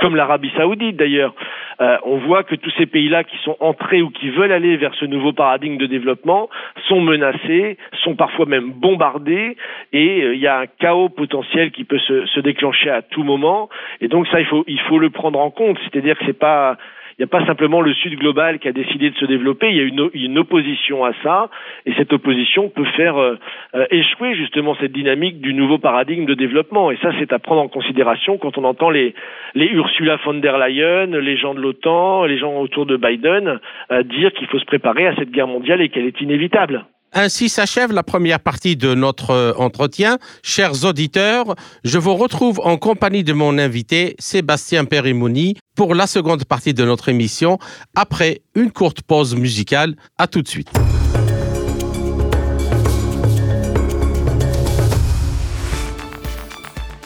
comme 0.00 0.16
l'Arabie 0.16 0.50
saoudite 0.56 0.96
d'ailleurs, 0.96 1.34
euh, 1.80 1.96
on 2.04 2.18
voit 2.18 2.44
que 2.44 2.54
tous 2.54 2.70
ces 2.78 2.86
pays-là 2.86 3.24
qui 3.24 3.36
sont 3.38 3.56
entrés 3.60 4.00
ou 4.00 4.10
qui 4.10 4.30
veulent 4.30 4.52
aller 4.52 4.76
vers 4.76 4.94
ce 4.94 5.04
nouveau 5.04 5.32
paradigme 5.32 5.76
de 5.76 5.86
développement 5.86 6.48
sont 6.88 7.00
menacés, 7.00 7.78
sont 8.02 8.14
parfois 8.14 8.46
même 8.46 8.70
bombardés, 8.70 9.56
et 9.92 10.22
euh, 10.22 10.34
il 10.34 10.40
y 10.40 10.46
a 10.46 10.60
un 10.60 10.66
chaos 10.66 11.08
potentiel 11.08 11.72
qui 11.72 11.84
peut 11.84 11.98
se, 11.98 12.26
se, 12.26 12.40
déclencher 12.40 12.90
à 12.90 13.02
tout 13.02 13.22
moment. 13.22 13.68
Et 14.00 14.08
donc 14.08 14.26
ça, 14.28 14.40
il 14.40 14.46
faut, 14.46 14.64
il 14.66 14.80
faut 14.80 14.98
le 14.98 15.10
prendre 15.10 15.40
en 15.40 15.50
compte. 15.50 15.78
C'est-à-dire 15.84 16.16
que 16.18 16.24
c'est 16.26 16.38
pas 16.38 16.76
il 17.18 17.22
n'y 17.22 17.24
a 17.24 17.28
pas 17.28 17.46
simplement 17.46 17.80
le 17.80 17.92
Sud 17.94 18.18
global 18.18 18.58
qui 18.58 18.68
a 18.68 18.72
décidé 18.72 19.10
de 19.10 19.16
se 19.16 19.24
développer, 19.24 19.70
il 19.70 19.76
y 19.76 19.80
a 19.80 20.08
une, 20.14 20.38
opposition 20.38 21.04
à 21.04 21.12
ça, 21.22 21.48
et 21.86 21.94
cette 21.94 22.12
opposition 22.12 22.68
peut 22.68 22.84
faire 22.96 23.16
euh, 23.16 23.36
euh, 23.74 23.86
échouer 23.90 24.34
justement 24.34 24.74
cette 24.80 24.92
dynamique 24.92 25.40
du 25.40 25.54
nouveau 25.54 25.78
paradigme 25.78 26.24
de 26.24 26.34
développement. 26.34 26.90
Et 26.90 26.96
ça, 26.96 27.10
c'est 27.18 27.32
à 27.32 27.38
prendre 27.38 27.62
en 27.62 27.68
considération 27.68 28.36
quand 28.36 28.58
on 28.58 28.64
entend 28.64 28.90
les, 28.90 29.14
les 29.54 29.66
Ursula 29.66 30.16
von 30.24 30.34
der 30.34 30.58
Leyen, 30.58 31.18
les 31.18 31.36
gens 31.36 31.54
de 31.54 31.60
l'OTAN, 31.60 32.24
les 32.24 32.38
gens 32.38 32.56
autour 32.60 32.86
de 32.86 32.96
Biden 32.96 33.60
euh, 33.90 34.02
dire 34.02 34.32
qu'il 34.32 34.48
faut 34.48 34.58
se 34.58 34.64
préparer 34.64 35.06
à 35.06 35.14
cette 35.14 35.30
guerre 35.30 35.46
mondiale 35.46 35.80
et 35.80 35.88
qu'elle 35.88 36.06
est 36.06 36.20
inévitable. 36.20 36.84
Ainsi 37.16 37.48
s'achève 37.48 37.92
la 37.92 38.02
première 38.02 38.40
partie 38.40 38.76
de 38.76 38.94
notre 38.94 39.30
euh, 39.30 39.52
entretien. 39.56 40.18
Chers 40.42 40.84
auditeurs, 40.84 41.54
je 41.84 41.98
vous 41.98 42.16
retrouve 42.16 42.60
en 42.64 42.76
compagnie 42.76 43.22
de 43.22 43.32
mon 43.32 43.56
invité 43.56 44.16
Sébastien 44.18 44.84
Perimoni 44.84 45.56
pour 45.76 45.94
la 45.94 46.08
seconde 46.08 46.44
partie 46.44 46.74
de 46.74 46.84
notre 46.84 47.08
émission 47.08 47.58
après 47.94 48.42
une 48.56 48.72
courte 48.72 49.02
pause 49.02 49.36
musicale. 49.36 49.94
À 50.18 50.26
tout 50.26 50.42
de 50.42 50.48
suite. 50.48 50.70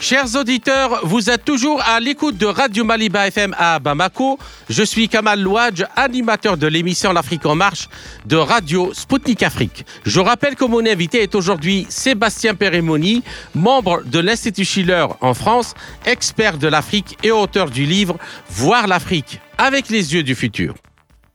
Chers 0.00 0.36
auditeurs, 0.36 1.00
vous 1.02 1.28
êtes 1.28 1.44
toujours 1.44 1.82
à 1.84 1.98
l'écoute 1.98 2.38
de 2.38 2.46
Radio 2.46 2.84
Maliba 2.84 3.26
FM 3.26 3.52
à 3.58 3.80
Bamako. 3.80 4.38
Je 4.70 4.84
suis 4.84 5.08
Kamal 5.08 5.40
Louadj, 5.40 5.84
animateur 5.96 6.56
de 6.56 6.68
l'émission 6.68 7.12
L'Afrique 7.12 7.44
en 7.46 7.56
marche 7.56 7.88
de 8.24 8.36
Radio 8.36 8.94
Sputnik 8.94 9.42
Afrique. 9.42 9.84
Je 10.06 10.20
rappelle 10.20 10.54
que 10.54 10.64
mon 10.64 10.86
invité 10.86 11.22
est 11.22 11.34
aujourd'hui 11.34 11.84
Sébastien 11.88 12.54
Perimoni, 12.54 13.24
membre 13.56 14.02
de 14.04 14.20
l'Institut 14.20 14.64
Schiller 14.64 15.06
en 15.20 15.34
France, 15.34 15.74
expert 16.06 16.58
de 16.58 16.68
l'Afrique 16.68 17.18
et 17.24 17.32
auteur 17.32 17.68
du 17.68 17.84
livre 17.84 18.18
Voir 18.48 18.86
l'Afrique 18.86 19.40
avec 19.58 19.88
les 19.88 20.14
yeux 20.14 20.22
du 20.22 20.36
futur. 20.36 20.74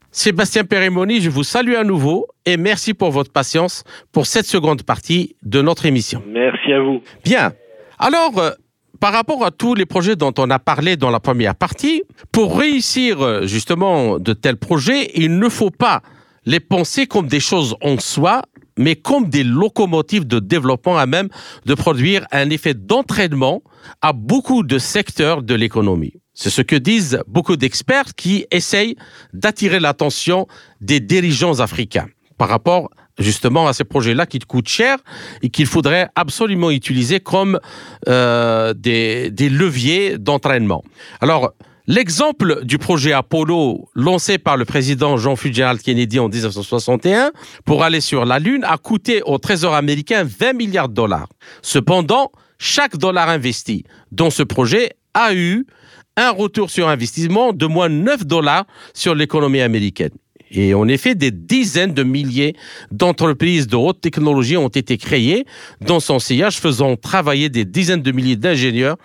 Sébastien 0.10 0.64
Perimoni, 0.64 1.20
je 1.20 1.30
vous 1.30 1.44
salue 1.44 1.74
à 1.76 1.84
nouveau 1.84 2.28
et 2.46 2.56
merci 2.56 2.94
pour 2.94 3.12
votre 3.12 3.32
patience 3.32 3.84
pour 4.14 4.26
cette 4.26 4.46
seconde 4.46 4.84
partie 4.84 5.36
de 5.44 5.62
notre 5.62 5.86
émission. 5.86 6.24
Merci 6.28 6.72
à 6.72 6.80
vous. 6.80 7.02
Bien. 7.26 7.52
Alors, 8.06 8.38
euh, 8.38 8.52
par 9.00 9.14
rapport 9.14 9.46
à 9.46 9.52
tous 9.52 9.76
les 9.76 9.86
projets 9.86 10.18
dont 10.18 10.34
on 10.38 10.50
a 10.50 10.60
parlé 10.60 10.98
dans 10.98 11.10
la 11.10 11.22
première 11.22 11.56
partie, 11.56 12.04
pour 12.34 12.60
réussir 12.60 13.22
euh, 13.22 13.48
justement 13.48 14.20
de 14.20 14.34
tels 14.34 14.58
projets, 14.58 15.10
il 15.16 15.40
ne 15.40 15.48
faut 15.48 15.70
pas 15.70 16.02
les 16.46 16.60
penser 16.60 17.08
comme 17.08 17.28
des 17.28 17.40
choses 17.40 17.78
en 17.82 17.98
soi, 17.98 18.42
mais 18.78 18.98
comme 18.98 19.30
des 19.30 19.46
locomotives 19.46 20.28
de 20.28 20.40
développement 20.40 20.98
à 20.98 21.06
même 21.06 21.30
de 21.66 21.74
produire 21.76 22.28
un 22.34 22.50
effet 22.50 22.74
d'entraînement 22.74 23.64
à 24.02 24.12
beaucoup 24.12 24.64
de 24.64 24.80
secteurs 24.80 25.42
de 25.42 25.56
l'économie. 25.56 26.16
C'est 26.34 26.50
ce 26.50 26.62
que 26.62 26.76
disent 26.76 27.22
beaucoup 27.26 27.56
d'experts 27.56 28.16
qui 28.18 28.46
essayent 28.52 28.98
d'attirer 29.32 29.80
l'attention 29.80 30.46
des 30.82 31.00
dirigeants 31.00 31.62
africains 31.62 32.08
par 32.38 32.50
rapport 32.50 32.90
justement 33.20 33.68
à 33.68 33.74
ces 33.74 33.84
projets-là 33.84 34.26
qui 34.26 34.40
coûtent 34.40 34.68
cher 34.68 34.98
et 35.42 35.50
qu'il 35.50 35.66
faudrait 35.66 36.10
absolument 36.16 36.72
utiliser 36.72 37.20
comme 37.20 37.60
euh, 38.08 38.74
des, 38.74 39.30
des 39.32 39.50
leviers 39.50 40.18
d'entraînement. 40.18 40.84
Alors, 41.22 41.54
L'exemple 41.86 42.64
du 42.64 42.78
projet 42.78 43.12
Apollo 43.12 43.90
lancé 43.94 44.38
par 44.38 44.56
le 44.56 44.64
président 44.64 45.18
John 45.18 45.36
Fitzgerald 45.36 45.82
Kennedy 45.82 46.18
en 46.18 46.30
1961 46.30 47.34
pour 47.66 47.84
aller 47.84 48.00
sur 48.00 48.24
la 48.24 48.40
Lune 48.40 48.64
a 48.64 48.78
coûté 48.78 49.22
au 49.26 49.38
Trésor 49.38 49.74
américain 49.74 50.24
20 50.24 50.54
milliards 50.54 50.88
de 50.88 50.94
dollars. 50.94 51.28
Cependant, 51.62 52.32
chaque 52.58 52.96
dollar 52.96 53.28
investi 53.28 53.84
dans 54.14 54.30
ce 54.30 54.44
projet 54.44 54.92
a 55.14 55.34
eu 55.34 55.66
un 56.16 56.32
retour 56.32 56.70
sur 56.70 56.88
investissement 56.88 57.52
de 57.52 57.66
moins 57.66 57.90
9 57.90 58.26
dollars 58.26 58.66
sur 58.94 59.14
l'économie 59.14 59.60
américaine. 59.60 60.12
Et 60.54 60.74
en 60.76 60.88
effet, 60.88 61.16
des 61.16 61.32
dizaines 61.32 61.94
de 61.94 62.04
milliers 62.04 62.56
d'entreprises 62.92 63.68
de 63.68 63.76
haute 63.76 64.02
technologie 64.02 64.56
ont 64.56 64.70
été 64.70 64.98
créées 64.98 65.46
dans 65.82 66.00
son 66.00 66.20
sillage, 66.20 66.58
faisant 66.60 66.96
travailler 66.96 67.50
des 67.50 67.66
dizaines 67.66 68.04
de 68.04 68.12
milliers 68.12 68.36
d'ingénieurs 68.36 68.98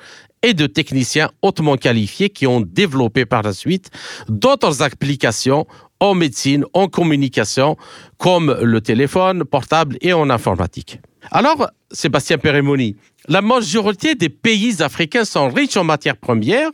et 0.42 0.54
de 0.54 0.66
techniciens 0.66 1.30
hautement 1.42 1.76
qualifiés 1.76 2.28
qui 2.28 2.46
ont 2.46 2.60
développé 2.60 3.24
par 3.24 3.42
la 3.42 3.52
suite 3.52 3.90
d'autres 4.28 4.82
applications 4.82 5.66
en 6.00 6.14
médecine, 6.14 6.64
en 6.74 6.86
communication, 6.86 7.76
comme 8.18 8.56
le 8.62 8.80
téléphone 8.80 9.44
portable 9.44 9.96
et 10.00 10.12
en 10.12 10.30
informatique. 10.30 11.00
Alors, 11.30 11.68
Sébastien 11.90 12.38
Perimoni, 12.38 12.96
la 13.28 13.42
majorité 13.42 14.14
des 14.14 14.28
pays 14.28 14.82
africains 14.82 15.24
sont 15.24 15.48
riches 15.48 15.76
en 15.76 15.84
matières 15.84 16.16
premières, 16.16 16.70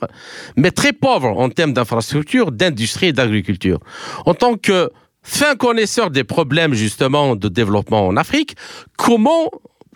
mais 0.57 0.70
très 0.70 0.92
pauvres 0.92 1.38
en 1.38 1.49
termes 1.49 1.72
d'infrastructures, 1.72 2.53
d'industrie 2.53 3.07
et 3.07 3.12
d'agriculture. 3.12 3.80
En 4.26 4.34
tant 4.34 4.57
que 4.57 4.90
fin 5.22 5.57
connaisseur 5.57 6.11
des 6.11 6.24
problèmes 6.24 6.74
justement 6.74 7.36
de 7.36 7.49
développement 7.49 8.07
en 8.07 8.16
Afrique, 8.16 8.57
comment 8.97 9.51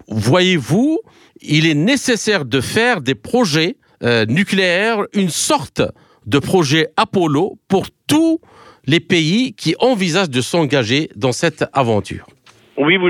voyez-vous 0.08 1.00
il 1.40 1.66
est 1.66 1.74
nécessaire 1.74 2.44
de 2.44 2.60
faire 2.60 3.00
des 3.00 3.14
projets 3.14 3.76
euh, 4.02 4.26
nucléaires, 4.26 5.04
une 5.12 5.30
sorte 5.30 5.82
de 6.26 6.38
projet 6.38 6.88
Apollo 6.96 7.58
pour 7.68 7.86
tous 8.06 8.40
les 8.86 9.00
pays 9.00 9.54
qui 9.54 9.76
envisagent 9.78 10.30
de 10.30 10.40
s'engager 10.40 11.10
dans 11.14 11.32
cette 11.32 11.64
aventure? 11.72 12.26
Oui, 12.78 12.96
vous 12.96 13.08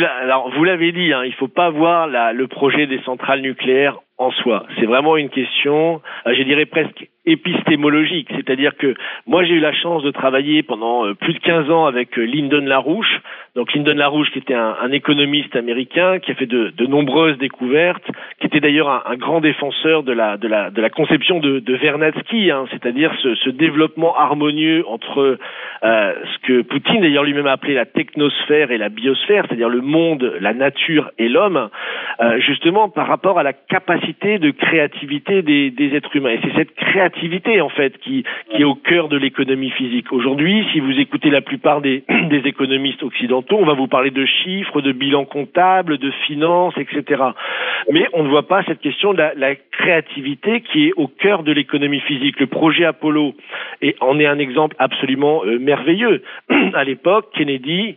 l'avez 0.64 0.92
dit, 0.92 1.12
hein, 1.12 1.24
il 1.24 1.30
ne 1.30 1.36
faut 1.36 1.48
pas 1.48 1.70
voir 1.70 2.06
le 2.08 2.46
projet 2.46 2.86
des 2.86 3.00
centrales 3.02 3.40
nucléaires 3.40 3.98
en 4.18 4.32
soi. 4.32 4.64
C'est 4.78 4.86
vraiment 4.86 5.16
une 5.16 5.30
question, 5.30 6.02
euh, 6.26 6.34
je 6.34 6.42
dirais 6.42 6.66
presque 6.66 7.08
épistémologique, 7.24 8.28
c'est-à-dire 8.34 8.76
que 8.76 8.94
moi 9.26 9.44
j'ai 9.44 9.54
eu 9.54 9.60
la 9.60 9.72
chance 9.72 10.02
de 10.02 10.10
travailler 10.10 10.62
pendant 10.62 11.06
euh, 11.06 11.14
plus 11.14 11.34
de 11.34 11.38
15 11.38 11.70
ans 11.70 11.84
avec 11.84 12.18
euh, 12.18 12.22
Lyndon 12.22 12.64
LaRouche, 12.64 13.20
donc 13.54 13.72
Lyndon 13.74 13.94
LaRouche 13.94 14.30
qui 14.32 14.38
était 14.38 14.54
un, 14.54 14.90
économiste 14.90 15.54
américain 15.54 16.18
qui 16.18 16.32
a 16.32 16.34
fait 16.34 16.46
de, 16.46 16.86
nombreuses 16.86 17.36
découvertes, 17.38 18.10
qui 18.40 18.46
était 18.46 18.60
d'ailleurs 18.60 19.06
un, 19.06 19.16
grand 19.16 19.40
défenseur 19.40 20.02
de 20.02 20.12
la, 20.12 20.38
conception 20.90 21.38
de, 21.38 21.58
de 21.58 22.50
hein, 22.50 22.64
c'est-à-dire 22.70 23.12
ce, 23.22 23.50
développement 23.50 24.16
harmonieux 24.16 24.84
entre 24.88 25.38
ce 25.82 26.38
que 26.46 26.62
Poutine 26.62 27.02
d'ailleurs 27.02 27.24
lui-même 27.24 27.46
a 27.46 27.52
appelé 27.52 27.74
la 27.74 27.84
technosphère 27.84 28.70
et 28.70 28.78
la 28.78 28.88
biosphère, 28.88 29.44
c'est-à-dire 29.46 29.68
le 29.68 29.82
monde, 29.82 30.32
la 30.40 30.54
nature 30.54 31.10
et 31.18 31.28
l'homme, 31.28 31.68
justement 32.38 32.88
par 32.88 33.06
rapport 33.06 33.38
à 33.38 33.42
la 33.42 33.52
capacité 33.52 34.07
de 34.08 34.50
créativité 34.50 35.42
des, 35.42 35.94
êtres 35.94 36.14
humains. 36.16 36.30
Et 36.30 36.40
c'est 36.42 36.54
cette 36.56 36.74
créativité 36.74 37.60
en 37.60 37.68
fait 37.68 37.98
qui, 37.98 38.24
est 38.54 38.64
au 38.64 38.74
cœur 38.74 39.08
de 39.08 39.16
l'économie 39.16 39.70
physique. 39.70 40.12
Aujourd'hui, 40.12 40.66
si 40.72 40.80
vous 40.80 40.98
écoutez 40.98 41.30
la 41.30 41.40
plupart 41.40 41.80
des, 41.80 42.04
économistes 42.44 43.02
occidentaux, 43.02 43.58
on 43.60 43.66
va 43.66 43.74
vous 43.74 43.86
parler 43.86 44.10
de 44.10 44.24
chiffres, 44.24 44.80
de 44.80 44.92
bilan 44.92 45.24
comptable, 45.24 45.98
de 45.98 46.10
finances, 46.26 46.74
etc. 46.78 47.22
Mais 47.90 48.06
on 48.12 48.22
ne 48.22 48.28
voit 48.28 48.48
pas 48.48 48.62
cette 48.64 48.80
question 48.80 49.12
de 49.12 49.18
la, 49.18 49.34
la 49.34 49.54
créativité 49.54 50.62
qui 50.62 50.88
est 50.88 50.92
au 50.96 51.06
cœur 51.06 51.42
de 51.42 51.52
l'économie 51.52 52.00
physique. 52.00 52.40
Le 52.40 52.46
projet 52.46 52.84
Apollo 52.84 53.34
et 53.82 53.94
en 54.00 54.18
est 54.18 54.26
un 54.26 54.38
exemple 54.38 54.74
absolument 54.78 55.42
euh, 55.44 55.58
merveilleux. 55.58 56.22
à 56.74 56.84
l'époque, 56.84 57.30
Kennedy 57.34 57.96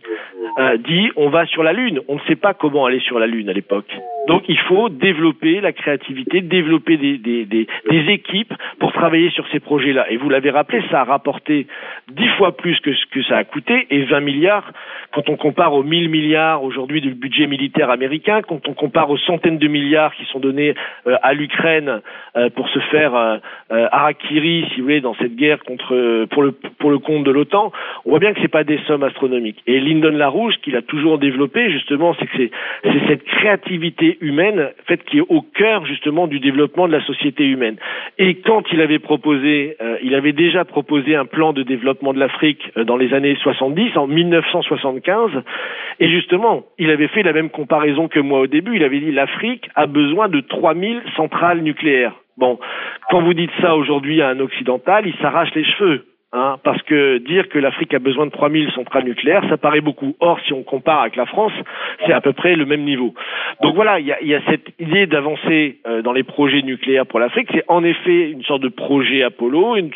euh, 0.58 0.76
dit 0.76 1.10
on 1.16 1.28
va 1.28 1.46
sur 1.46 1.62
la 1.62 1.72
Lune. 1.72 2.00
On 2.08 2.16
ne 2.16 2.20
sait 2.28 2.36
pas 2.36 2.54
comment 2.54 2.86
aller 2.86 3.00
sur 3.00 3.18
la 3.18 3.26
Lune 3.26 3.48
à 3.48 3.52
l'époque. 3.52 3.90
Donc 4.28 4.44
il 4.48 4.58
faut 4.58 4.88
développer 4.88 5.60
la 5.60 5.72
créativité 5.72 6.01
créativité, 6.02 6.40
développer 6.40 6.96
des, 6.96 7.18
des, 7.18 7.44
des, 7.44 7.66
des 7.90 8.12
équipes 8.12 8.52
pour 8.78 8.92
travailler 8.92 9.30
sur 9.30 9.46
ces 9.48 9.60
projets-là. 9.60 10.10
Et 10.10 10.16
vous 10.16 10.28
l'avez 10.28 10.50
rappelé, 10.50 10.82
ça 10.90 11.00
a 11.00 11.04
rapporté 11.04 11.66
dix 12.10 12.28
fois 12.38 12.56
plus 12.56 12.78
que 12.80 12.92
ce 12.92 13.06
que 13.06 13.22
ça 13.22 13.36
a 13.38 13.44
coûté 13.44 13.86
et 13.90 14.04
20 14.04 14.20
milliards 14.20 14.72
quand 15.12 15.28
on 15.28 15.36
compare 15.36 15.74
aux 15.74 15.82
1000 15.82 16.08
milliards 16.08 16.64
aujourd'hui 16.64 17.00
du 17.00 17.14
budget 17.14 17.46
militaire 17.46 17.90
américain, 17.90 18.40
quand 18.42 18.66
on 18.68 18.74
compare 18.74 19.10
aux 19.10 19.18
centaines 19.18 19.58
de 19.58 19.68
milliards 19.68 20.14
qui 20.14 20.24
sont 20.26 20.40
donnés 20.40 20.74
euh, 21.06 21.16
à 21.22 21.34
l'Ukraine 21.34 22.00
euh, 22.36 22.48
pour 22.50 22.68
se 22.70 22.78
faire 22.90 23.14
euh, 23.14 23.36
euh, 23.72 23.88
harakiri, 23.92 24.64
si 24.70 24.80
vous 24.80 24.84
voulez, 24.84 25.00
dans 25.00 25.14
cette 25.16 25.36
guerre 25.36 25.62
contre 25.64 26.26
pour 26.30 26.42
le 26.42 26.52
pour 26.52 26.90
le 26.90 26.98
compte 26.98 27.24
de 27.24 27.30
l'OTAN, 27.30 27.72
on 28.04 28.10
voit 28.10 28.18
bien 28.18 28.32
que 28.32 28.40
c'est 28.40 28.48
pas 28.48 28.64
des 28.64 28.78
sommes 28.86 29.02
astronomiques. 29.02 29.62
Et 29.66 29.80
Lyndon 29.80 30.16
LaRouche, 30.16 30.56
qu'il 30.62 30.76
a 30.76 30.82
toujours 30.82 31.18
développé 31.18 31.70
justement, 31.70 32.14
c'est 32.18 32.26
que 32.26 32.36
c'est 32.36 32.50
c'est 32.84 33.06
cette 33.08 33.24
créativité 33.24 34.18
humaine, 34.20 34.70
fait, 34.86 35.04
qui 35.04 35.18
est 35.18 35.26
au 35.28 35.42
cœur 35.42 35.84
justement 35.92 36.26
du 36.26 36.40
développement 36.40 36.88
de 36.88 36.92
la 36.92 37.04
société 37.04 37.44
humaine. 37.44 37.76
Et 38.18 38.36
quand 38.36 38.62
il 38.72 38.80
avait 38.80 38.98
proposé, 38.98 39.76
euh, 39.80 39.98
il 40.02 40.14
avait 40.14 40.32
déjà 40.32 40.64
proposé 40.64 41.14
un 41.14 41.26
plan 41.26 41.52
de 41.52 41.62
développement 41.62 42.12
de 42.14 42.18
l'Afrique 42.18 42.62
euh, 42.76 42.84
dans 42.84 42.96
les 42.96 43.12
années 43.12 43.36
70, 43.42 43.96
en 43.96 44.06
1975, 44.06 45.30
et 46.00 46.08
justement, 46.08 46.64
il 46.78 46.90
avait 46.90 47.08
fait 47.08 47.22
la 47.22 47.32
même 47.32 47.50
comparaison 47.50 48.08
que 48.08 48.20
moi 48.20 48.40
au 48.40 48.46
début. 48.46 48.76
Il 48.76 48.84
avait 48.84 49.00
dit 49.00 49.12
l'Afrique 49.12 49.68
a 49.74 49.86
besoin 49.86 50.28
de 50.28 50.40
3000 50.40 51.02
centrales 51.16 51.60
nucléaires. 51.60 52.14
Bon, 52.38 52.58
quand 53.10 53.20
vous 53.20 53.34
dites 53.34 53.50
ça 53.60 53.76
aujourd'hui 53.76 54.22
à 54.22 54.28
un 54.28 54.40
occidental, 54.40 55.06
il 55.06 55.14
s'arrache 55.20 55.54
les 55.54 55.64
cheveux. 55.64 56.06
Hein, 56.34 56.56
parce 56.64 56.80
que 56.84 57.18
dire 57.18 57.50
que 57.50 57.58
l'Afrique 57.58 57.92
a 57.92 57.98
besoin 57.98 58.24
de 58.24 58.30
3000 58.30 58.70
centrales 58.70 59.04
nucléaires, 59.04 59.44
ça 59.50 59.58
paraît 59.58 59.82
beaucoup. 59.82 60.16
Or, 60.18 60.40
si 60.46 60.54
on 60.54 60.62
compare 60.62 61.02
avec 61.02 61.14
la 61.16 61.26
France, 61.26 61.52
c'est 62.06 62.12
à 62.14 62.22
peu 62.22 62.32
près 62.32 62.56
le 62.56 62.64
même 62.64 62.84
niveau. 62.84 63.12
Donc 63.60 63.74
voilà, 63.74 64.00
il 64.00 64.06
y 64.06 64.12
a, 64.12 64.22
y 64.22 64.34
a 64.34 64.40
cette 64.48 64.72
idée 64.78 65.06
d'avancer 65.06 65.76
euh, 65.86 66.00
dans 66.00 66.14
les 66.14 66.22
projets 66.22 66.62
nucléaires 66.62 67.04
pour 67.04 67.20
l'Afrique. 67.20 67.48
C'est 67.52 67.64
en 67.68 67.84
effet 67.84 68.30
une 68.30 68.42
sorte 68.44 68.62
de 68.62 68.68
projet 68.68 69.22
Apollo, 69.22 69.76
une, 69.76 69.90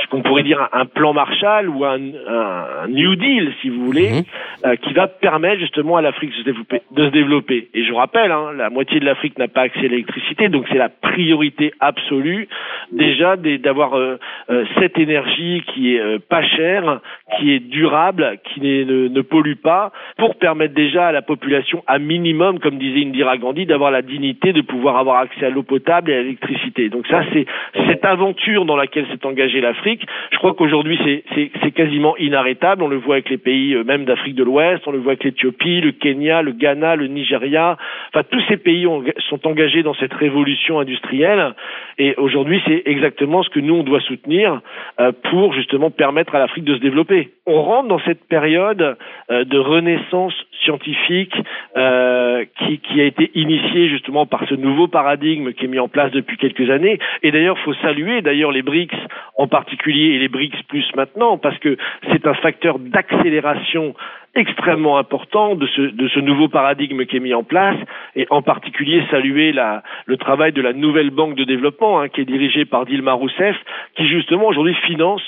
ce 0.00 0.08
qu'on 0.10 0.22
pourrait 0.22 0.44
dire 0.44 0.60
un, 0.60 0.80
un, 0.80 0.86
plan 0.86 1.12
Marshall 1.12 1.68
ou 1.68 1.84
un, 1.84 1.98
un, 1.98 2.86
New 2.86 3.16
Deal, 3.16 3.52
si 3.60 3.68
vous 3.68 3.84
voulez, 3.84 4.10
mmh. 4.10 4.66
euh, 4.66 4.76
qui 4.76 4.92
va 4.92 5.08
permettre 5.08 5.60
justement 5.60 5.96
à 5.96 6.02
l'Afrique 6.02 6.30
de 6.30 6.36
se 6.36 6.44
développer. 6.44 6.82
De 6.92 7.04
se 7.06 7.10
développer. 7.10 7.68
Et 7.74 7.84
je 7.84 7.92
rappelle, 7.92 8.30
hein, 8.30 8.52
la 8.56 8.70
moitié 8.70 9.00
de 9.00 9.04
l'Afrique 9.04 9.38
n'a 9.38 9.48
pas 9.48 9.62
accès 9.62 9.80
à 9.80 9.88
l'électricité, 9.88 10.48
donc 10.48 10.66
c'est 10.70 10.78
la 10.78 10.88
priorité 10.88 11.72
absolue 11.80 12.46
déjà 12.92 13.36
d'avoir 13.36 13.94
euh, 13.94 14.18
euh, 14.50 14.64
cette 14.78 14.98
énergie 14.98 15.63
qui 15.66 15.94
est 15.94 16.00
euh, 16.00 16.18
pas 16.18 16.42
chère, 16.42 17.00
qui 17.36 17.52
est 17.52 17.60
durable, 17.60 18.38
qui 18.44 18.60
ne, 18.60 19.08
ne, 19.08 19.20
pollue 19.20 19.54
pas, 19.54 19.92
pour 20.16 20.36
permettre 20.36 20.74
déjà 20.74 21.08
à 21.08 21.12
la 21.12 21.22
population, 21.22 21.82
à 21.86 21.98
minimum, 21.98 22.58
comme 22.58 22.78
disait 22.78 23.06
Indira 23.06 23.36
Gandhi, 23.36 23.66
d'avoir 23.66 23.90
la 23.90 24.02
dignité 24.02 24.52
de 24.52 24.60
pouvoir 24.60 24.96
avoir 24.96 25.18
accès 25.18 25.46
à 25.46 25.50
l'eau 25.50 25.62
potable 25.62 26.10
et 26.10 26.14
à 26.14 26.22
l'électricité. 26.22 26.88
Donc 26.88 27.06
ça, 27.06 27.22
c'est 27.32 27.46
cette 27.86 28.04
aventure 28.04 28.64
dans 28.64 28.76
laquelle 28.76 29.06
s'est 29.06 29.26
engagée 29.26 29.60
l'Afrique. 29.60 30.06
Je 30.32 30.38
crois 30.38 30.54
qu'aujourd'hui, 30.54 30.98
c'est 31.34 31.70
quasiment 31.72 32.16
inarrêtable. 32.16 32.82
On 32.82 32.88
le 32.88 32.96
voit 32.96 33.16
avec 33.16 33.30
les 33.30 33.38
pays 33.38 33.74
euh, 33.74 33.84
même 33.84 34.04
d'Afrique 34.04 34.34
de 34.34 34.44
l'Ouest, 34.44 34.82
on 34.86 34.92
le 34.92 34.98
voit 34.98 35.12
avec 35.12 35.24
l'Éthiopie, 35.24 35.80
le 35.80 35.92
Kenya, 35.92 36.42
le 36.42 36.52
Ghana, 36.52 36.96
le 36.96 37.06
Nigeria. 37.06 37.76
Enfin, 38.12 38.24
tous 38.30 38.42
ces 38.48 38.56
pays 38.56 38.86
ont, 38.86 39.02
sont 39.28 39.46
engagés 39.46 39.82
dans 39.82 39.94
cette 39.94 40.14
révolution 40.14 40.80
industrielle. 40.80 41.54
Et 41.98 42.14
aujourd'hui, 42.16 42.60
c'est 42.66 42.82
exactement 42.86 43.42
ce 43.42 43.50
que 43.50 43.60
nous, 43.60 43.74
on 43.74 43.82
doit 43.82 44.00
soutenir 44.00 44.60
euh, 45.00 45.12
justement 45.54 45.90
permettre 45.90 46.34
à 46.34 46.38
l'Afrique 46.38 46.64
de 46.64 46.74
se 46.74 46.80
développer. 46.80 47.30
On 47.46 47.62
rentre 47.62 47.88
dans 47.88 48.00
cette 48.00 48.26
période 48.26 48.96
euh, 49.30 49.44
de 49.44 49.58
renaissance 49.58 50.34
scientifique 50.62 51.34
euh, 51.76 52.44
qui, 52.58 53.00
a 53.00 53.04
été 53.04 53.30
initiée 53.34 53.88
justement 53.88 54.26
par 54.26 54.48
ce 54.48 54.54
nouveau 54.54 54.88
paradigme 54.88 55.52
qui 55.52 55.64
est 55.64 55.68
mis 55.68 55.78
en 55.78 55.88
place 55.88 56.10
depuis 56.12 56.36
quelques 56.36 56.70
années. 56.70 56.98
Et 57.22 57.32
d'ailleurs, 57.32 57.58
faut 57.60 57.74
saluer 57.74 58.22
d'ailleurs 58.22 58.52
les 58.52 58.62
BRICS 58.62 58.96
en 59.36 59.48
particulier 59.48 60.14
et 60.14 60.18
les 60.18 60.28
BRICS 60.28 60.62
plus 60.68 60.86
maintenant 60.96 61.38
parce 61.38 61.58
que 61.58 61.76
c'est 62.12 62.26
un 62.26 62.34
facteur 62.34 62.78
d'accélération 62.78 63.94
extrêmement 64.34 64.98
important 64.98 65.54
de 65.54 65.66
ce, 65.66 65.82
de 65.82 66.08
ce 66.08 66.20
nouveau 66.20 66.48
paradigme 66.48 67.04
qui 67.06 67.16
est 67.16 67.20
mis 67.20 67.34
en 67.34 67.44
place 67.44 67.76
et 68.16 68.26
en 68.30 68.42
particulier 68.42 69.02
saluer 69.10 69.52
la, 69.52 69.82
le 70.06 70.16
travail 70.16 70.52
de 70.52 70.60
la 70.60 70.72
nouvelle 70.72 71.10
banque 71.10 71.36
de 71.36 71.44
développement 71.44 72.00
hein, 72.00 72.08
qui 72.08 72.20
est 72.20 72.24
dirigée 72.24 72.64
par 72.64 72.84
Dilma 72.84 73.12
Rousseff 73.12 73.56
qui 73.96 74.06
justement 74.08 74.46
aujourd'hui 74.46 74.74
finance 74.86 75.22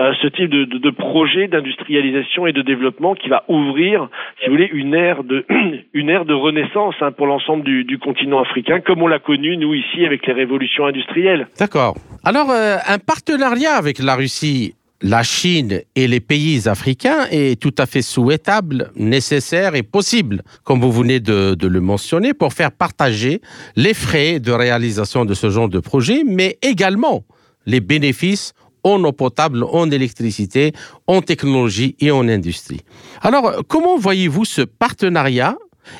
euh, 0.00 0.12
ce 0.22 0.28
type 0.28 0.50
de, 0.50 0.64
de, 0.64 0.78
de 0.78 0.90
projet 0.90 1.48
d'industrialisation 1.48 2.46
et 2.46 2.52
de 2.52 2.62
développement 2.62 3.14
qui 3.14 3.28
va 3.28 3.44
ouvrir, 3.48 4.08
si 4.40 4.46
vous 4.46 4.52
voulez, 4.52 4.70
une 4.72 4.94
ère 4.94 5.24
de, 5.24 5.44
une 5.92 6.08
ère 6.08 6.24
de 6.24 6.34
renaissance 6.34 6.94
hein, 7.00 7.12
pour 7.12 7.26
l'ensemble 7.26 7.64
du, 7.64 7.84
du, 7.84 7.98
continent 7.98 8.40
africain 8.40 8.80
comme 8.80 9.02
on 9.02 9.06
l'a 9.06 9.18
connu 9.18 9.56
nous 9.56 9.74
ici 9.74 10.04
avec 10.06 10.26
les 10.26 10.32
révolutions 10.32 10.86
industrielles. 10.86 11.46
D'accord. 11.58 11.96
Alors 12.24 12.50
euh, 12.50 12.76
un 12.86 12.98
partenariat 12.98 13.74
avec 13.74 13.98
la 13.98 14.14
Russie 14.14 14.74
la 15.02 15.22
Chine 15.22 15.82
et 15.96 16.06
les 16.06 16.20
pays 16.20 16.68
africains 16.68 17.26
est 17.30 17.60
tout 17.60 17.74
à 17.78 17.86
fait 17.86 18.02
souhaitable, 18.02 18.92
nécessaire 18.94 19.74
et 19.74 19.82
possible, 19.82 20.42
comme 20.64 20.80
vous 20.80 20.92
venez 20.92 21.20
de, 21.20 21.56
le 21.60 21.80
mentionner, 21.80 22.34
pour 22.34 22.52
faire 22.52 22.70
partager 22.70 23.40
les 23.76 23.94
frais 23.94 24.38
de 24.38 24.52
réalisation 24.52 25.24
de 25.24 25.34
ce 25.34 25.50
genre 25.50 25.68
de 25.68 25.80
projet, 25.80 26.22
mais 26.24 26.58
également 26.62 27.24
les 27.66 27.80
bénéfices 27.80 28.52
en 28.84 29.02
eau 29.04 29.12
potable, 29.12 29.64
en 29.64 29.90
électricité, 29.90 30.72
en 31.06 31.20
technologie 31.20 31.96
et 32.00 32.10
en 32.10 32.28
industrie. 32.28 32.80
Alors, 33.20 33.62
comment 33.68 33.96
voyez-vous 33.96 34.44
ce 34.44 34.62
partenariat 34.62 35.56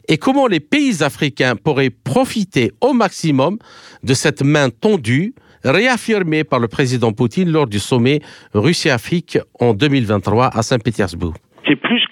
et 0.09 0.17
comment 0.17 0.47
les 0.47 0.61
pays 0.61 1.03
africains 1.03 1.57
pourraient 1.57 1.91
profiter 1.91 2.73
au 2.81 2.93
maximum 2.93 3.59
de 4.03 4.15
cette 4.15 4.43
main 4.43 4.71
tendue 4.71 5.35
réaffirmé 5.65 6.45
par 6.45 6.61
le 6.61 6.69
président 6.69 7.13
Poutine 7.13 7.51
lors 7.51 7.67
du 7.67 7.79
sommet 7.79 8.21
Russie-Afrique 8.55 9.39
en 9.59 9.75
2023 9.75 10.51
à 10.53 10.63
Saint-Pétersbourg 10.63 11.35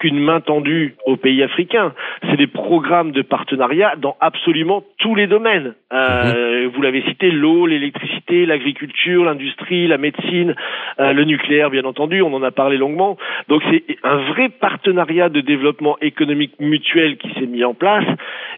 qu'une 0.01 0.19
main 0.19 0.41
tendue 0.41 0.95
aux 1.05 1.15
pays 1.15 1.43
africains. 1.43 1.93
C'est 2.27 2.37
des 2.37 2.47
programmes 2.47 3.11
de 3.11 3.21
partenariat 3.21 3.93
dans 3.97 4.17
absolument 4.19 4.83
tous 4.97 5.13
les 5.13 5.27
domaines. 5.27 5.75
Euh, 5.93 6.65
mmh. 6.65 6.71
Vous 6.73 6.81
l'avez 6.81 7.03
cité, 7.03 7.29
l'eau, 7.29 7.67
l'électricité, 7.67 8.47
l'agriculture, 8.47 9.25
l'industrie, 9.25 9.87
la 9.87 9.99
médecine, 9.99 10.55
euh, 10.99 11.13
le 11.13 11.23
nucléaire, 11.23 11.69
bien 11.69 11.85
entendu, 11.85 12.23
on 12.23 12.33
en 12.33 12.41
a 12.41 12.49
parlé 12.49 12.77
longuement. 12.77 13.17
Donc 13.47 13.61
c'est 13.69 13.83
un 14.03 14.17
vrai 14.31 14.49
partenariat 14.49 15.29
de 15.29 15.41
développement 15.41 15.97
économique 16.01 16.59
mutuel 16.59 17.17
qui 17.17 17.29
s'est 17.35 17.45
mis 17.45 17.63
en 17.63 17.75
place 17.75 18.05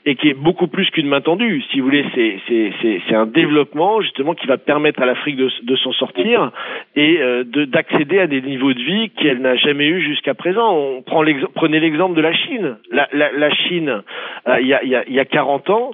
et 0.05 0.15
qui 0.15 0.29
est 0.29 0.33
beaucoup 0.33 0.67
plus 0.67 0.89
qu'une 0.91 1.07
main 1.07 1.21
tendue. 1.21 1.61
Si 1.71 1.79
vous 1.79 1.87
voulez, 1.87 2.05
c'est 2.15 3.15
un 3.15 3.25
développement 3.25 4.01
justement 4.01 4.33
qui 4.33 4.47
va 4.47 4.57
permettre 4.57 5.01
à 5.01 5.05
l'Afrique 5.05 5.35
de, 5.35 5.49
de 5.63 5.75
s'en 5.75 5.91
sortir 5.91 6.51
et 6.95 7.17
euh, 7.19 7.43
d'accéder 7.43 8.19
à 8.19 8.27
des 8.27 8.41
niveaux 8.41 8.73
de 8.73 8.79
vie 8.81 9.09
qu'elle 9.09 9.39
n'a 9.39 9.55
jamais 9.55 9.87
eu 9.87 10.01
jusqu'à 10.01 10.33
présent. 10.33 10.73
On 10.73 11.01
prend 11.01 11.21
prenez 11.55 11.79
l'exemple 11.79 12.15
de 12.15 12.21
la 12.21 12.33
Chine. 12.33 12.77
La, 12.91 13.07
la, 13.13 13.31
la 13.31 13.49
Chine, 13.51 14.03
euh, 14.47 14.61
il 14.61 14.67
y, 14.67 14.73
a, 14.73 14.83
y, 14.83 14.95
a, 14.95 15.03
y 15.09 15.19
a 15.19 15.25
40 15.25 15.69
ans, 15.69 15.91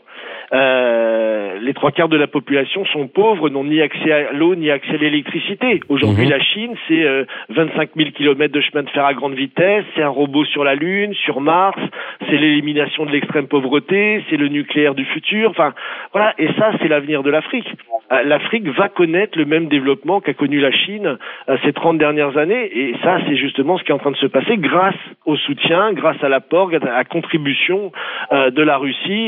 euh, 0.51 1.59
les 1.61 1.73
trois 1.73 1.91
quarts 1.91 2.09
de 2.09 2.17
la 2.17 2.27
population 2.27 2.85
sont 2.85 3.07
pauvres, 3.07 3.49
n'ont 3.49 3.63
ni 3.63 3.81
accès 3.81 4.11
à 4.11 4.31
l'eau 4.33 4.55
ni 4.55 4.71
accès 4.71 4.95
à 4.95 4.97
l'électricité. 4.97 5.79
Aujourd'hui, 5.89 6.25
mmh. 6.25 6.29
la 6.29 6.39
Chine, 6.39 6.75
c'est 6.87 7.03
euh, 7.03 7.25
25 7.49 7.91
000 7.95 8.09
kilomètres 8.11 8.53
de 8.53 8.61
chemin 8.61 8.83
de 8.83 8.89
fer 8.89 9.05
à 9.05 9.13
grande 9.13 9.35
vitesse, 9.35 9.85
c'est 9.95 10.01
un 10.01 10.09
robot 10.09 10.45
sur 10.45 10.63
la 10.63 10.75
Lune, 10.75 11.13
sur 11.13 11.41
Mars, 11.41 11.79
c'est 12.27 12.37
l'élimination 12.37 13.05
de 13.05 13.11
l'extrême 13.11 13.47
pauvreté, 13.47 14.23
c'est 14.29 14.37
le 14.37 14.47
nucléaire 14.47 14.95
du 14.95 15.05
futur. 15.05 15.49
Enfin, 15.51 15.73
voilà. 16.13 16.33
Et 16.37 16.47
ça, 16.57 16.71
c'est 16.81 16.87
l'avenir 16.87 17.23
de 17.23 17.29
l'Afrique. 17.29 17.67
Euh, 18.11 18.23
L'Afrique 18.23 18.67
va 18.69 18.89
connaître 18.89 19.37
le 19.37 19.45
même 19.45 19.67
développement 19.67 20.21
qu'a 20.21 20.33
connu 20.33 20.59
la 20.59 20.71
Chine 20.71 21.17
euh, 21.47 21.57
ces 21.63 21.73
30 21.73 21.97
dernières 21.97 22.37
années. 22.37 22.69
Et 22.75 22.95
ça, 23.03 23.19
c'est 23.27 23.35
justement 23.35 23.77
ce 23.77 23.83
qui 23.83 23.91
est 23.91 23.95
en 23.95 23.99
train 23.99 24.11
de 24.11 24.17
se 24.17 24.25
passer 24.25 24.57
grâce 24.57 24.95
au 25.31 25.37
soutien, 25.37 25.93
grâce 25.93 26.21
à 26.23 26.29
l'apport, 26.29 26.69
à 26.73 26.79
la 26.79 27.03
contribution 27.03 27.91
euh, 28.31 28.51
de 28.51 28.63
la 28.69 28.77
Russie, 28.77 29.27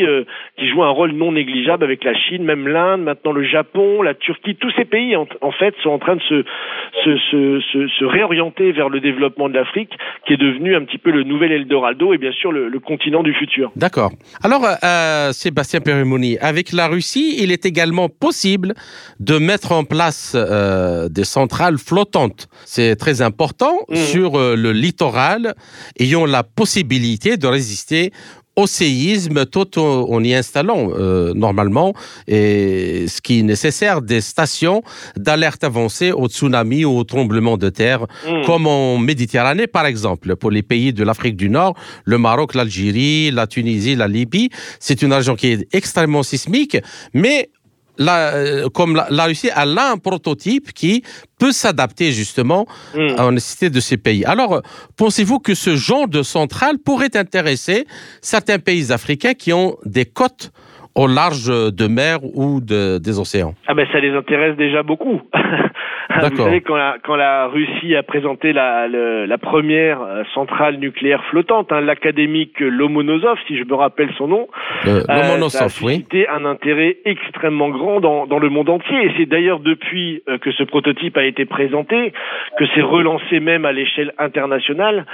qui 0.58 0.66
joue 0.70 0.84
un 0.84 0.90
rôle 0.90 1.12
non 1.12 1.32
négligeable 1.32 1.84
avec 1.84 2.04
la 2.04 2.16
Chine, 2.16 2.44
même 2.44 2.68
l'Inde, 2.68 3.02
maintenant 3.10 3.32
le 3.32 3.44
Japon, 3.44 4.02
la 4.02 4.14
Turquie, 4.14 4.56
tous 4.56 4.72
ces 4.78 4.86
pays 4.86 5.16
en, 5.16 5.28
en 5.42 5.52
fait 5.52 5.74
sont 5.84 5.90
en 5.90 6.00
train 6.00 6.16
de 6.16 6.22
se, 6.32 6.44
se, 7.04 7.12
se, 7.30 7.62
se, 7.72 7.88
se 7.88 8.06
réorienter 8.06 8.72
vers 8.72 8.90
le 8.90 9.00
développement 9.00 9.50
de 9.50 9.56
l'Afrique, 9.56 9.94
qui 10.26 10.34
est 10.34 10.38
devenu 10.38 10.76
un 10.76 10.84
petit 10.86 10.98
peu 10.98 11.12
le 11.12 11.24
nouvel 11.24 11.52
Eldorado 11.52 12.14
et 12.14 12.18
bien 12.18 12.32
sûr 12.32 12.52
le, 12.52 12.70
le 12.70 12.80
continent 12.80 13.24
du 13.24 13.34
futur. 13.34 13.72
D'accord. 13.76 14.12
Alors, 14.44 14.64
euh, 14.84 15.32
Sébastien 15.32 15.82
Perimoni, 15.82 16.38
avec 16.40 16.72
la 16.72 16.88
Russie, 16.88 17.38
il 17.44 17.52
est 17.52 17.66
également 17.66 18.10
possible 18.10 18.74
de 19.20 19.38
mettre 19.38 19.72
en 19.72 19.84
place 19.84 20.36
euh, 20.36 21.10
des 21.10 21.24
centrales 21.24 21.78
flottantes. 21.78 22.48
C'est 22.66 22.96
très 22.96 23.22
important 23.22 23.76
mmh. 23.90 23.96
sur 23.96 24.36
euh, 24.36 24.56
le 24.56 24.72
littoral, 24.72 25.54
ayant 26.00 26.26
la 26.26 26.44
possibilité 26.44 27.38
de 27.38 27.48
résister 27.48 28.12
au 28.56 28.68
séisme 28.68 29.46
tout 29.46 29.80
en 29.80 30.24
y 30.24 30.34
installant 30.34 30.90
euh, 30.92 31.34
normalement 31.34 31.94
et 32.28 33.06
ce 33.08 33.22
qui 33.22 33.40
est 33.40 33.44
nécessaire 33.44 34.02
des 34.02 34.20
stations 34.20 34.84
d'alerte 35.16 35.64
avancée 35.64 36.12
au 36.12 36.28
tsunami 36.28 36.84
ou 36.84 36.98
au 36.98 37.04
tremblement 37.06 37.58
de 37.58 37.70
terre 37.70 38.02
mmh. 38.28 38.46
comme 38.46 38.68
en 38.68 38.98
Méditerranée 38.98 39.68
par 39.68 39.86
exemple 39.86 40.36
pour 40.36 40.52
les 40.52 40.64
pays 40.64 40.92
de 40.92 41.04
l'Afrique 41.04 41.38
du 41.38 41.50
Nord 41.50 41.76
le 42.04 42.18
Maroc 42.18 42.54
l'Algérie 42.54 43.32
la 43.32 43.48
Tunisie 43.48 43.96
la 43.96 44.10
Libye 44.10 44.50
c'est 44.80 45.02
une 45.02 45.14
région 45.14 45.36
qui 45.36 45.48
est 45.48 45.68
extrêmement 45.74 46.24
sismique 46.24 46.78
mais 47.14 47.50
la, 47.98 48.34
euh, 48.34 48.70
comme 48.70 48.96
la, 48.96 49.08
la 49.10 49.26
Russie, 49.26 49.50
elle 49.56 49.78
a 49.78 49.92
un 49.92 49.98
prototype 49.98 50.72
qui 50.74 51.04
peut 51.40 51.52
s'adapter 51.52 52.12
justement 52.12 52.66
Mm. 52.96 53.16
à 53.20 53.24
la 53.26 53.32
nécessité 53.32 53.70
de 53.70 53.80
ces 53.80 53.98
pays. 53.98 54.24
Alors, 54.26 54.62
pensez-vous 54.98 55.40
que 55.40 55.54
ce 55.56 55.76
genre 55.76 56.08
de 56.08 56.24
centrale 56.24 56.78
pourrait 56.84 57.16
intéresser 57.16 57.86
certains 58.22 58.60
pays 58.60 58.92
africains 58.92 59.34
qui 59.34 59.52
ont 59.54 59.78
des 59.86 60.06
côtes 60.06 60.52
au 60.96 61.08
large 61.08 61.48
de 61.48 61.88
mer 61.88 62.20
ou 62.36 62.60
de- 62.62 62.98
des 62.98 63.18
océans? 63.20 63.56
Ah 63.68 63.74
ben 63.74 63.88
ça 63.92 64.00
les 64.00 64.12
intéresse 64.12 64.58
déjà 64.58 64.84
beaucoup. 64.84 65.22
Vous 66.30 66.36
savez 66.46 66.62
quand 66.62 66.76
la, 66.76 66.98
quand 67.04 67.16
la 67.16 67.48
Russie 67.48 67.96
a 67.96 68.04
présenté 68.04 68.54
la, 68.54 68.88
le- 68.88 69.26
la 69.26 69.38
première 69.38 70.02
euh, 70.02 70.24
centrale 70.34 70.78
nucléaire 70.78 71.24
flottante, 71.26 71.72
hein, 71.72 71.82
l'académique 71.82 72.60
Lomonosov, 72.60 73.38
si 73.48 73.58
je 73.58 73.64
me 73.64 73.74
rappelle 73.76 74.10
son 74.18 74.28
nom, 74.28 74.48
euh, 74.88 75.02
ça 75.50 75.66
a 75.66 75.68
oui. 75.68 75.94
suscité 75.96 76.28
un 76.28 76.46
intérêt 76.46 76.98
extrêmement 77.06 77.70
grand 77.70 78.00
dans, 78.02 78.28
dans 78.28 78.40
le 78.40 78.50
monde 78.50 78.70
entier. 78.70 79.06
Et 79.06 79.12
c'est 79.18 79.26
d'ailleurs 79.26 79.60
depuis 79.60 80.22
euh, 80.28 80.38
que 80.38 80.52
ce 80.52 80.64
prototype 80.64 81.18
a 81.18 81.24
été 81.24 81.46
présenté 81.46 82.14
que 82.58 82.66
c'est 82.76 82.82
relancé 82.82 83.40
même 83.40 83.66
à 83.66 83.72
l'échelle 83.72 84.14
internationale 84.18 85.06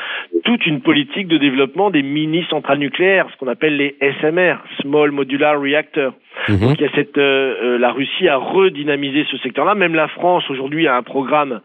toute 0.44 0.66
une 0.66 0.82
politique 0.82 1.28
de 1.28 1.38
développement 1.38 1.90
des 1.90 2.02
mini 2.04 2.46
centrales 2.50 2.80
nucléaires, 2.80 3.28
ce 3.32 3.38
qu'on 3.38 3.48
appelle 3.52 3.78
les 3.78 3.96
SMR, 4.22 4.56
Small 4.82 5.12
Modular 5.12 5.60
Reactor. 5.62 6.14
Mhm. 6.50 6.60
Donc 6.60 6.80
il 6.80 6.84
y 6.84 6.88
a 6.88 6.92
cette, 6.96 7.18
euh, 7.18 7.56
euh, 7.64 7.78
la 7.80 7.92
Russie 7.92 8.28
a 8.28 8.38
redynamisé 8.38 9.26
ce 9.32 9.38
secteur-là. 9.38 9.76
Même 9.76 9.96
la 9.96 10.08
France 10.08 10.48
aujourd'hui 10.50 10.87
un 10.90 11.04
programme 11.04 11.62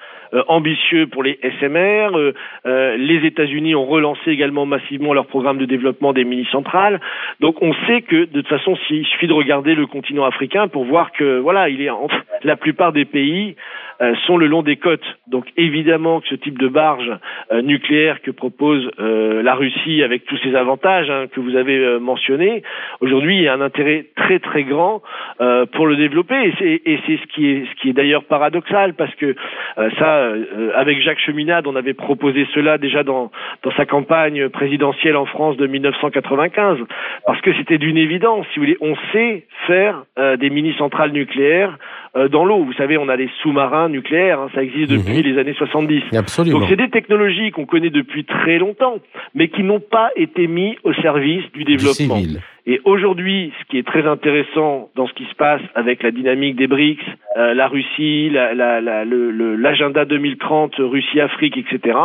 ambitieux 0.49 1.07
pour 1.07 1.23
les 1.23 1.39
SMR. 1.61 2.17
Euh, 2.17 2.33
euh, 2.67 2.97
les 2.97 3.27
États-Unis 3.27 3.75
ont 3.75 3.87
relancé 3.87 4.31
également 4.31 4.67
massivement 4.67 5.13
leur 5.13 5.27
programme 5.27 5.59
de 5.59 5.67
développement 5.67 6.13
des 6.13 6.25
mini-centrales. 6.25 7.01
Donc 7.41 7.63
on 7.63 7.75
sait 7.87 8.03
que 8.03 8.25
de 8.25 8.41
toute 8.41 8.49
façon, 8.49 8.77
s'il 8.87 9.07
suffit 9.07 9.27
de 9.27 9.33
regarder 9.33 9.75
le 9.75 9.87
continent 9.87 10.25
africain 10.25 10.69
pour 10.69 10.85
voir 10.85 11.13
que 11.13 11.39
voilà, 11.39 11.69
il 11.69 11.83
est 11.83 11.91
entre 11.91 12.17
la 12.45 12.57
plupart 12.57 12.93
des 12.93 13.05
pays 13.05 13.57
euh, 14.03 14.15
sont 14.27 14.37
le 14.37 14.47
long 14.47 14.63
des 14.63 14.77
côtes. 14.77 15.05
Donc 15.27 15.47
évidemment 15.57 16.21
que 16.21 16.29
ce 16.29 16.35
type 16.35 16.59
de 16.59 16.69
barge 16.69 17.11
euh, 17.53 17.63
nucléaire 17.63 18.21
que 18.23 18.31
propose 18.31 18.91
euh, 18.99 19.43
la 19.43 19.55
Russie 19.55 20.03
avec 20.03 20.25
tous 20.25 20.37
ses 20.39 20.55
avantages 20.57 21.11
hein, 21.11 21.27
que 21.31 21.41
vous 21.41 21.57
avez 21.57 21.79
euh, 21.79 21.99
mentionnés, 21.99 22.63
aujourd'hui 23.01 23.37
il 23.37 23.43
y 23.43 23.49
a 23.49 23.55
un 23.55 23.61
intérêt 23.61 24.07
très 24.17 24.39
très 24.39 24.65
grand 24.65 25.03
euh, 25.41 25.67
pour 25.67 25.87
le 25.87 25.97
développer 25.97 26.53
et 26.61 27.01
c'est 27.07 27.17
ce 27.17 27.27
qui 27.33 27.49
est 27.49 27.65
ce 27.67 27.81
qui 27.81 27.91
est 27.91 27.93
d'ailleurs 27.93 28.25
paradoxal 28.25 28.95
parce 28.95 29.15
que 29.17 29.35
euh, 29.79 29.91
ça 29.99 30.22
euh, 30.23 30.71
avec 30.77 31.01
Jacques 31.03 31.21
Cheminade 31.21 31.67
on 31.67 31.77
avait 31.77 31.95
proposé 31.95 32.47
cela 32.55 32.79
déjà 32.79 33.03
dans 33.05 33.31
dans 33.63 33.73
sa 33.73 33.85
campagne 33.87 34.49
présidentielle 34.49 35.17
en 35.17 35.27
France 35.27 35.57
de 35.57 35.67
1995 35.67 36.79
parce 37.27 37.41
que 37.41 37.53
c'était 37.55 37.79
d'une 37.79 37.97
évidence 37.97 38.47
si 38.53 38.59
vous 38.59 38.65
voulez 38.67 38.79
on 38.81 38.95
sait 39.13 39.45
faire 39.67 40.05
euh, 40.19 40.37
des 40.37 40.51
mini 40.51 40.75
centrales 40.79 41.13
nucléaires 41.13 41.79
euh, 42.17 42.29
dans 42.29 42.45
l'eau 42.45 42.65
vous 42.65 42.73
savez 42.75 42.99
on 42.99 43.09
a 43.09 43.17
les 43.17 43.31
sous-marins 43.43 43.89
nucléaires 43.89 44.41
hein, 44.41 44.49
ça 44.55 44.63
existe 44.63 44.91
depuis 44.91 45.19
Mhm. 45.19 45.23
les 45.35 45.39
années 45.39 45.55
70 45.55 46.03
Absolument. 46.17 46.59
donc 46.61 46.69
c'est 46.69 46.77
des 46.77 46.91
technologies 46.91 47.51
qu'on 47.51 47.67
connaît 47.67 47.91
depuis 47.91 48.25
très 48.25 48.59
longtemps, 48.59 48.97
mais 49.35 49.49
qui 49.49 49.63
n'ont 49.63 49.81
pas 49.81 50.11
été 50.17 50.47
mis 50.47 50.77
au 50.85 50.93
service 50.95 51.43
du 51.53 51.65
Du 51.65 51.77
développement. 51.77 52.17
civil. 52.17 52.41
Et 52.65 52.81
aujourd'hui, 52.85 53.53
ce 53.61 53.65
qui 53.71 53.79
est 53.79 53.87
très 53.87 54.07
intéressant 54.07 54.91
dans 54.95 55.09
ce 55.09 55.13
qui 55.15 55.25
se 55.25 55.35
passe 55.35 55.61
avec 55.75 56.03
la 56.03 56.13
dynamique 56.13 56.55
des 56.57 56.69
BRICS, 56.69 57.03
euh, 57.37 57.55
la 57.55 57.67
Russie, 57.67 58.31
la- 58.31 58.55
la- 58.55 58.81
la- 58.81 59.05
l'agenda 59.05 60.05
2030, 60.05 60.75
Russie-Afrique, 60.79 61.57
etc., 61.59 61.99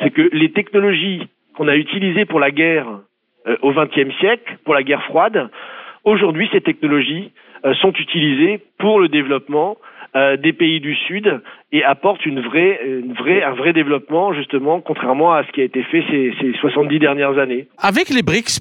c'est 0.00 0.10
que 0.10 0.28
les 0.32 0.52
technologies 0.52 1.22
qu'on 1.56 1.66
a 1.68 1.74
utilisées 1.76 2.24
pour 2.24 2.38
la 2.38 2.50
guerre 2.52 2.86
euh, 3.48 3.56
au 3.62 3.72
XXe 3.72 4.14
siècle, 4.20 4.58
pour 4.64 4.74
la 4.74 4.82
guerre 4.84 5.02
froide, 5.04 5.48
aujourd'hui, 6.04 6.48
ces 6.52 6.60
technologies 6.60 7.32
euh, 7.64 7.74
sont 7.74 7.92
utilisées 7.92 8.60
pour 8.78 9.00
le 9.00 9.08
développement 9.08 9.76
euh, 10.14 10.36
des 10.36 10.52
pays 10.52 10.78
du 10.80 10.94
Sud 10.94 11.40
et 11.72 11.82
apportent 11.84 12.24
une 12.26 12.40
vraie, 12.40 12.80
une 12.86 13.12
vraie, 13.12 13.42
un 13.42 13.52
vrai 13.54 13.72
développement, 13.72 14.32
justement, 14.32 14.80
contrairement 14.80 15.32
à 15.34 15.44
ce 15.44 15.50
qui 15.52 15.60
a 15.60 15.64
été 15.64 15.82
fait 15.82 16.04
ces, 16.10 16.32
ces 16.40 16.52
70 16.60 16.98
dernières 17.00 17.38
années. 17.38 17.66
Avec 17.78 18.08
les 18.10 18.22
BRICS, 18.22 18.60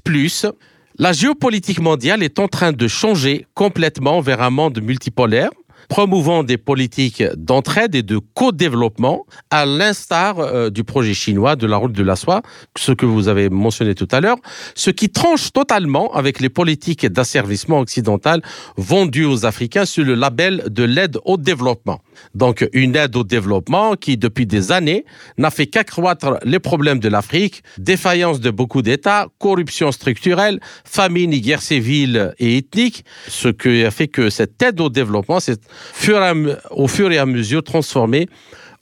la 0.97 1.11
géopolitique 1.11 1.81
mondiale 1.81 2.23
est 2.23 2.39
en 2.39 2.47
train 2.47 2.71
de 2.71 2.87
changer 2.87 3.45
complètement 3.53 4.21
vers 4.21 4.41
un 4.41 4.49
monde 4.49 4.81
multipolaire, 4.81 5.49
promouvant 5.89 6.43
des 6.43 6.57
politiques 6.57 7.21
d'entraide 7.35 7.95
et 7.95 8.01
de 8.01 8.17
co-développement, 8.33 9.25
à 9.51 9.65
l'instar 9.65 10.39
euh, 10.39 10.69
du 10.69 10.83
projet 10.83 11.13
chinois 11.13 11.57
de 11.57 11.67
la 11.67 11.77
route 11.77 11.91
de 11.91 12.01
la 12.01 12.15
soie, 12.15 12.41
ce 12.77 12.93
que 12.93 13.05
vous 13.05 13.27
avez 13.27 13.49
mentionné 13.49 13.93
tout 13.93 14.07
à 14.11 14.21
l'heure, 14.21 14.37
ce 14.73 14.89
qui 14.89 15.09
tranche 15.09 15.51
totalement 15.51 16.13
avec 16.13 16.39
les 16.39 16.49
politiques 16.49 17.05
d'asservissement 17.05 17.79
occidental 17.79 18.41
vendues 18.77 19.25
aux 19.25 19.45
Africains 19.45 19.85
sous 19.85 20.03
le 20.03 20.15
label 20.15 20.63
de 20.69 20.83
l'aide 20.83 21.17
au 21.25 21.37
développement. 21.37 21.99
Donc 22.33 22.67
une 22.73 22.95
aide 22.95 23.15
au 23.15 23.23
développement 23.23 23.95
qui, 23.95 24.17
depuis 24.17 24.45
des 24.45 24.71
années, 24.71 25.05
n'a 25.37 25.51
fait 25.51 25.67
qu'accroître 25.67 26.37
les 26.43 26.59
problèmes 26.59 26.99
de 26.99 27.09
l'Afrique, 27.09 27.63
défaillance 27.77 28.39
de 28.39 28.51
beaucoup 28.51 28.81
d'États, 28.81 29.27
corruption 29.39 29.91
structurelle, 29.91 30.59
famine 30.83 31.33
et 31.33 31.41
guerre 31.41 31.61
civile 31.61 32.33
et 32.39 32.57
ethnique, 32.57 33.05
ce 33.27 33.49
qui 33.49 33.83
a 33.83 33.91
fait 33.91 34.07
que 34.07 34.29
cette 34.29 34.61
aide 34.61 34.79
au 34.79 34.89
développement 34.89 35.39
s'est 35.39 35.59
au 36.71 36.87
fur 36.87 37.11
et 37.11 37.17
à 37.17 37.25
mesure 37.25 37.63
transformée 37.63 38.27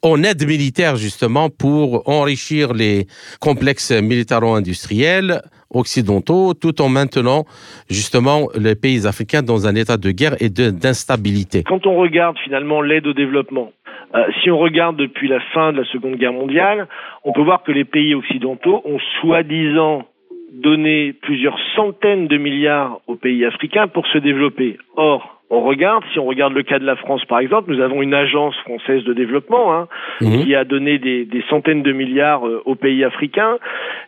en 0.03 0.21
aide 0.23 0.45
militaire 0.45 0.97
justement 0.97 1.49
pour 1.49 2.07
enrichir 2.09 2.73
les 2.73 3.07
complexes 3.39 3.91
militaro-industriels 3.91 5.41
occidentaux 5.73 6.53
tout 6.53 6.81
en 6.81 6.89
maintenant 6.89 7.45
justement 7.89 8.47
les 8.55 8.75
pays 8.75 9.05
africains 9.07 9.41
dans 9.41 9.67
un 9.67 9.75
état 9.75 9.97
de 9.97 10.11
guerre 10.11 10.35
et 10.39 10.49
d'instabilité. 10.49 11.63
Quand 11.63 11.85
on 11.85 11.95
regarde 11.95 12.37
finalement 12.43 12.81
l'aide 12.81 13.07
au 13.07 13.13
développement, 13.13 13.71
euh, 14.15 14.25
si 14.41 14.51
on 14.51 14.59
regarde 14.59 14.95
depuis 14.97 15.27
la 15.27 15.39
fin 15.53 15.71
de 15.73 15.79
la 15.79 15.85
Seconde 15.85 16.15
Guerre 16.15 16.33
mondiale, 16.33 16.87
on 17.23 17.33
peut 17.33 17.41
voir 17.41 17.63
que 17.63 17.71
les 17.71 17.85
pays 17.85 18.13
occidentaux 18.13 18.81
ont 18.85 18.99
soi-disant 19.21 20.05
donné 20.53 21.13
plusieurs 21.13 21.57
centaines 21.75 22.27
de 22.27 22.37
milliards 22.37 23.01
aux 23.07 23.15
pays 23.15 23.43
africains 23.43 23.87
pour 23.87 24.05
se 24.07 24.19
développer. 24.19 24.77
Or, 24.95 25.41
on 25.53 25.61
regarde, 25.61 26.03
si 26.11 26.19
on 26.19 26.25
regarde 26.25 26.53
le 26.53 26.63
cas 26.63 26.79
de 26.79 26.85
la 26.85 26.95
France 26.95 27.23
par 27.25 27.39
exemple, 27.39 27.71
nous 27.71 27.81
avons 27.81 28.01
une 28.01 28.13
agence 28.15 28.55
française 28.61 29.03
de 29.03 29.13
développement 29.13 29.73
hein, 29.73 29.87
Mhm. 30.21 30.43
qui 30.43 30.55
a 30.55 30.63
donné 30.63 30.97
des, 30.97 31.25
des 31.25 31.43
centaines 31.49 31.83
de 31.83 31.91
milliards 31.91 32.47
euh, 32.47 32.61
aux 32.65 32.75
pays 32.75 33.03
africains. 33.03 33.57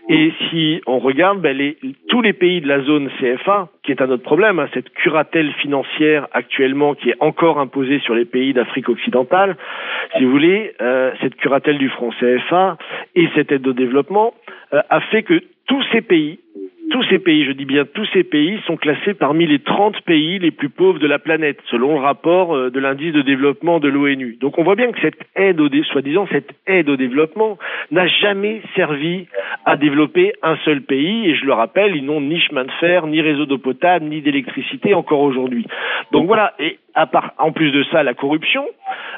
Et 0.10 0.32
si 0.50 0.82
on 0.88 1.00
regarde 1.00 1.42
ben, 1.42 1.56
les, 1.56 1.78
tous 2.10 2.22
les 2.22 2.34
pays 2.34 2.62
de 2.62 2.68
la 2.68 2.82
zone 2.82 3.10
CFA, 3.20 3.70
qui 3.84 3.92
est 3.92 4.02
un 4.02 4.10
autre 4.10 4.24
problème, 4.24 4.60
hein, 4.60 4.68
cette 4.74 4.90
curatelle 4.90 5.52
financière 5.62 6.28
actuellement 6.34 6.96
qui 6.96 7.10
est 7.12 7.18
encore 7.20 7.60
imposée 7.60 8.00
sur 8.00 8.16
les 8.16 8.26
pays 8.26 8.54
d'Afrique 8.54 8.90
occidentale, 8.90 9.56
si 10.18 10.24
vous 10.24 10.32
voulez, 10.32 10.74
euh, 10.82 11.12
cette 11.22 11.36
curatelle 11.36 11.78
du 11.78 11.90
franc 11.90 12.10
CFA 12.20 12.78
et 13.16 13.28
cette 13.36 13.52
aide 13.52 13.68
au 13.68 13.74
développement 13.74 14.34
euh, 14.74 14.82
a 14.90 15.00
fait 15.02 15.24
que 15.24 15.42
tous 15.68 15.84
ces 15.92 16.02
pays 16.02 16.40
tous 16.92 17.04
ces 17.10 17.20
pays, 17.20 17.46
je 17.46 17.52
dis 17.52 17.66
bien 17.66 17.86
tous 17.86 18.06
ces 18.14 18.24
pays, 18.24 18.60
sont 18.66 18.78
classés 18.78 19.14
parmi 19.14 19.46
les 19.46 19.60
30 19.60 20.02
pays 20.02 20.40
les 20.40 20.52
plus 20.52 20.70
pauvres 20.70 21.00
de 21.00 21.08
la 21.08 21.20
planète, 21.20 21.58
selon 21.70 21.94
le 21.94 22.00
rapport 22.00 22.56
euh, 22.56 22.70
de 22.70 22.80
l'indice 22.80 23.14
de 23.14 23.22
développement 23.22 23.80
de 23.80 23.88
l'ONU. 23.88 24.38
Donc 24.40 24.58
on 24.58 24.64
voit 24.64 24.76
bien 24.76 24.92
que 24.92 25.00
cette 25.02 25.20
aide 25.36 25.60
au 25.60 25.70
soi-disant 25.84 26.28
cette 26.32 26.52
aide 26.68 26.90
au 26.90 26.96
développement 26.96 27.58
n'a 27.92 28.08
jamais 28.08 28.62
servi 28.76 29.28
à 29.66 29.78
développer 29.78 30.34
un 30.44 30.58
seul 30.66 30.82
pays. 30.82 31.30
Et 31.30 31.36
je 31.36 31.46
le 31.46 31.54
rappelle, 31.54 31.96
ils 31.96 32.06
n'ont 32.06 32.22
ni 32.22 32.40
chemin 32.40 32.66
de 32.66 32.72
fer, 32.80 33.08
ni 33.08 33.22
réseau 33.22 33.46
d'eau 33.46 33.58
potable, 33.58 34.06
ni 34.06 34.22
d'électricité 34.22 34.94
encore 34.94 35.22
aujourd'hui. 35.22 35.66
Donc 36.12 36.28
voilà. 36.28 36.54
Et 36.60 36.80
à 36.94 37.08
part, 37.08 37.34
en 37.38 37.52
plus 37.52 37.72
de 37.72 37.84
ça, 37.92 38.04
la 38.04 38.14
corruption. 38.14 38.66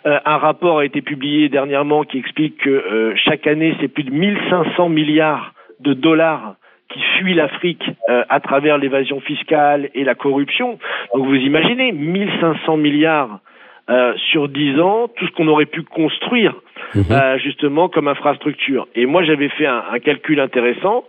Euh, 0.05 0.20
un 0.26 0.38
rapport 0.38 0.80
a 0.80 0.86
été 0.86 1.01
publié 1.01 1.49
dernièrement 1.49 2.03
qui 2.03 2.18
explique 2.18 2.57
que 2.57 2.70
euh, 2.70 3.13
chaque 3.15 3.45
année, 3.47 3.76
c'est 3.80 3.88
plus 3.88 4.03
de 4.03 4.11
1500 4.11 4.89
milliards 4.89 5.53
de 5.80 5.93
dollars 5.93 6.55
qui 6.90 7.00
fuient 7.18 7.34
l'Afrique 7.34 7.84
euh, 8.10 8.24
à 8.30 8.40
travers 8.40 8.78
l'évasion 8.78 9.20
fiscale 9.20 9.90
et 9.94 10.04
la 10.04 10.16
corruption. 10.16 10.80
Donc 11.14 11.26
vous 11.26 11.36
imaginez, 11.36 11.92
1500 11.92 12.78
milliards 12.78 13.40
euh, 13.90 14.14
sur 14.32 14.50
10 14.50 14.80
ans, 14.82 15.08
tout 15.16 15.26
ce 15.28 15.32
qu'on 15.32 15.48
aurait 15.48 15.66
pu 15.66 15.82
construire 15.84 16.54
euh, 16.96 17.38
justement 17.40 17.90
comme 17.90 18.08
infrastructure. 18.08 18.88
Et 18.96 19.06
moi 19.06 19.24
j'avais 19.24 19.50
fait 19.50 19.66
un, 19.66 19.84
un 19.92 20.00
calcul 20.00 20.40
intéressant 20.40 21.06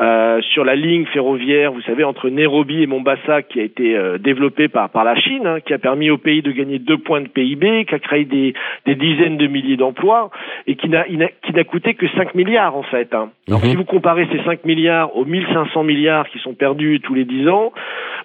euh, 0.00 0.40
sur 0.52 0.64
la 0.64 0.74
ligne 0.74 1.06
ferroviaire, 1.06 1.72
vous 1.72 1.80
savez, 1.82 2.04
entre 2.04 2.28
Nairobi 2.28 2.82
et 2.82 2.86
Mombasa 2.86 3.42
qui 3.42 3.60
a 3.60 3.62
été 3.62 3.96
euh, 3.96 4.18
développée 4.18 4.68
par, 4.68 4.90
par 4.90 5.04
la 5.04 5.14
Chine, 5.16 5.46
hein, 5.46 5.60
qui 5.60 5.72
a 5.74 5.78
permis 5.78 6.10
au 6.10 6.18
pays 6.18 6.42
de 6.42 6.50
gagner 6.52 6.78
deux 6.78 6.98
points 6.98 7.20
de 7.20 7.28
PIB, 7.28 7.84
qui 7.86 7.94
a 7.94 7.98
créé 7.98 8.24
des, 8.24 8.54
des 8.86 8.94
dizaines 8.94 9.36
de 9.36 9.46
milliers 9.46 9.76
d'emplois 9.76 10.30
et 10.66 10.74
qui 10.74 10.88
n'a, 10.88 11.04
qui 11.04 11.52
n'a 11.52 11.64
coûté 11.64 11.94
que 11.94 12.06
5 12.08 12.34
milliards 12.34 12.76
en 12.76 12.82
fait. 12.82 13.14
Hein. 13.14 13.30
Alors 13.48 13.62
Mhm. 13.62 13.70
si 13.70 13.76
vous 13.76 13.84
comparez 13.84 14.26
ces 14.32 14.42
5 14.44 14.64
milliards 14.64 15.16
aux 15.16 15.24
1500 15.24 15.84
milliards 15.84 16.28
qui 16.30 16.38
sont 16.38 16.54
perdus 16.54 17.00
tous 17.02 17.14
les 17.14 17.24
10 17.24 17.48
ans, 17.48 17.72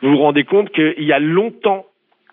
vous 0.01 0.12
vous 0.12 0.18
rendez 0.18 0.43
compte 0.43 0.70
qu'il 0.72 1.03
y 1.03 1.14
a 1.14 1.20
longtemps 1.20 1.86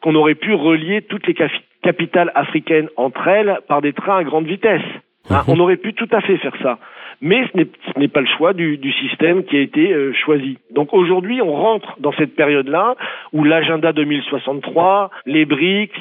qu'on 0.05 0.15
aurait 0.17 0.35
pu 0.35 0.53
relier 0.53 1.01
toutes 1.01 1.27
les 1.27 1.35
capitales 1.83 2.31
africaines 2.35 2.91
entre 2.99 3.27
elles 3.27 3.61
par 3.67 3.81
des 3.81 3.95
trains 3.95 4.19
à 4.19 4.25
grande 4.25 4.45
vitesse. 4.45 4.83
Hein, 5.31 5.45
on 5.49 5.59
aurait 5.59 5.79
pu 5.79 5.95
tout 5.95 6.09
à 6.13 6.21
fait 6.21 6.37
faire 6.37 6.55
ça. 6.63 6.79
Mais 7.21 7.47
ce 7.53 7.99
n'est 7.99 8.09
pas 8.09 8.21
le 8.21 8.27
choix 8.27 8.53
du, 8.53 8.79
système 9.01 9.45
qui 9.45 9.57
a 9.57 9.61
été 9.61 9.93
euh, 9.93 10.13
choisi. 10.13 10.59
Donc 10.71 10.93
aujourd'hui, 10.93 11.41
on 11.43 11.53
rentre 11.53 11.97
dans 12.01 12.13
cette 12.13 12.35
période-là 12.37 12.95
où 13.33 13.45
l'agenda 13.45 13.93
2063, 13.93 15.11
les 15.27 15.45
BRICS, 15.45 15.93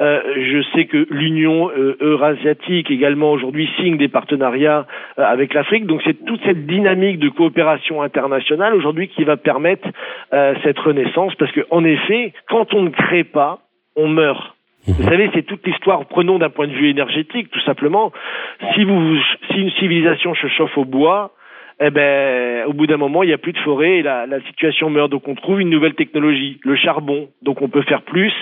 euh, 0.00 0.20
je 0.36 0.62
sais 0.74 0.86
que 0.86 1.06
l'Union 1.10 1.70
euh, 1.70 1.96
eurasiatique 2.00 2.90
également 2.90 3.32
aujourd'hui 3.32 3.68
signe 3.76 3.96
des 3.96 4.08
partenariats 4.08 4.86
avec 5.16 5.54
l'Afrique. 5.54 5.86
Donc 5.86 6.02
c'est 6.04 6.24
toute 6.24 6.42
cette 6.44 6.66
dynamique 6.66 7.18
de 7.18 7.28
coopération 7.28 8.02
internationale 8.02 8.74
aujourd'hui 8.74 9.08
qui 9.08 9.24
va 9.24 9.36
permettre 9.36 9.88
cette 10.62 10.78
renaissance 10.78 11.34
parce 11.34 11.52
qu'en 11.52 11.84
effet, 11.84 12.32
quand 12.48 12.74
on 12.74 12.82
ne 12.82 12.90
crée 12.90 13.24
pas, 13.24 13.60
on 13.96 14.08
meurt. 14.08 14.54
Vous 14.86 15.04
savez, 15.04 15.30
c'est 15.34 15.42
toute 15.42 15.66
l'histoire. 15.66 16.06
Prenons 16.06 16.38
d'un 16.38 16.50
point 16.50 16.66
de 16.66 16.72
vue 16.72 16.88
énergétique, 16.88 17.50
tout 17.50 17.60
simplement. 17.60 18.12
Si, 18.74 18.84
vous, 18.84 19.16
si 19.50 19.60
une 19.60 19.70
civilisation 19.72 20.34
se 20.34 20.46
chauffe 20.48 20.76
au 20.78 20.84
bois, 20.84 21.32
eh 21.82 21.90
ben, 21.90 22.66
au 22.66 22.74
bout 22.74 22.86
d'un 22.86 22.98
moment, 22.98 23.22
il 23.22 23.28
n'y 23.28 23.32
a 23.32 23.38
plus 23.38 23.52
de 23.52 23.58
forêt 23.58 23.98
et 23.98 24.02
la, 24.02 24.26
la, 24.26 24.40
situation 24.42 24.90
meurt. 24.90 25.10
Donc, 25.10 25.26
on 25.28 25.34
trouve 25.34 25.62
une 25.62 25.70
nouvelle 25.70 25.94
technologie, 25.94 26.60
le 26.62 26.76
charbon. 26.76 27.28
Donc, 27.40 27.62
on 27.62 27.68
peut 27.68 27.80
faire 27.82 28.02
plus 28.02 28.32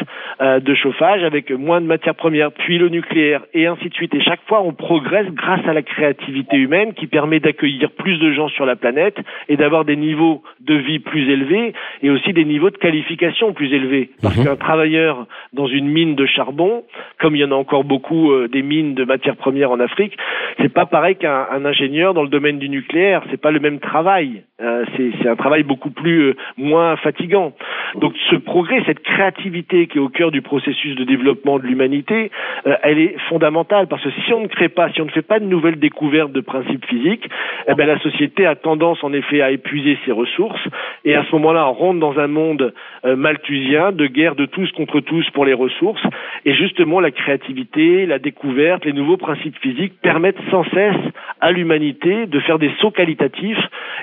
euh, 0.41 0.59
de 0.59 0.75
chauffage 0.75 1.23
avec 1.23 1.53
moins 1.53 1.81
de 1.81 1.87
matières 1.87 2.17
premières, 2.17 2.51
puis 2.51 2.79
le 2.79 2.89
nucléaire, 2.89 3.43
et 3.55 3.67
ainsi 3.67 3.89
de 3.89 3.95
suite. 3.95 4.13
Et 4.15 4.21
chaque 4.21 4.41
fois, 4.49 4.63
on 4.63 4.73
progresse 4.73 5.29
grâce 5.31 5.65
à 5.69 5.73
la 5.73 5.83
créativité 5.83 6.57
humaine 6.57 6.95
qui 6.95 7.07
permet 7.07 7.39
d'accueillir 7.39 7.93
plus 7.93 8.19
de 8.19 8.33
gens 8.33 8.49
sur 8.49 8.67
la 8.67 8.75
planète 8.75 9.17
et 9.49 9.57
d'avoir 9.57 9.85
des 9.85 9.97
niveaux 9.97 10.43
de 10.61 10.75
vie 10.75 10.99
plus 10.99 11.31
élevés 11.31 11.75
et 12.03 12.11
aussi 12.11 12.33
des 12.33 12.45
niveaux 12.45 12.71
de 12.71 12.77
qualification 12.77 13.53
plus 13.53 13.73
élevés. 13.73 14.11
Parce 14.21 14.37
mhm. 14.37 14.45
qu'un 14.47 14.57
travailleur 14.57 15.27
dans 15.53 15.69
une 15.69 15.87
mine 15.87 16.17
de 16.17 16.27
charbon, 16.27 16.83
comme 17.21 17.37
il 17.37 17.41
y 17.41 17.45
en 17.45 17.53
a 17.53 17.57
encore 17.57 17.85
beaucoup 17.85 18.33
euh, 18.33 18.49
des 18.49 18.63
mines 18.63 18.95
de 18.95 19.05
matières 19.05 19.37
premières 19.37 19.71
en 19.71 19.79
Afrique, 19.79 20.17
c'est 20.61 20.73
pas 20.73 20.87
pareil 20.87 21.15
qu'un 21.15 21.65
ingénieur 21.65 22.15
dans 22.15 22.23
le 22.23 22.29
domaine 22.29 22.59
du 22.59 22.69
nucléaire 22.69 23.23
c'est 23.31 23.41
pas 23.41 23.51
le 23.51 23.61
même 23.61 23.81
travail. 23.81 24.43
Euh, 24.61 24.85
c'est 24.97 25.29
un 25.29 25.37
travail 25.37 25.63
beaucoup 25.63 25.91
plus 25.91 26.31
euh, 26.31 26.37
moins 26.57 26.97
fatigant. 26.97 27.53
Donc 27.95 28.15
ce 28.29 28.37
progrès, 28.37 28.83
cette 28.87 29.03
créativité 29.03 29.87
qui 29.87 29.99
est 29.99 30.01
au 30.01 30.09
cœur 30.09 30.33
du 30.33 30.43
processus 30.43 30.97
de 30.97 31.05
développement 31.05 31.59
de 31.59 31.65
l'humanité, 31.65 32.33
euh, 32.67 32.75
elle 32.83 32.99
est 32.99 33.17
fondamentale 33.29 33.87
parce 33.87 34.03
que 34.03 34.11
si 34.25 34.33
on 34.33 34.41
ne 34.41 34.49
crée 34.49 34.69
pas, 34.69 34.91
si 34.93 35.01
on 35.01 35.05
ne 35.05 35.11
fait 35.11 35.23
pas 35.23 35.39
de 35.39 35.45
nouvelles 35.45 35.79
découvertes 35.79 36.33
de 36.33 36.41
principes 36.41 36.85
physiques, 36.87 37.29
eh 37.69 37.75
ben 37.75 37.87
la 37.87 38.01
société 38.01 38.47
a 38.47 38.57
tendance 38.57 39.03
en 39.05 39.13
effet 39.13 39.43
à 39.43 39.53
épuiser 39.53 39.97
ses 40.05 40.13
ressources 40.13 40.61
et 41.05 41.15
à 41.15 41.25
ce 41.25 41.33
moment-là, 41.37 41.69
on 41.69 41.75
rentre 41.75 42.01
dans 42.01 42.19
un 42.19 42.27
monde 42.27 42.75
malthusien 43.05 43.93
de 43.93 44.07
guerre 44.07 44.35
de 44.35 44.47
tous 44.47 44.71
contre 44.73 45.01
tous 45.01 45.29
pour 45.31 45.45
les 45.45 45.55
ressources 45.55 46.03
et 46.45 46.55
justement 46.55 47.01
la 47.01 47.11
créativité, 47.11 48.07
la 48.07 48.19
découverte, 48.19 48.85
les 48.85 48.93
nouveaux 48.93 49.17
principes 49.17 49.57
physiques 49.59 49.95
permettent 50.03 50.41
sans 50.51 50.65
cesse 50.71 50.97
à 51.41 51.53
l'humanité 51.53 52.27
de 52.27 52.41
faire 52.41 52.59
des 52.59 52.71
sauts 52.81 52.91
qualitatifs 52.91 53.18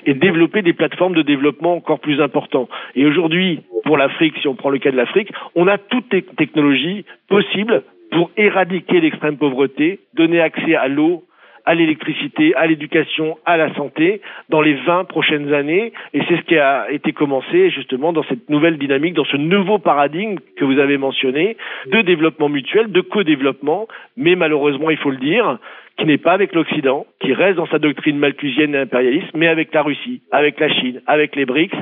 et 0.06 0.14
développer 0.14 0.62
des 0.62 0.74
plateformes 0.74 1.16
de 1.16 1.22
développement 1.22 1.76
encore 1.76 2.00
plus 2.00 2.22
importants. 2.22 2.68
Et 2.96 3.06
aujourd'hui, 3.06 3.62
pour 3.84 3.98
l'Afrique, 3.98 4.36
si 4.42 4.48
on 4.48 4.56
prend 4.56 4.70
le 4.70 4.80
cas 4.80 4.92
de 4.92 4.98
l'Afrique, 4.98 5.32
on 5.56 5.68
a 5.68 5.78
toutes 5.78 6.12
les 6.14 6.24
technologies 6.24 7.06
possibles 7.28 7.84
pour 8.12 8.32
éradiquer 8.38 9.02
l'extrême 9.02 9.38
pauvreté, 9.38 10.00
donner 10.14 10.40
accès 10.40 10.76
à 10.76 10.88
l'eau, 10.88 11.24
à 11.66 11.74
l'électricité, 11.74 12.56
à 12.56 12.68
l'éducation, 12.68 13.38
à 13.46 13.58
la 13.58 13.74
santé 13.74 14.22
dans 14.50 14.62
les 14.62 14.76
20 14.76 15.06
prochaines 15.06 15.54
années. 15.54 15.94
Et 16.14 16.22
c'est 16.28 16.38
ce 16.38 16.42
qui 16.44 16.58
a 16.58 16.92
été 16.92 17.12
commencé 17.12 17.72
justement 17.72 18.14
dans 18.14 18.24
cette 18.24 18.50
nouvelle 18.50 18.78
dynamique, 18.78 19.16
dans 19.16 19.26
ce 19.26 19.38
nouveau 19.38 19.80
paradigme 19.80 20.38
que 20.58 20.66
vous 20.66 20.80
avez 20.80 20.98
mentionné 20.98 21.58
de 21.88 22.02
développement 22.02 22.50
mutuel, 22.50 22.92
de 22.92 23.02
co-développement. 23.02 23.88
Mais 24.16 24.36
malheureusement, 24.36 24.92
il 24.92 24.98
faut 24.98 25.12
le 25.12 25.18
dire, 25.18 25.58
qui 25.98 26.06
n'est 26.06 26.18
pas 26.18 26.34
avec 26.34 26.54
l'Occident, 26.54 27.06
qui 27.22 27.34
reste 27.34 27.56
dans 27.58 27.68
sa 27.68 27.80
doctrine 27.80 28.18
malthusienne 28.18 28.76
et 28.76 28.80
impérialiste, 28.80 29.30
mais 29.34 29.48
avec 29.48 29.74
la 29.74 29.82
Russie, 29.82 30.22
avec 30.32 30.60
la 30.60 30.68
Chine, 30.70 31.02
avec 31.08 31.36
les 31.36 31.46
BRICS, 31.46 31.76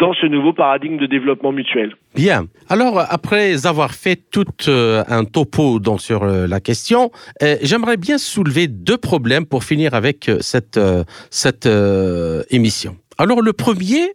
dans 0.00 0.12
ce 0.12 0.26
nouveau 0.26 0.52
paradigme 0.52 0.96
de 0.96 1.06
développement 1.06 1.52
mutuel. 1.52 1.94
Bien. 2.14 2.46
Alors, 2.68 2.98
après 3.08 3.66
avoir 3.66 3.92
fait 3.92 4.18
tout 4.30 4.44
euh, 4.68 5.04
un 5.08 5.24
topo 5.24 5.78
donc, 5.78 6.00
sur 6.00 6.24
euh, 6.24 6.46
la 6.48 6.60
question, 6.60 7.10
euh, 7.42 7.56
j'aimerais 7.62 7.96
bien 7.96 8.18
soulever 8.18 8.66
deux 8.66 8.98
problèmes 8.98 9.46
pour 9.46 9.62
finir 9.62 9.94
avec 9.94 10.30
cette, 10.40 10.80
cette 11.30 11.68
émission. 12.50 12.96
Alors, 13.20 13.42
le 13.42 13.52
premier, 13.52 14.14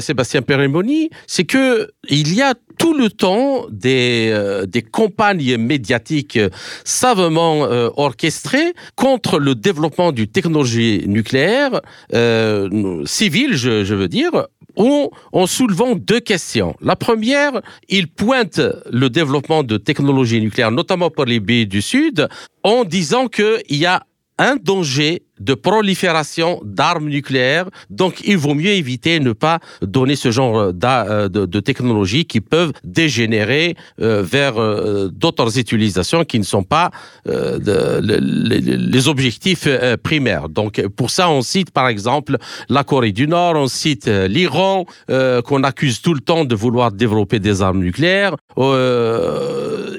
Sébastien 0.00 0.42
Pérémoni, 0.42 1.10
c'est 1.28 1.44
que 1.44 1.88
il 2.08 2.34
y 2.34 2.42
a 2.42 2.54
tout 2.80 2.94
le 2.94 3.10
temps 3.10 3.66
des, 3.70 4.30
euh, 4.32 4.66
des 4.66 4.82
campagnes 4.82 5.56
médiatiques 5.56 6.40
savamment 6.82 7.66
euh, 7.66 7.90
orchestrées 7.96 8.72
contre 8.96 9.38
le 9.38 9.54
développement 9.54 10.10
du 10.10 10.26
technologie 10.26 11.04
nucléaire 11.06 11.80
euh, 12.12 13.04
civile, 13.04 13.54
je, 13.54 13.84
je, 13.84 13.94
veux 13.94 14.08
dire, 14.08 14.48
en, 14.74 15.10
en 15.32 15.46
soulevant 15.46 15.94
deux 15.94 16.18
questions. 16.18 16.74
La 16.80 16.96
première, 16.96 17.60
il 17.88 18.08
pointe 18.08 18.60
le 18.90 19.10
développement 19.10 19.62
de 19.62 19.76
technologies 19.76 20.40
nucléaires, 20.40 20.72
notamment 20.72 21.10
pour 21.10 21.24
les 21.24 21.40
pays 21.40 21.68
du 21.68 21.82
Sud, 21.82 22.26
en 22.64 22.84
disant 22.84 23.28
qu'il 23.28 23.76
y 23.76 23.86
a 23.86 24.02
un 24.38 24.56
danger 24.56 25.22
de 25.40 25.54
prolifération 25.54 26.60
d'armes 26.64 27.08
nucléaires. 27.08 27.66
Donc, 27.88 28.20
il 28.24 28.36
vaut 28.36 28.54
mieux 28.54 28.70
éviter 28.70 29.18
ne 29.20 29.32
pas 29.32 29.58
donner 29.82 30.14
ce 30.16 30.30
genre 30.30 30.72
euh, 30.84 31.28
de, 31.28 31.46
de 31.46 31.60
technologies 31.60 32.26
qui 32.26 32.40
peuvent 32.40 32.72
dégénérer 32.84 33.76
euh, 34.00 34.22
vers 34.22 34.60
euh, 34.60 35.08
d'autres 35.12 35.58
utilisations 35.58 36.24
qui 36.24 36.38
ne 36.38 36.44
sont 36.44 36.62
pas 36.62 36.90
les 37.24 39.08
objectifs 39.08 39.66
primaires. 40.02 40.48
Donc, 40.48 40.86
pour 40.96 41.10
ça, 41.10 41.30
on 41.30 41.42
cite 41.42 41.70
par 41.70 41.88
exemple 41.88 42.36
la 42.68 42.84
Corée 42.84 43.12
du 43.12 43.26
Nord, 43.26 43.54
on 43.56 43.68
cite 43.68 44.06
l'Iran, 44.06 44.84
qu'on 45.08 45.62
accuse 45.62 46.02
tout 46.02 46.14
le 46.14 46.20
temps 46.20 46.44
de 46.44 46.54
vouloir 46.54 46.92
développer 46.92 47.38
des 47.38 47.62
armes 47.62 47.80
nucléaires, 47.80 48.36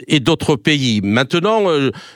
et 0.07 0.19
d'autres 0.19 0.55
pays. 0.55 1.01
Maintenant, 1.01 1.61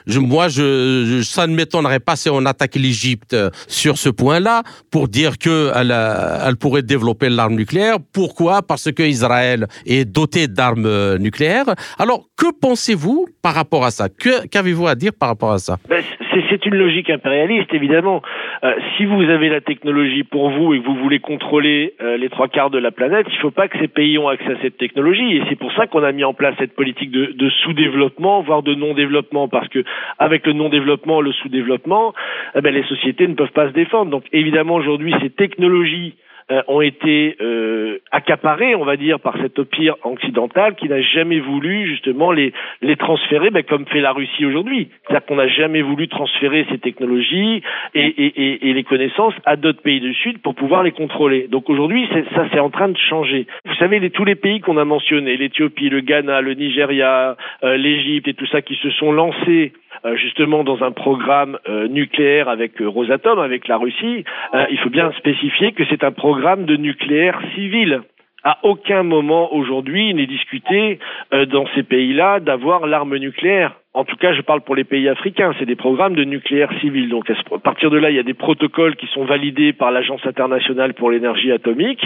moi, 0.07 0.47
je, 0.47 1.21
ça 1.23 1.47
ne 1.47 1.55
m'étonnerait 1.55 1.99
pas 1.99 2.15
si 2.15 2.29
on 2.29 2.45
attaque 2.45 2.75
l'Égypte 2.75 3.14
euh, 3.33 3.49
sur 3.67 3.97
ce 3.97 4.09
point-là 4.09 4.63
pour 4.91 5.07
dire 5.07 5.37
qu'elle 5.37 5.91
elle 5.91 6.57
pourrait 6.57 6.83
développer 6.83 7.29
l'arme 7.29 7.55
nucléaire. 7.55 7.97
Pourquoi? 8.13 8.61
Parce 8.61 8.91
que 8.91 9.03
Israël 9.03 9.67
est 9.85 10.05
doté 10.05 10.47
d'armes 10.47 10.85
euh, 10.85 11.17
nucléaires. 11.17 11.75
Alors, 11.97 12.27
que 12.35 12.47
pensez-vous 12.59 13.27
par 13.41 13.53
rapport 13.53 13.85
à 13.85 13.91
ça? 13.91 14.07
Qu'avez-vous 14.09 14.87
à 14.87 14.95
dire 14.95 15.11
par 15.17 15.29
rapport 15.29 15.51
à 15.51 15.59
ça? 15.59 15.77
Ben, 15.89 16.03
C'est 16.49 16.65
une 16.65 16.75
logique 16.75 17.09
impérialiste, 17.09 17.73
évidemment. 17.73 18.21
Euh, 18.63 18.73
si 18.95 19.05
vous 19.05 19.23
avez 19.23 19.49
la 19.49 19.61
technologie 19.61 20.23
pour 20.23 20.49
vous 20.49 20.73
et 20.73 20.79
que 20.79 20.85
vous 20.85 20.95
voulez 20.95 21.19
contrôler 21.19 21.93
les 22.17 22.29
trois 22.29 22.47
quarts 22.47 22.69
de 22.69 22.77
la 22.77 22.91
planète, 22.91 23.25
il 23.29 23.35
ne 23.35 23.39
faut 23.39 23.51
pas 23.51 23.67
que 23.67 23.77
ces 23.79 23.87
pays 23.87 24.17
ont 24.17 24.27
accès 24.27 24.51
à 24.51 24.61
cette 24.61 24.77
technologie. 24.77 25.37
Et 25.37 25.43
c'est 25.49 25.55
pour 25.55 25.71
ça 25.73 25.87
qu'on 25.87 26.03
a 26.03 26.11
mis 26.11 26.23
en 26.23 26.33
place 26.33 26.55
cette 26.57 26.75
politique 26.75 27.11
de, 27.11 27.49
sous-développement, 27.63 28.41
voire 28.41 28.63
de 28.63 28.75
non-développement, 28.75 29.47
parce 29.47 29.67
que 29.69 29.83
avec 30.19 30.45
le 30.45 30.53
non-développement, 30.53 31.21
le 31.21 31.31
sous-développement, 31.31 32.13
eh 32.55 32.61
ben, 32.61 32.73
les 32.73 32.83
sociétés 32.83 33.27
ne 33.27 33.33
peuvent 33.33 33.51
pas 33.51 33.69
se 33.69 33.73
défendre. 33.73 34.11
Donc 34.11 34.25
évidemment 34.31 34.75
aujourd'hui 34.75 35.13
ces 35.21 35.29
technologies 35.29 36.15
euh, 36.51 36.61
ont 36.67 36.81
été 36.81 37.37
euh, 37.41 37.99
accaparées, 38.11 38.75
on 38.75 38.85
va 38.85 38.97
dire, 38.97 39.19
par 39.19 39.35
cette 39.41 39.57
empire 39.57 39.95
occidental 40.03 40.75
qui 40.75 40.87
n'a 40.87 41.01
jamais 41.01 41.39
voulu 41.39 41.87
justement 41.87 42.31
les, 42.31 42.53
les 42.81 42.95
transférer, 42.95 43.49
ben, 43.49 43.63
comme 43.63 43.85
fait 43.87 44.01
la 44.01 44.11
Russie 44.11 44.45
aujourd'hui. 44.45 44.89
C'est-à-dire 45.07 45.25
qu'on 45.25 45.35
n'a 45.37 45.47
jamais 45.47 45.81
voulu 45.81 46.07
transférer 46.07 46.65
ces 46.69 46.77
technologies 46.77 47.61
et, 47.93 48.05
et, 48.05 48.69
et 48.69 48.73
les 48.73 48.83
connaissances 48.83 49.33
à 49.45 49.55
d'autres 49.55 49.81
pays 49.81 49.99
du 49.99 50.13
Sud 50.13 50.39
pour 50.39 50.55
pouvoir 50.55 50.83
les 50.83 50.91
contrôler. 50.91 51.47
Donc 51.49 51.69
aujourd'hui, 51.69 52.07
ça 52.35 52.47
c'est 52.51 52.59
en 52.59 52.69
train 52.69 52.89
de 52.89 52.97
changer. 52.97 53.47
Vous 53.65 53.75
savez, 53.75 53.99
les, 53.99 54.09
tous 54.09 54.25
les 54.25 54.35
pays 54.35 54.59
qu'on 54.59 54.77
a 54.77 54.85
mentionnés, 54.85 55.37
l'Éthiopie, 55.37 55.89
le 55.89 56.01
Ghana, 56.01 56.41
le 56.41 56.53
Nigeria, 56.53 57.35
euh, 57.63 57.77
l'Égypte 57.77 58.27
et 58.27 58.33
tout 58.33 58.47
ça, 58.47 58.61
qui 58.61 58.75
se 58.75 58.89
sont 58.91 59.11
lancés 59.11 59.73
justement 60.15 60.63
dans 60.63 60.83
un 60.83 60.91
programme 60.91 61.57
euh, 61.67 61.87
nucléaire 61.87 62.49
avec 62.49 62.81
euh, 62.81 62.87
Rosatom, 62.87 63.39
avec 63.39 63.67
la 63.67 63.77
Russie, 63.77 64.23
il 64.69 64.79
faut 64.79 64.89
bien 64.89 65.11
spécifier 65.17 65.73
que 65.73 65.83
c'est 65.89 66.03
un 66.03 66.11
programme 66.11 66.65
de 66.65 66.75
nucléaire 66.75 67.39
civil. 67.55 68.01
À 68.45 68.59
aucun 68.63 69.03
moment 69.03 69.53
aujourd'hui 69.53 70.09
il 70.09 70.17
n'est 70.17 70.27
discuté 70.27 70.99
dans 71.31 71.65
ces 71.75 71.83
pays-là 71.83 72.39
d'avoir 72.39 72.85
l'arme 72.87 73.17
nucléaire. 73.17 73.75
En 73.95 74.03
tout 74.03 74.17
cas, 74.17 74.33
je 74.33 74.41
parle 74.41 74.59
pour 74.59 74.75
les 74.75 74.83
pays 74.83 75.07
africains, 75.07 75.53
c'est 75.57 75.65
des 75.65 75.77
programmes 75.77 76.15
de 76.15 76.25
nucléaire 76.25 76.69
civil. 76.81 77.07
Donc 77.07 77.29
à 77.29 77.59
partir 77.59 77.89
de 77.89 77.97
là, 77.97 78.09
il 78.09 78.17
y 78.17 78.19
a 78.19 78.23
des 78.23 78.33
protocoles 78.33 78.97
qui 78.97 79.07
sont 79.07 79.23
validés 79.23 79.71
par 79.71 79.89
l'Agence 79.89 80.19
internationale 80.25 80.93
pour 80.93 81.11
l'énergie 81.11 81.49
atomique. 81.49 82.05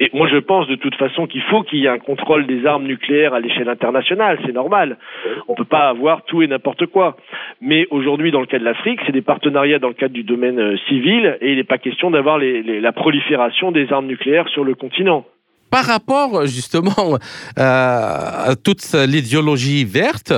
Et 0.00 0.10
moi, 0.12 0.26
je 0.26 0.38
pense 0.38 0.66
de 0.66 0.74
toute 0.74 0.96
façon 0.96 1.28
qu'il 1.28 1.42
faut 1.42 1.62
qu'il 1.62 1.78
y 1.78 1.86
ait 1.86 1.90
un 1.90 2.00
contrôle 2.00 2.44
des 2.48 2.66
armes 2.66 2.88
nucléaires 2.88 3.34
à 3.34 3.40
l'échelle 3.40 3.68
internationale. 3.68 4.40
C'est 4.44 4.52
normal. 4.52 4.98
On 5.46 5.54
peut 5.54 5.64
pas 5.64 5.88
avoir 5.88 6.24
tout 6.24 6.42
et 6.42 6.48
n'importe 6.48 6.86
quoi. 6.86 7.16
Mais 7.60 7.86
aujourd'hui, 7.90 8.32
dans 8.32 8.40
le 8.40 8.46
cas 8.46 8.58
de 8.58 8.64
l'Afrique, 8.64 8.98
c'est 9.06 9.12
des 9.12 9.22
partenariats 9.22 9.78
dans 9.78 9.88
le 9.88 9.94
cadre 9.94 10.14
du 10.14 10.24
domaine 10.24 10.58
euh, 10.58 10.76
civil 10.88 11.38
et 11.40 11.52
il 11.52 11.56
n'est 11.56 11.62
pas 11.62 11.78
question 11.78 12.10
d'avoir 12.10 12.38
la 12.38 12.92
prolifération 12.92 13.70
des 13.70 13.92
armes 13.92 14.06
nucléaires 14.06 14.48
sur 14.48 14.64
le 14.64 14.74
continent 14.74 15.24
par 15.70 15.84
rapport 15.84 16.46
justement 16.46 17.18
euh, 17.58 18.50
à 18.50 18.54
toute 18.62 18.92
l'idéologie 18.92 19.84
verte, 19.84 20.32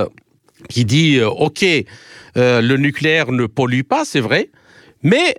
qui 0.69 0.85
dit, 0.85 1.17
euh, 1.17 1.29
OK, 1.29 1.63
euh, 2.37 2.61
le 2.61 2.77
nucléaire 2.77 3.31
ne 3.31 3.45
pollue 3.45 3.81
pas, 3.81 4.05
c'est 4.05 4.19
vrai, 4.19 4.49
mais 5.03 5.35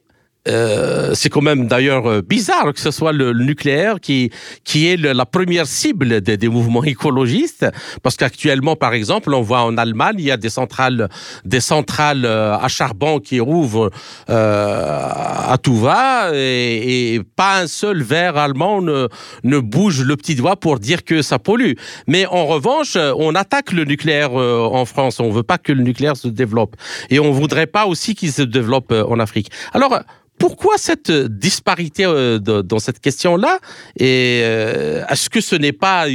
euh, 0.48 1.14
c'est 1.14 1.28
quand 1.28 1.40
même 1.40 1.68
d'ailleurs 1.68 2.06
euh, 2.06 2.20
bizarre 2.20 2.72
que 2.72 2.80
ce 2.80 2.90
soit 2.90 3.12
le, 3.12 3.32
nucléaire 3.32 4.00
qui, 4.00 4.30
qui 4.64 4.88
est 4.88 4.96
la 4.96 5.24
première 5.24 5.66
cible 5.66 6.20
des, 6.20 6.48
mouvements 6.48 6.82
écologistes, 6.82 7.66
parce 8.02 8.16
qu'actuellement, 8.16 8.74
par 8.74 8.92
exemple, 8.92 9.32
on 9.34 9.40
voit 9.40 9.62
en 9.62 9.76
Allemagne, 9.76 10.16
il 10.18 10.24
y 10.24 10.30
a 10.30 10.36
des 10.36 10.50
centrales, 10.50 11.08
des 11.44 11.60
centrales 11.60 12.24
euh, 12.24 12.56
à 12.56 12.66
charbon 12.68 13.20
qui 13.20 13.38
rouvrent 13.38 13.90
euh, 14.30 14.98
à 15.08 15.56
tout 15.62 15.76
va, 15.76 16.30
et, 16.34 17.14
et, 17.14 17.22
pas 17.36 17.60
un 17.60 17.66
seul 17.68 18.02
verre 18.02 18.36
allemand 18.36 18.82
ne, 18.82 19.08
ne 19.44 19.58
bouge 19.60 20.02
le 20.02 20.16
petit 20.16 20.34
doigt 20.34 20.56
pour 20.56 20.78
dire 20.80 21.04
que 21.04 21.22
ça 21.22 21.38
pollue. 21.38 21.74
Mais 22.08 22.26
en 22.26 22.46
revanche, 22.46 22.96
on 22.96 23.34
attaque 23.34 23.72
le 23.72 23.84
nucléaire 23.84 24.32
en 24.32 24.84
France, 24.84 25.20
on 25.20 25.30
veut 25.30 25.42
pas 25.42 25.58
que 25.58 25.72
le 25.72 25.82
nucléaire 25.82 26.16
se 26.16 26.28
développe, 26.28 26.76
et 27.10 27.20
on 27.20 27.30
voudrait 27.30 27.66
pas 27.66 27.86
aussi 27.86 28.14
qu'il 28.14 28.32
se 28.32 28.42
développe 28.42 28.92
en 28.92 29.18
Afrique. 29.20 29.50
Alors, 29.72 29.98
pourquoi 30.42 30.74
cette 30.76 31.12
disparité 31.12 32.02
euh, 32.04 32.40
dans 32.40 32.80
cette 32.80 32.98
question-là? 32.98 33.58
Et 33.96 34.42
euh, 34.42 35.06
est-ce 35.08 35.30
que 35.30 35.40
ce 35.40 35.54
n'est 35.54 35.78
pas 35.86 36.06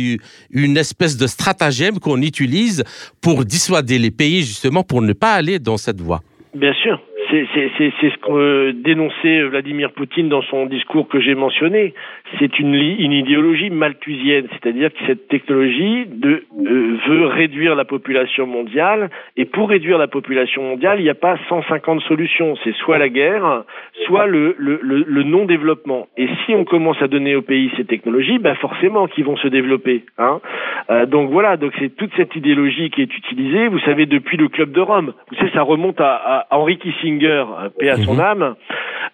une 0.52 0.76
espèce 0.76 1.16
de 1.18 1.28
stratagème 1.28 2.00
qu'on 2.02 2.22
utilise 2.22 2.84
pour 3.24 3.46
dissuader 3.46 3.98
les 3.98 4.12
pays 4.12 4.40
justement 4.40 4.84
pour 4.84 5.02
ne 5.02 5.14
pas 5.14 5.32
aller 5.32 5.60
dans 5.60 5.78
cette 5.78 6.02
voie? 6.02 6.20
Bien 6.54 6.74
sûr. 6.74 7.00
C'est 7.30 7.92
ce 8.02 8.18
que 8.26 8.72
dénonçait 8.72 9.44
Vladimir 9.44 9.92
Poutine 9.94 10.28
dans 10.28 10.42
son 10.44 10.66
discours 10.66 11.08
que 11.08 11.20
j'ai 11.22 11.36
mentionné. 11.36 11.94
C'est 12.40 12.60
une, 12.60 12.76
une, 12.76 13.14
idéologie 13.14 13.70
malthusienne, 13.70 14.48
c'est-à-dire 14.52 14.92
que 14.92 15.00
cette 15.08 15.28
technologie 15.28 16.06
de, 16.08 16.44
euh, 16.60 16.98
veut 17.08 17.26
réduire 17.28 17.76
la 17.76 17.86
population 17.86 18.46
mondiale, 18.46 19.10
et 19.38 19.46
pour 19.46 19.70
réduire 19.70 19.98
la 19.98 20.08
population 20.08 20.62
mondiale, 20.62 21.00
il 21.00 21.04
n'y 21.04 21.10
a 21.10 21.16
pas 21.16 21.38
150 21.48 22.02
solutions. 22.02 22.56
C'est 22.64 22.76
soit 22.76 22.98
la 22.98 23.10
guerre, 23.10 23.64
soit 24.06 24.26
le, 24.26 24.56
le, 24.58 24.80
le, 24.82 25.04
le 25.08 25.24
non-développement. 25.24 26.08
Et 26.18 26.28
si 26.46 26.54
on 26.54 26.66
commence 26.66 27.02
à 27.02 27.08
donner 27.08 27.36
aux 27.36 27.42
pays 27.42 27.72
ces 27.78 27.86
technologies, 27.86 28.40
ben 28.40 28.56
forcément 28.56 29.08
qu'ils 29.08 29.26
vont 29.26 29.38
se 29.38 29.48
développer. 29.48 30.04
Hein 30.18 30.42
euh, 30.90 31.06
donc 31.06 31.32
voilà, 31.32 31.58
donc 31.58 31.74
c'est 31.80 31.96
toute 31.96 32.12
cette 32.18 32.36
idéologie 32.36 32.90
qui 32.90 33.02
est 33.02 33.18
utilisée. 33.18 33.68
Vous 33.68 33.80
savez, 33.80 34.06
depuis 34.06 34.38
le 34.38 34.50
Club 34.50 34.72
de 34.72 34.82
Rome, 34.82 35.14
vous 35.30 35.38
savez, 35.38 35.52
ça 35.52 35.62
remonte 35.62 36.00
à, 36.02 36.16
à 36.16 36.48
Henry 36.52 36.78
Kissinger 36.78 37.46
paix 37.80 37.90
à 37.90 37.98
son 37.98 38.16
mhm. 38.16 38.20
âme, 38.20 38.56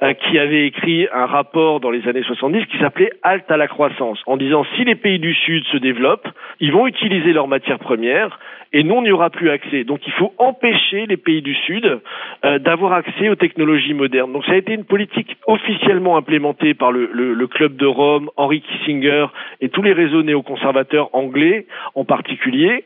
euh, 0.02 0.14
qui 0.14 0.40
avait 0.40 0.68
écrit 0.68 1.08
un 1.14 1.26
rapport 1.26 1.80
dans 1.80 1.92
les 1.92 2.08
années 2.08 2.24
70 2.24 2.66
qui 2.66 2.78
s'appelait 2.80 3.03
Halte 3.24 3.50
à 3.52 3.58
la 3.58 3.68
croissance, 3.68 4.20
en 4.26 4.38
disant 4.38 4.66
si 4.76 4.84
les 4.84 4.96
pays 4.96 5.20
du 5.20 5.34
Sud 5.34 5.64
se 5.66 5.78
développent, 5.78 6.28
ils 6.60 6.72
vont 6.72 6.88
utiliser 6.88 7.34
leurs 7.34 7.48
matières 7.48 7.80
premières 7.80 8.40
et 8.74 8.84
nous, 8.84 8.96
on 8.96 9.04
n'y 9.04 9.12
aura 9.12 9.30
plus 9.30 9.50
accès. 9.52 9.84
Donc 9.84 10.02
il 10.08 10.14
faut 10.14 10.34
empêcher 10.40 11.06
les 11.06 11.18
pays 11.18 11.44
du 11.44 11.54
Sud 11.54 12.02
euh, 12.44 12.60
d'avoir 12.60 12.94
accès 12.94 13.30
aux 13.30 13.36
technologies 13.36 13.94
modernes. 13.94 14.34
Donc 14.34 14.46
ça 14.46 14.54
a 14.54 14.56
été 14.56 14.74
une 14.74 14.84
politique 14.84 15.38
officiellement 15.46 16.18
implémentée 16.18 16.74
par 16.74 16.92
le, 16.92 17.10
le, 17.14 17.36
le 17.36 17.48
Club 17.48 17.76
de 17.76 17.86
Rome, 17.86 18.30
Henry 18.36 18.62
Kissinger 18.62 19.28
et 19.62 19.70
tous 19.70 19.84
les 19.84 19.94
réseaux 19.94 20.24
néoconservateurs 20.24 21.10
anglais 21.14 21.68
en 21.96 22.04
particulier, 22.04 22.84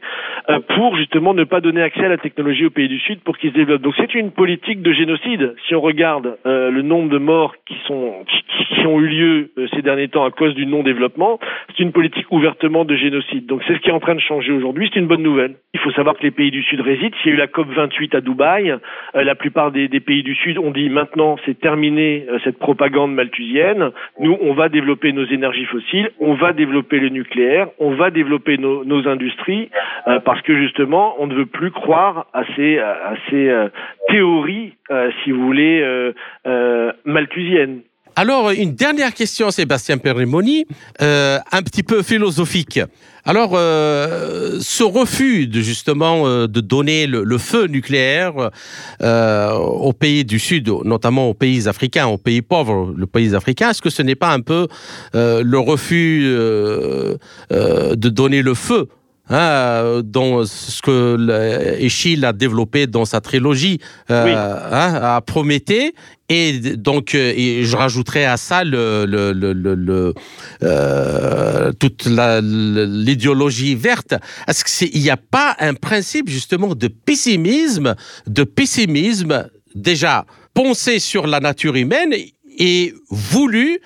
euh, 0.49 0.59
pour 0.75 0.97
justement 0.97 1.33
ne 1.33 1.45
pas 1.45 1.61
donner 1.61 1.81
accès 1.81 2.03
à 2.03 2.09
la 2.09 2.17
technologie 2.17 2.65
aux 2.65 2.69
pays 2.71 2.89
du 2.89 2.99
Sud 2.99 3.21
pour 3.21 3.37
qu'ils 3.37 3.51
se 3.51 3.55
développent. 3.55 3.81
Donc 3.81 3.95
c'est 3.97 4.13
une 4.13 4.31
politique 4.31 4.81
de 4.81 4.91
génocide. 4.91 5.55
Si 5.67 5.75
on 5.75 5.81
regarde 5.81 6.37
euh, 6.45 6.69
le 6.69 6.81
nombre 6.81 7.09
de 7.09 7.17
morts 7.17 7.55
qui 7.65 7.77
sont 7.87 8.25
qui, 8.27 8.85
ont 8.85 8.99
eu 8.99 9.07
lieu 9.07 9.51
euh, 9.57 9.67
ces 9.73 9.81
derniers 9.81 10.07
temps 10.07 10.25
à 10.25 10.31
cause 10.31 10.53
du 10.53 10.65
non-développement, 10.65 11.39
c'est 11.69 11.83
une 11.83 11.91
politique 11.91 12.25
ouvertement 12.31 12.85
de 12.85 12.95
génocide. 12.95 13.45
Donc 13.45 13.61
c'est 13.67 13.73
ce 13.73 13.79
qui 13.79 13.89
est 13.89 13.93
en 13.93 13.99
train 13.99 14.15
de 14.15 14.21
changer 14.21 14.51
aujourd'hui. 14.51 14.89
C'est 14.93 14.99
une 14.99 15.07
bonne 15.07 15.23
nouvelle. 15.23 15.55
Il 15.77 15.83
faut 15.83 15.91
savoir 15.91 16.15
que 16.17 16.23
les 16.23 16.31
pays 16.31 16.49
du 16.49 16.63
Sud 16.63 16.81
résident. 16.81 17.15
S'il 17.21 17.29
y 17.29 17.33
a 17.33 17.35
eu 17.35 17.37
la 17.37 17.45
COP 17.45 17.67
28 17.69 18.15
à 18.15 18.21
Dubaï, 18.21 18.71
euh, 18.71 18.79
la 19.13 19.35
plupart 19.35 19.71
des, 19.71 19.87
des, 19.87 19.99
pays 19.99 20.23
du 20.23 20.33
Sud 20.33 20.57
ont 20.57 20.71
dit 20.71 20.89
maintenant 20.89 21.35
c'est 21.45 21.59
terminé 21.59 22.25
euh, 22.27 22.39
cette 22.43 22.57
propagande 22.57 23.13
malthusienne. 23.13 23.91
Nous, 24.19 24.35
on 24.41 24.53
va 24.53 24.69
développer 24.69 25.13
nos 25.13 25.25
énergies 25.25 25.65
fossiles, 25.65 26.09
on 26.19 26.33
va 26.33 26.53
développer 26.53 26.99
le 26.99 27.09
nucléaire, 27.09 27.67
on 27.77 27.91
va 27.91 28.09
développer 28.09 28.57
nos, 28.57 28.83
nos 28.85 29.07
industries 29.07 29.69
euh, 30.07 30.19
parce 30.19 30.41
que 30.41 30.57
justement, 30.57 31.15
on 31.19 31.27
ne 31.27 31.35
veut 31.35 31.45
plus 31.45 31.71
croire 31.71 32.25
à 32.33 32.43
ces, 32.55 32.79
à 32.79 33.13
ces 33.29 33.49
euh, 33.49 33.67
théories, 34.07 34.73
euh, 34.89 35.11
si 35.23 35.31
vous 35.31 35.45
voulez, 35.45 35.83
malthusiennes. 37.05 37.81
Alors, 38.19 38.49
une 38.49 38.73
dernière 38.73 39.13
question, 39.13 39.51
Sébastien 39.51 39.99
Perimoni, 39.99 40.65
euh, 41.03 41.37
un 41.51 41.61
petit 41.61 41.83
peu 41.83 42.01
philosophique. 42.01 42.79
Alors, 43.25 43.51
euh, 43.53 44.57
ce 44.59 44.81
refus 44.81 45.45
de 45.45 45.61
justement 45.61 46.25
euh, 46.25 46.47
de 46.47 46.59
donner 46.59 47.05
le, 47.05 47.37
feu 47.37 47.67
nucléaire 47.67 48.49
aux 48.99 49.93
pays 49.93 50.25
du 50.25 50.39
Sud, 50.39 50.67
notamment 50.83 51.29
aux 51.29 51.35
pays 51.35 51.67
africains, 51.67 52.07
aux 52.07 52.17
pays 52.17 52.41
pauvres, 52.41 52.91
le 52.97 53.05
pays 53.05 53.35
africain, 53.35 53.69
est-ce 53.69 53.83
que 53.83 53.91
ce 53.91 54.01
n'est 54.01 54.15
pas 54.15 54.33
un 54.33 54.41
peu 54.41 54.67
le 55.13 55.57
refus 55.59 56.23
de 56.23 58.09
donner 58.09 58.41
le 58.41 58.55
feu 58.55 58.87
Hein, 59.29 60.01
dans 60.05 60.45
ce 60.45 60.81
que 60.81 61.77
Échille 61.79 62.23
a 62.23 62.31
développé 62.31 62.87
dans 62.87 63.03
sa 63.03 63.19
trilogie 63.19 63.79
euh, 64.09 64.23
oui. 64.25 64.31
hein, 64.33 64.99
à 65.01 65.21
Prométhée. 65.21 65.93
Et 66.29 66.59
donc, 66.59 67.13
et 67.15 67.63
je 67.63 67.75
rajouterai 67.75 68.25
à 68.25 68.37
ça 68.37 68.63
le, 68.63 69.05
le, 69.05 69.33
le, 69.33 69.53
le 69.53 70.13
euh, 70.63 71.71
toute 71.73 72.05
l'idéologie 72.05 73.75
verte. 73.75 74.13
Est-ce 74.47 74.63
qu'il 74.63 75.01
n'y 75.01 75.09
a 75.09 75.17
pas 75.17 75.55
un 75.59 75.73
principe 75.73 76.29
justement 76.29 76.75
de 76.75 76.87
pessimisme, 76.87 77.95
de 78.27 78.43
pessimisme 78.43 79.49
déjà 79.75 80.25
pensé 80.53 80.99
sur 80.99 81.27
la 81.27 81.39
nature 81.39 81.75
humaine 81.75 82.13
et 82.59 82.93
voulu 83.09 83.79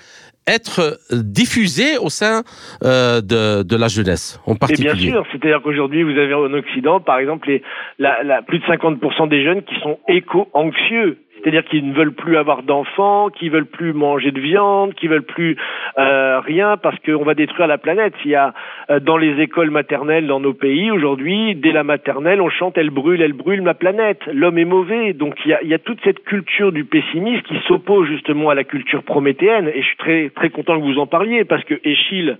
être 0.47 0.99
diffusé 1.11 1.97
au 1.97 2.09
sein 2.09 2.41
euh, 2.83 3.21
de, 3.21 3.63
de, 3.63 3.75
la 3.75 3.87
jeunesse 3.87 4.41
en 4.45 4.55
particulier. 4.55 4.89
Et 4.89 4.93
bien 4.93 5.11
sûr, 5.11 5.25
c'est-à-dire 5.31 5.61
qu'aujourd'hui, 5.61 6.03
vous 6.03 6.17
avez 6.17 6.33
en 6.33 6.53
Occident, 6.53 6.99
par 6.99 7.19
exemple, 7.19 7.47
les, 7.47 7.63
la, 7.99 8.23
la, 8.23 8.41
plus 8.41 8.59
de 8.59 8.65
50% 8.65 9.29
des 9.29 9.43
jeunes 9.43 9.63
qui 9.63 9.75
sont 9.81 9.99
éco-anxieux. 10.07 11.19
C'est-à-dire 11.41 11.63
qu'ils 11.65 11.87
ne 11.87 11.93
veulent 11.93 12.13
plus 12.13 12.37
avoir 12.37 12.63
d'enfants, 12.63 13.29
qu'ils 13.29 13.51
veulent 13.51 13.65
plus 13.65 13.93
manger 13.93 14.31
de 14.31 14.39
viande, 14.39 14.93
qu'ils 14.93 15.09
veulent 15.09 15.23
plus 15.23 15.57
euh, 15.97 16.39
rien 16.39 16.77
parce 16.77 16.97
qu'on 16.99 17.23
va 17.23 17.33
détruire 17.33 17.67
la 17.67 17.77
planète. 17.77 18.13
Il 18.25 18.31
y 18.31 18.35
a 18.35 18.53
euh, 18.89 18.99
dans 18.99 19.17
les 19.17 19.41
écoles 19.41 19.71
maternelles 19.71 20.27
dans 20.27 20.39
nos 20.39 20.53
pays 20.53 20.91
aujourd'hui, 20.91 21.55
dès 21.55 21.71
la 21.71 21.83
maternelle, 21.83 22.41
on 22.41 22.49
chante 22.49 22.77
"Elle 22.77 22.89
brûle, 22.89 23.21
elle 23.21 23.33
brûle 23.33 23.61
ma 23.61 23.73
planète". 23.73 24.21
L'homme 24.31 24.57
est 24.57 24.65
mauvais. 24.65 25.13
Donc 25.13 25.35
il 25.45 25.57
y 25.63 25.73
a, 25.73 25.79
toute 25.79 25.99
cette 26.03 26.23
culture 26.23 26.71
du 26.71 26.85
pessimisme 26.85 27.41
qui 27.43 27.57
s'oppose 27.67 28.07
justement 28.07 28.49
à 28.49 28.55
la 28.55 28.63
culture 28.63 29.03
prométhéenne. 29.03 29.69
Et 29.73 29.81
je 29.81 29.87
suis 29.87 29.97
très 29.97 30.29
très 30.29 30.49
content 30.49 30.79
que 30.79 30.85
vous 30.85 30.99
en 30.99 31.07
parliez 31.07 31.43
parce 31.43 31.63
que 31.63 31.75
Échille, 31.83 32.37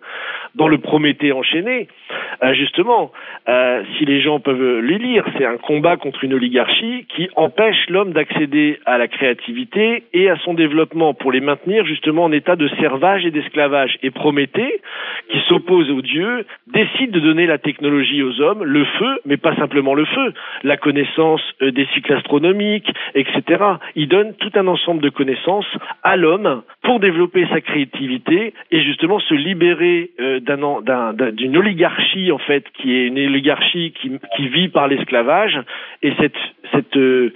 dans 0.56 0.68
le 0.68 0.78
Prométhée 0.78 1.32
enchaîné, 1.32 1.88
euh, 2.44 2.54
justement, 2.54 3.12
si 3.98 4.06
les 4.06 4.22
gens 4.22 4.40
peuvent 4.40 4.80
les 4.80 4.98
lire, 4.98 5.26
c'est 5.38 5.46
un 5.46 5.58
combat 5.58 5.98
contre 5.98 6.24
une 6.24 6.34
oligarchie 6.34 7.06
qui 7.16 7.30
empêche 7.36 7.90
l'homme 7.90 8.14
d'accéder 8.14 8.80
à 8.86 8.91
la 8.98 9.08
créativité 9.08 10.04
et 10.14 10.30
à 10.30 10.38
son 10.38 10.54
développement 10.54 11.14
pour 11.14 11.32
les 11.32 11.42
maintenir 11.42 11.86
justement 11.86 12.26
en 12.26 12.32
état 12.32 12.56
de 12.56 12.68
servage 12.80 13.26
et 13.26 13.32
d'esclavage. 13.32 13.98
Et 14.04 14.12
Prométhée, 14.12 14.82
qui 15.30 15.40
s'oppose 15.48 15.90
aux 15.90 16.02
dieux, 16.02 16.46
décide 16.68 17.12
de 17.12 17.20
donner 17.20 17.46
la 17.46 17.58
technologie 17.58 18.22
aux 18.24 18.42
hommes, 18.42 18.64
le 18.64 18.86
feu, 18.86 19.20
mais 19.26 19.38
pas 19.38 19.56
simplement 19.56 19.94
le 19.94 20.06
feu, 20.06 20.34
la 20.64 20.78
connaissance 20.78 21.42
euh, 21.62 21.72
des 21.72 21.88
cycles 21.94 22.14
astronomiques, 22.14 22.92
etc. 23.16 23.64
Il 23.96 24.08
donne 24.08 24.34
tout 24.36 24.52
un 24.56 24.68
ensemble 24.68 25.02
de 25.02 25.10
connaissances 25.10 25.68
à 26.04 26.18
l'homme 26.18 26.64
pour 26.84 27.00
développer 27.00 27.48
sa 27.50 27.62
créativité 27.62 28.54
et 28.72 28.82
justement 28.82 29.20
se 29.20 29.34
libérer 29.34 30.12
euh, 30.20 30.40
d'une 31.32 31.58
oligarchie 31.58 32.32
en 32.32 32.38
fait 32.38 32.66
qui 32.74 32.94
est 32.94 33.08
une 33.08 33.20
oligarchie 33.20 33.94
qui, 34.02 34.12
qui 34.36 34.48
vit 34.48 34.70
par 34.70 34.88
l'esclavage 34.88 35.60
et 36.02 36.14
cette 36.20 36.38
cette 36.72 36.98
euh, 36.98 37.32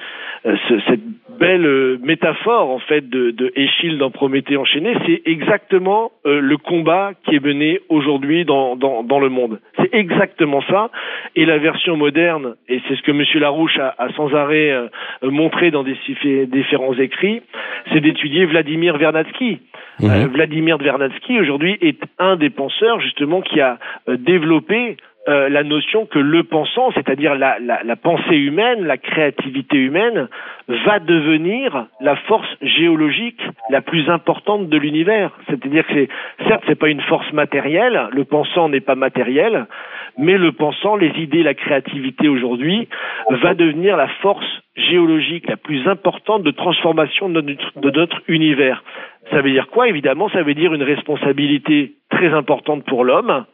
ce, 0.46 0.80
cette 0.88 1.02
belle 1.40 1.66
euh, 1.66 1.98
métaphore 2.02 2.70
en 2.70 2.80
fait 2.80 3.10
de, 3.10 3.32
de 3.32 3.52
Échille 3.56 3.98
dans 3.98 4.12
Prométhée 4.12 4.58
enchaîné, 4.58 4.96
c'est 5.06 5.22
exactement 5.26 6.12
euh, 6.26 6.40
le 6.40 6.58
combat 6.58 7.12
qui 7.26 7.36
est 7.36 7.44
mené 7.44 7.82
aujourd'hui 7.90 8.46
dans, 8.46 8.76
dans, 8.76 9.04
dans, 9.04 9.20
le 9.20 9.30
monde. 9.30 9.60
C'est 9.78 9.94
exactement 9.94 10.62
ça. 10.70 10.92
Et 11.36 11.46
la 11.46 11.58
version 11.58 11.98
moderne, 11.98 12.56
et 12.70 12.82
c'est 12.88 12.96
ce 12.96 13.02
que 13.02 13.12
Monsieur 13.12 13.40
Larouche 13.40 13.78
a, 13.78 13.96
a 13.98 14.12
sans 14.14 14.34
arrêt 14.34 14.72
euh, 14.72 14.88
montré 15.24 15.72
dans 15.72 15.84
des 15.84 15.98
différents 16.48 16.94
écrits, 16.94 17.42
c'est 17.92 18.02
d'étudier 18.02 18.46
Vladimir 18.46 18.98
Vernadsky. 18.98 19.60
Mmh. 20.00 20.26
Vladimir 20.34 20.78
Vernadsky 20.78 21.40
aujourd'hui 21.40 21.78
est 21.82 22.00
un 22.20 22.36
des 22.36 22.50
penseurs 22.50 23.00
justement 23.00 23.42
qui 23.42 23.62
a 23.62 23.78
développé 24.08 24.98
euh, 25.28 25.50
la 25.50 25.64
notion 25.64 26.06
que 26.06 26.20
le 26.20 26.44
pensant, 26.44 26.92
c'est-à-dire 26.94 27.34
la, 27.34 27.58
pensée 27.96 28.36
humaine, 28.36 28.86
la 28.86 28.98
créativité 28.98 29.76
humaine, 29.78 30.28
va 30.68 31.00
devenir 31.00 31.88
la 32.00 32.16
force 32.16 32.48
géologique 32.62 33.42
la 33.72 33.82
plus 33.82 34.08
importante 34.10 34.70
de 34.70 34.78
l'univers. 34.78 35.32
C'est-à-dire 35.48 35.86
que 35.88 35.94
c'est, 35.94 36.10
certes, 36.48 36.64
c'est 36.68 36.78
pas 36.78 36.90
une 36.90 37.02
force 37.02 37.32
matérielle, 37.34 38.08
le 38.12 38.24
pensant 38.24 38.70
n'est 38.70 38.82
pas 38.82 38.94
matériel, 38.94 39.66
mais 40.18 40.38
le 40.38 40.52
pensant, 40.52 40.96
les 40.96 41.12
idées, 41.18 41.42
la 41.42 41.56
créativité 41.56 42.28
aujourd'hui, 42.28 42.88
va 43.30 43.56
devenir 43.56 43.98
la 43.98 44.08
force 44.22 44.46
géologique 44.76 45.48
la 45.50 45.58
plus 45.58 45.88
importante 45.88 46.44
de 46.44 46.52
transformation 46.52 47.30
de 47.30 47.42
notre, 47.42 47.80
de 47.80 47.90
notre 47.90 48.22
univers. 48.28 48.84
Ça 49.32 49.42
veut 49.42 49.52
dire 49.52 49.68
quoi? 49.68 49.88
Évidemment, 49.88 50.30
ça 50.30 50.44
veut 50.44 50.54
dire 50.54 50.74
une 50.74 50.84
responsabilité 50.84 51.94
très 52.12 52.32
importante 52.32 52.86
pour 52.86 53.04
l'homme, 53.04 53.46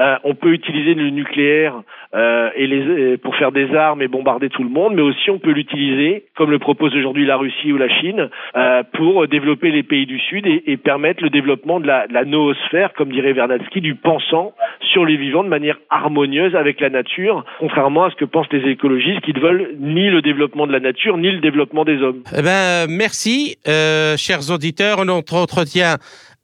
euh, 0.00 0.16
on 0.22 0.34
peut 0.34 0.52
utiliser 0.52 0.94
le 0.94 1.10
nucléaire 1.10 1.82
euh, 2.14 2.50
les, 2.56 3.16
pour 3.18 3.34
faire 3.36 3.50
des 3.50 3.74
armes 3.74 4.00
et 4.00 4.06
bombarder 4.08 4.48
tout 4.48 4.62
le 4.62 4.70
monde, 4.70 4.94
mais 4.94 5.02
aussi 5.02 5.30
on 5.30 5.40
peut 5.40 5.50
l'utiliser, 5.50 6.24
comme 6.36 6.50
le 6.50 6.60
propose 6.60 6.94
aujourd'hui 6.94 7.26
la 7.26 7.36
Russie 7.36 7.72
ou 7.72 7.76
la 7.76 7.88
Chine, 7.88 8.30
euh, 8.56 8.82
pour 8.94 9.26
développer 9.26 9.72
les 9.72 9.82
pays 9.82 10.06
du 10.06 10.20
Sud 10.20 10.46
et, 10.46 10.62
et 10.66 10.76
permettre 10.76 11.22
le 11.22 11.30
développement 11.30 11.80
de 11.80 11.88
la, 11.88 12.06
de 12.06 12.14
la, 12.14 12.24
noosphère, 12.24 12.92
comme 12.94 13.10
dirait 13.10 13.32
Vernadsky, 13.32 13.80
du 13.80 13.96
pensant 13.96 14.52
sur 14.92 15.04
les 15.04 15.16
vivants 15.16 15.42
de 15.42 15.48
manière 15.48 15.78
harmonieuse 15.90 16.54
avec 16.54 16.80
la 16.80 16.90
nature, 16.90 17.44
contrairement 17.58 18.04
à 18.04 18.10
ce 18.10 18.16
que 18.16 18.24
pensent 18.24 18.52
les 18.52 18.70
écologistes 18.70 19.20
qui 19.22 19.32
ne 19.32 19.40
veulent 19.40 19.74
ni 19.80 20.10
le 20.10 20.22
développement 20.22 20.68
de 20.68 20.72
la 20.72 20.80
nature 20.80 21.16
ni 21.16 21.30
le 21.32 21.40
développement 21.40 21.84
des 21.84 22.00
hommes. 22.02 22.22
Eh 22.36 22.42
ben, 22.42 22.86
merci, 22.88 23.56
chers 23.66 24.50
auditeurs. 24.50 25.04
Notre 25.04 25.34
entretien 25.34 25.96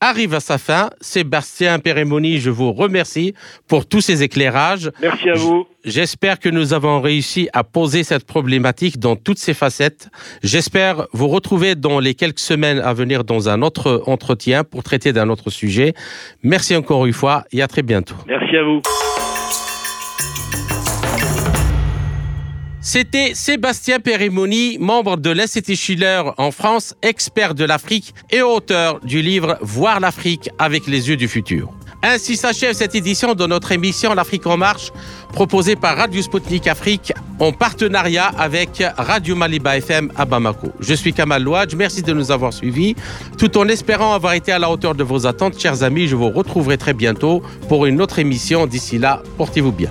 arrive 0.04 0.34
à 0.34 0.40
sa 0.40 0.58
fin. 0.58 0.90
Sébastien 1.00 1.78
Pérémoni, 1.78 2.38
je 2.38 2.50
vous 2.50 2.72
remercie 2.72 3.34
pour 3.68 3.86
tous 3.86 4.00
ces 4.00 4.22
éclairages. 4.22 4.90
Merci 5.00 5.30
à 5.30 5.34
vous. 5.34 5.66
J'espère 5.84 6.38
que 6.38 6.48
nous 6.48 6.72
avons 6.72 7.00
réussi 7.00 7.48
à 7.52 7.64
poser 7.64 8.04
cette 8.04 8.26
problématique 8.26 8.98
dans 8.98 9.16
toutes 9.16 9.38
ses 9.38 9.54
facettes. 9.54 10.08
J'espère 10.42 11.06
vous 11.12 11.28
retrouver 11.28 11.74
dans 11.74 12.00
les 12.00 12.14
quelques 12.14 12.38
semaines 12.38 12.78
à 12.78 12.92
venir 12.92 13.24
dans 13.24 13.48
un 13.48 13.62
autre 13.62 14.02
entretien 14.06 14.64
pour 14.64 14.82
traiter 14.82 15.12
d'un 15.12 15.28
autre 15.28 15.50
sujet. 15.50 15.94
Merci 16.42 16.76
encore 16.76 17.06
une 17.06 17.12
fois 17.12 17.44
et 17.52 17.62
à 17.62 17.68
très 17.68 17.82
bientôt. 17.82 18.16
Merci 18.26 18.56
à 18.56 18.62
vous. 18.62 18.82
C'était 22.86 23.32
Sébastien 23.32 23.98
Périmoni, 23.98 24.76
membre 24.78 25.16
de 25.16 25.30
l'Institut 25.30 25.74
Schiller 25.74 26.20
en 26.36 26.50
France, 26.50 26.94
expert 27.00 27.54
de 27.54 27.64
l'Afrique 27.64 28.14
et 28.30 28.42
auteur 28.42 29.00
du 29.00 29.22
livre 29.22 29.56
Voir 29.62 30.00
l'Afrique 30.00 30.50
avec 30.58 30.86
les 30.86 31.08
yeux 31.08 31.16
du 31.16 31.26
futur. 31.26 31.72
Ainsi 32.02 32.36
s'achève 32.36 32.74
cette 32.74 32.94
édition 32.94 33.32
de 33.32 33.46
notre 33.46 33.72
émission 33.72 34.12
L'Afrique 34.12 34.46
en 34.46 34.58
marche, 34.58 34.92
proposée 35.32 35.76
par 35.76 35.96
Radio 35.96 36.20
Sputnik 36.20 36.66
Afrique 36.66 37.14
en 37.40 37.52
partenariat 37.52 38.26
avec 38.36 38.84
Radio 38.98 39.34
Maliba 39.34 39.78
FM 39.78 40.12
à 40.14 40.26
Bamako. 40.26 40.68
Je 40.78 40.92
suis 40.92 41.14
Kamal 41.14 41.42
Louadj, 41.42 41.74
merci 41.76 42.02
de 42.02 42.12
nous 42.12 42.30
avoir 42.30 42.52
suivis. 42.52 42.96
Tout 43.38 43.56
en 43.56 43.66
espérant 43.68 44.12
avoir 44.12 44.34
été 44.34 44.52
à 44.52 44.58
la 44.58 44.70
hauteur 44.70 44.94
de 44.94 45.02
vos 45.02 45.26
attentes, 45.26 45.58
chers 45.58 45.82
amis, 45.84 46.06
je 46.06 46.16
vous 46.16 46.28
retrouverai 46.28 46.76
très 46.76 46.92
bientôt 46.92 47.42
pour 47.66 47.86
une 47.86 48.02
autre 48.02 48.18
émission. 48.18 48.66
D'ici 48.66 48.98
là, 48.98 49.22
portez-vous 49.38 49.72
bien. 49.72 49.90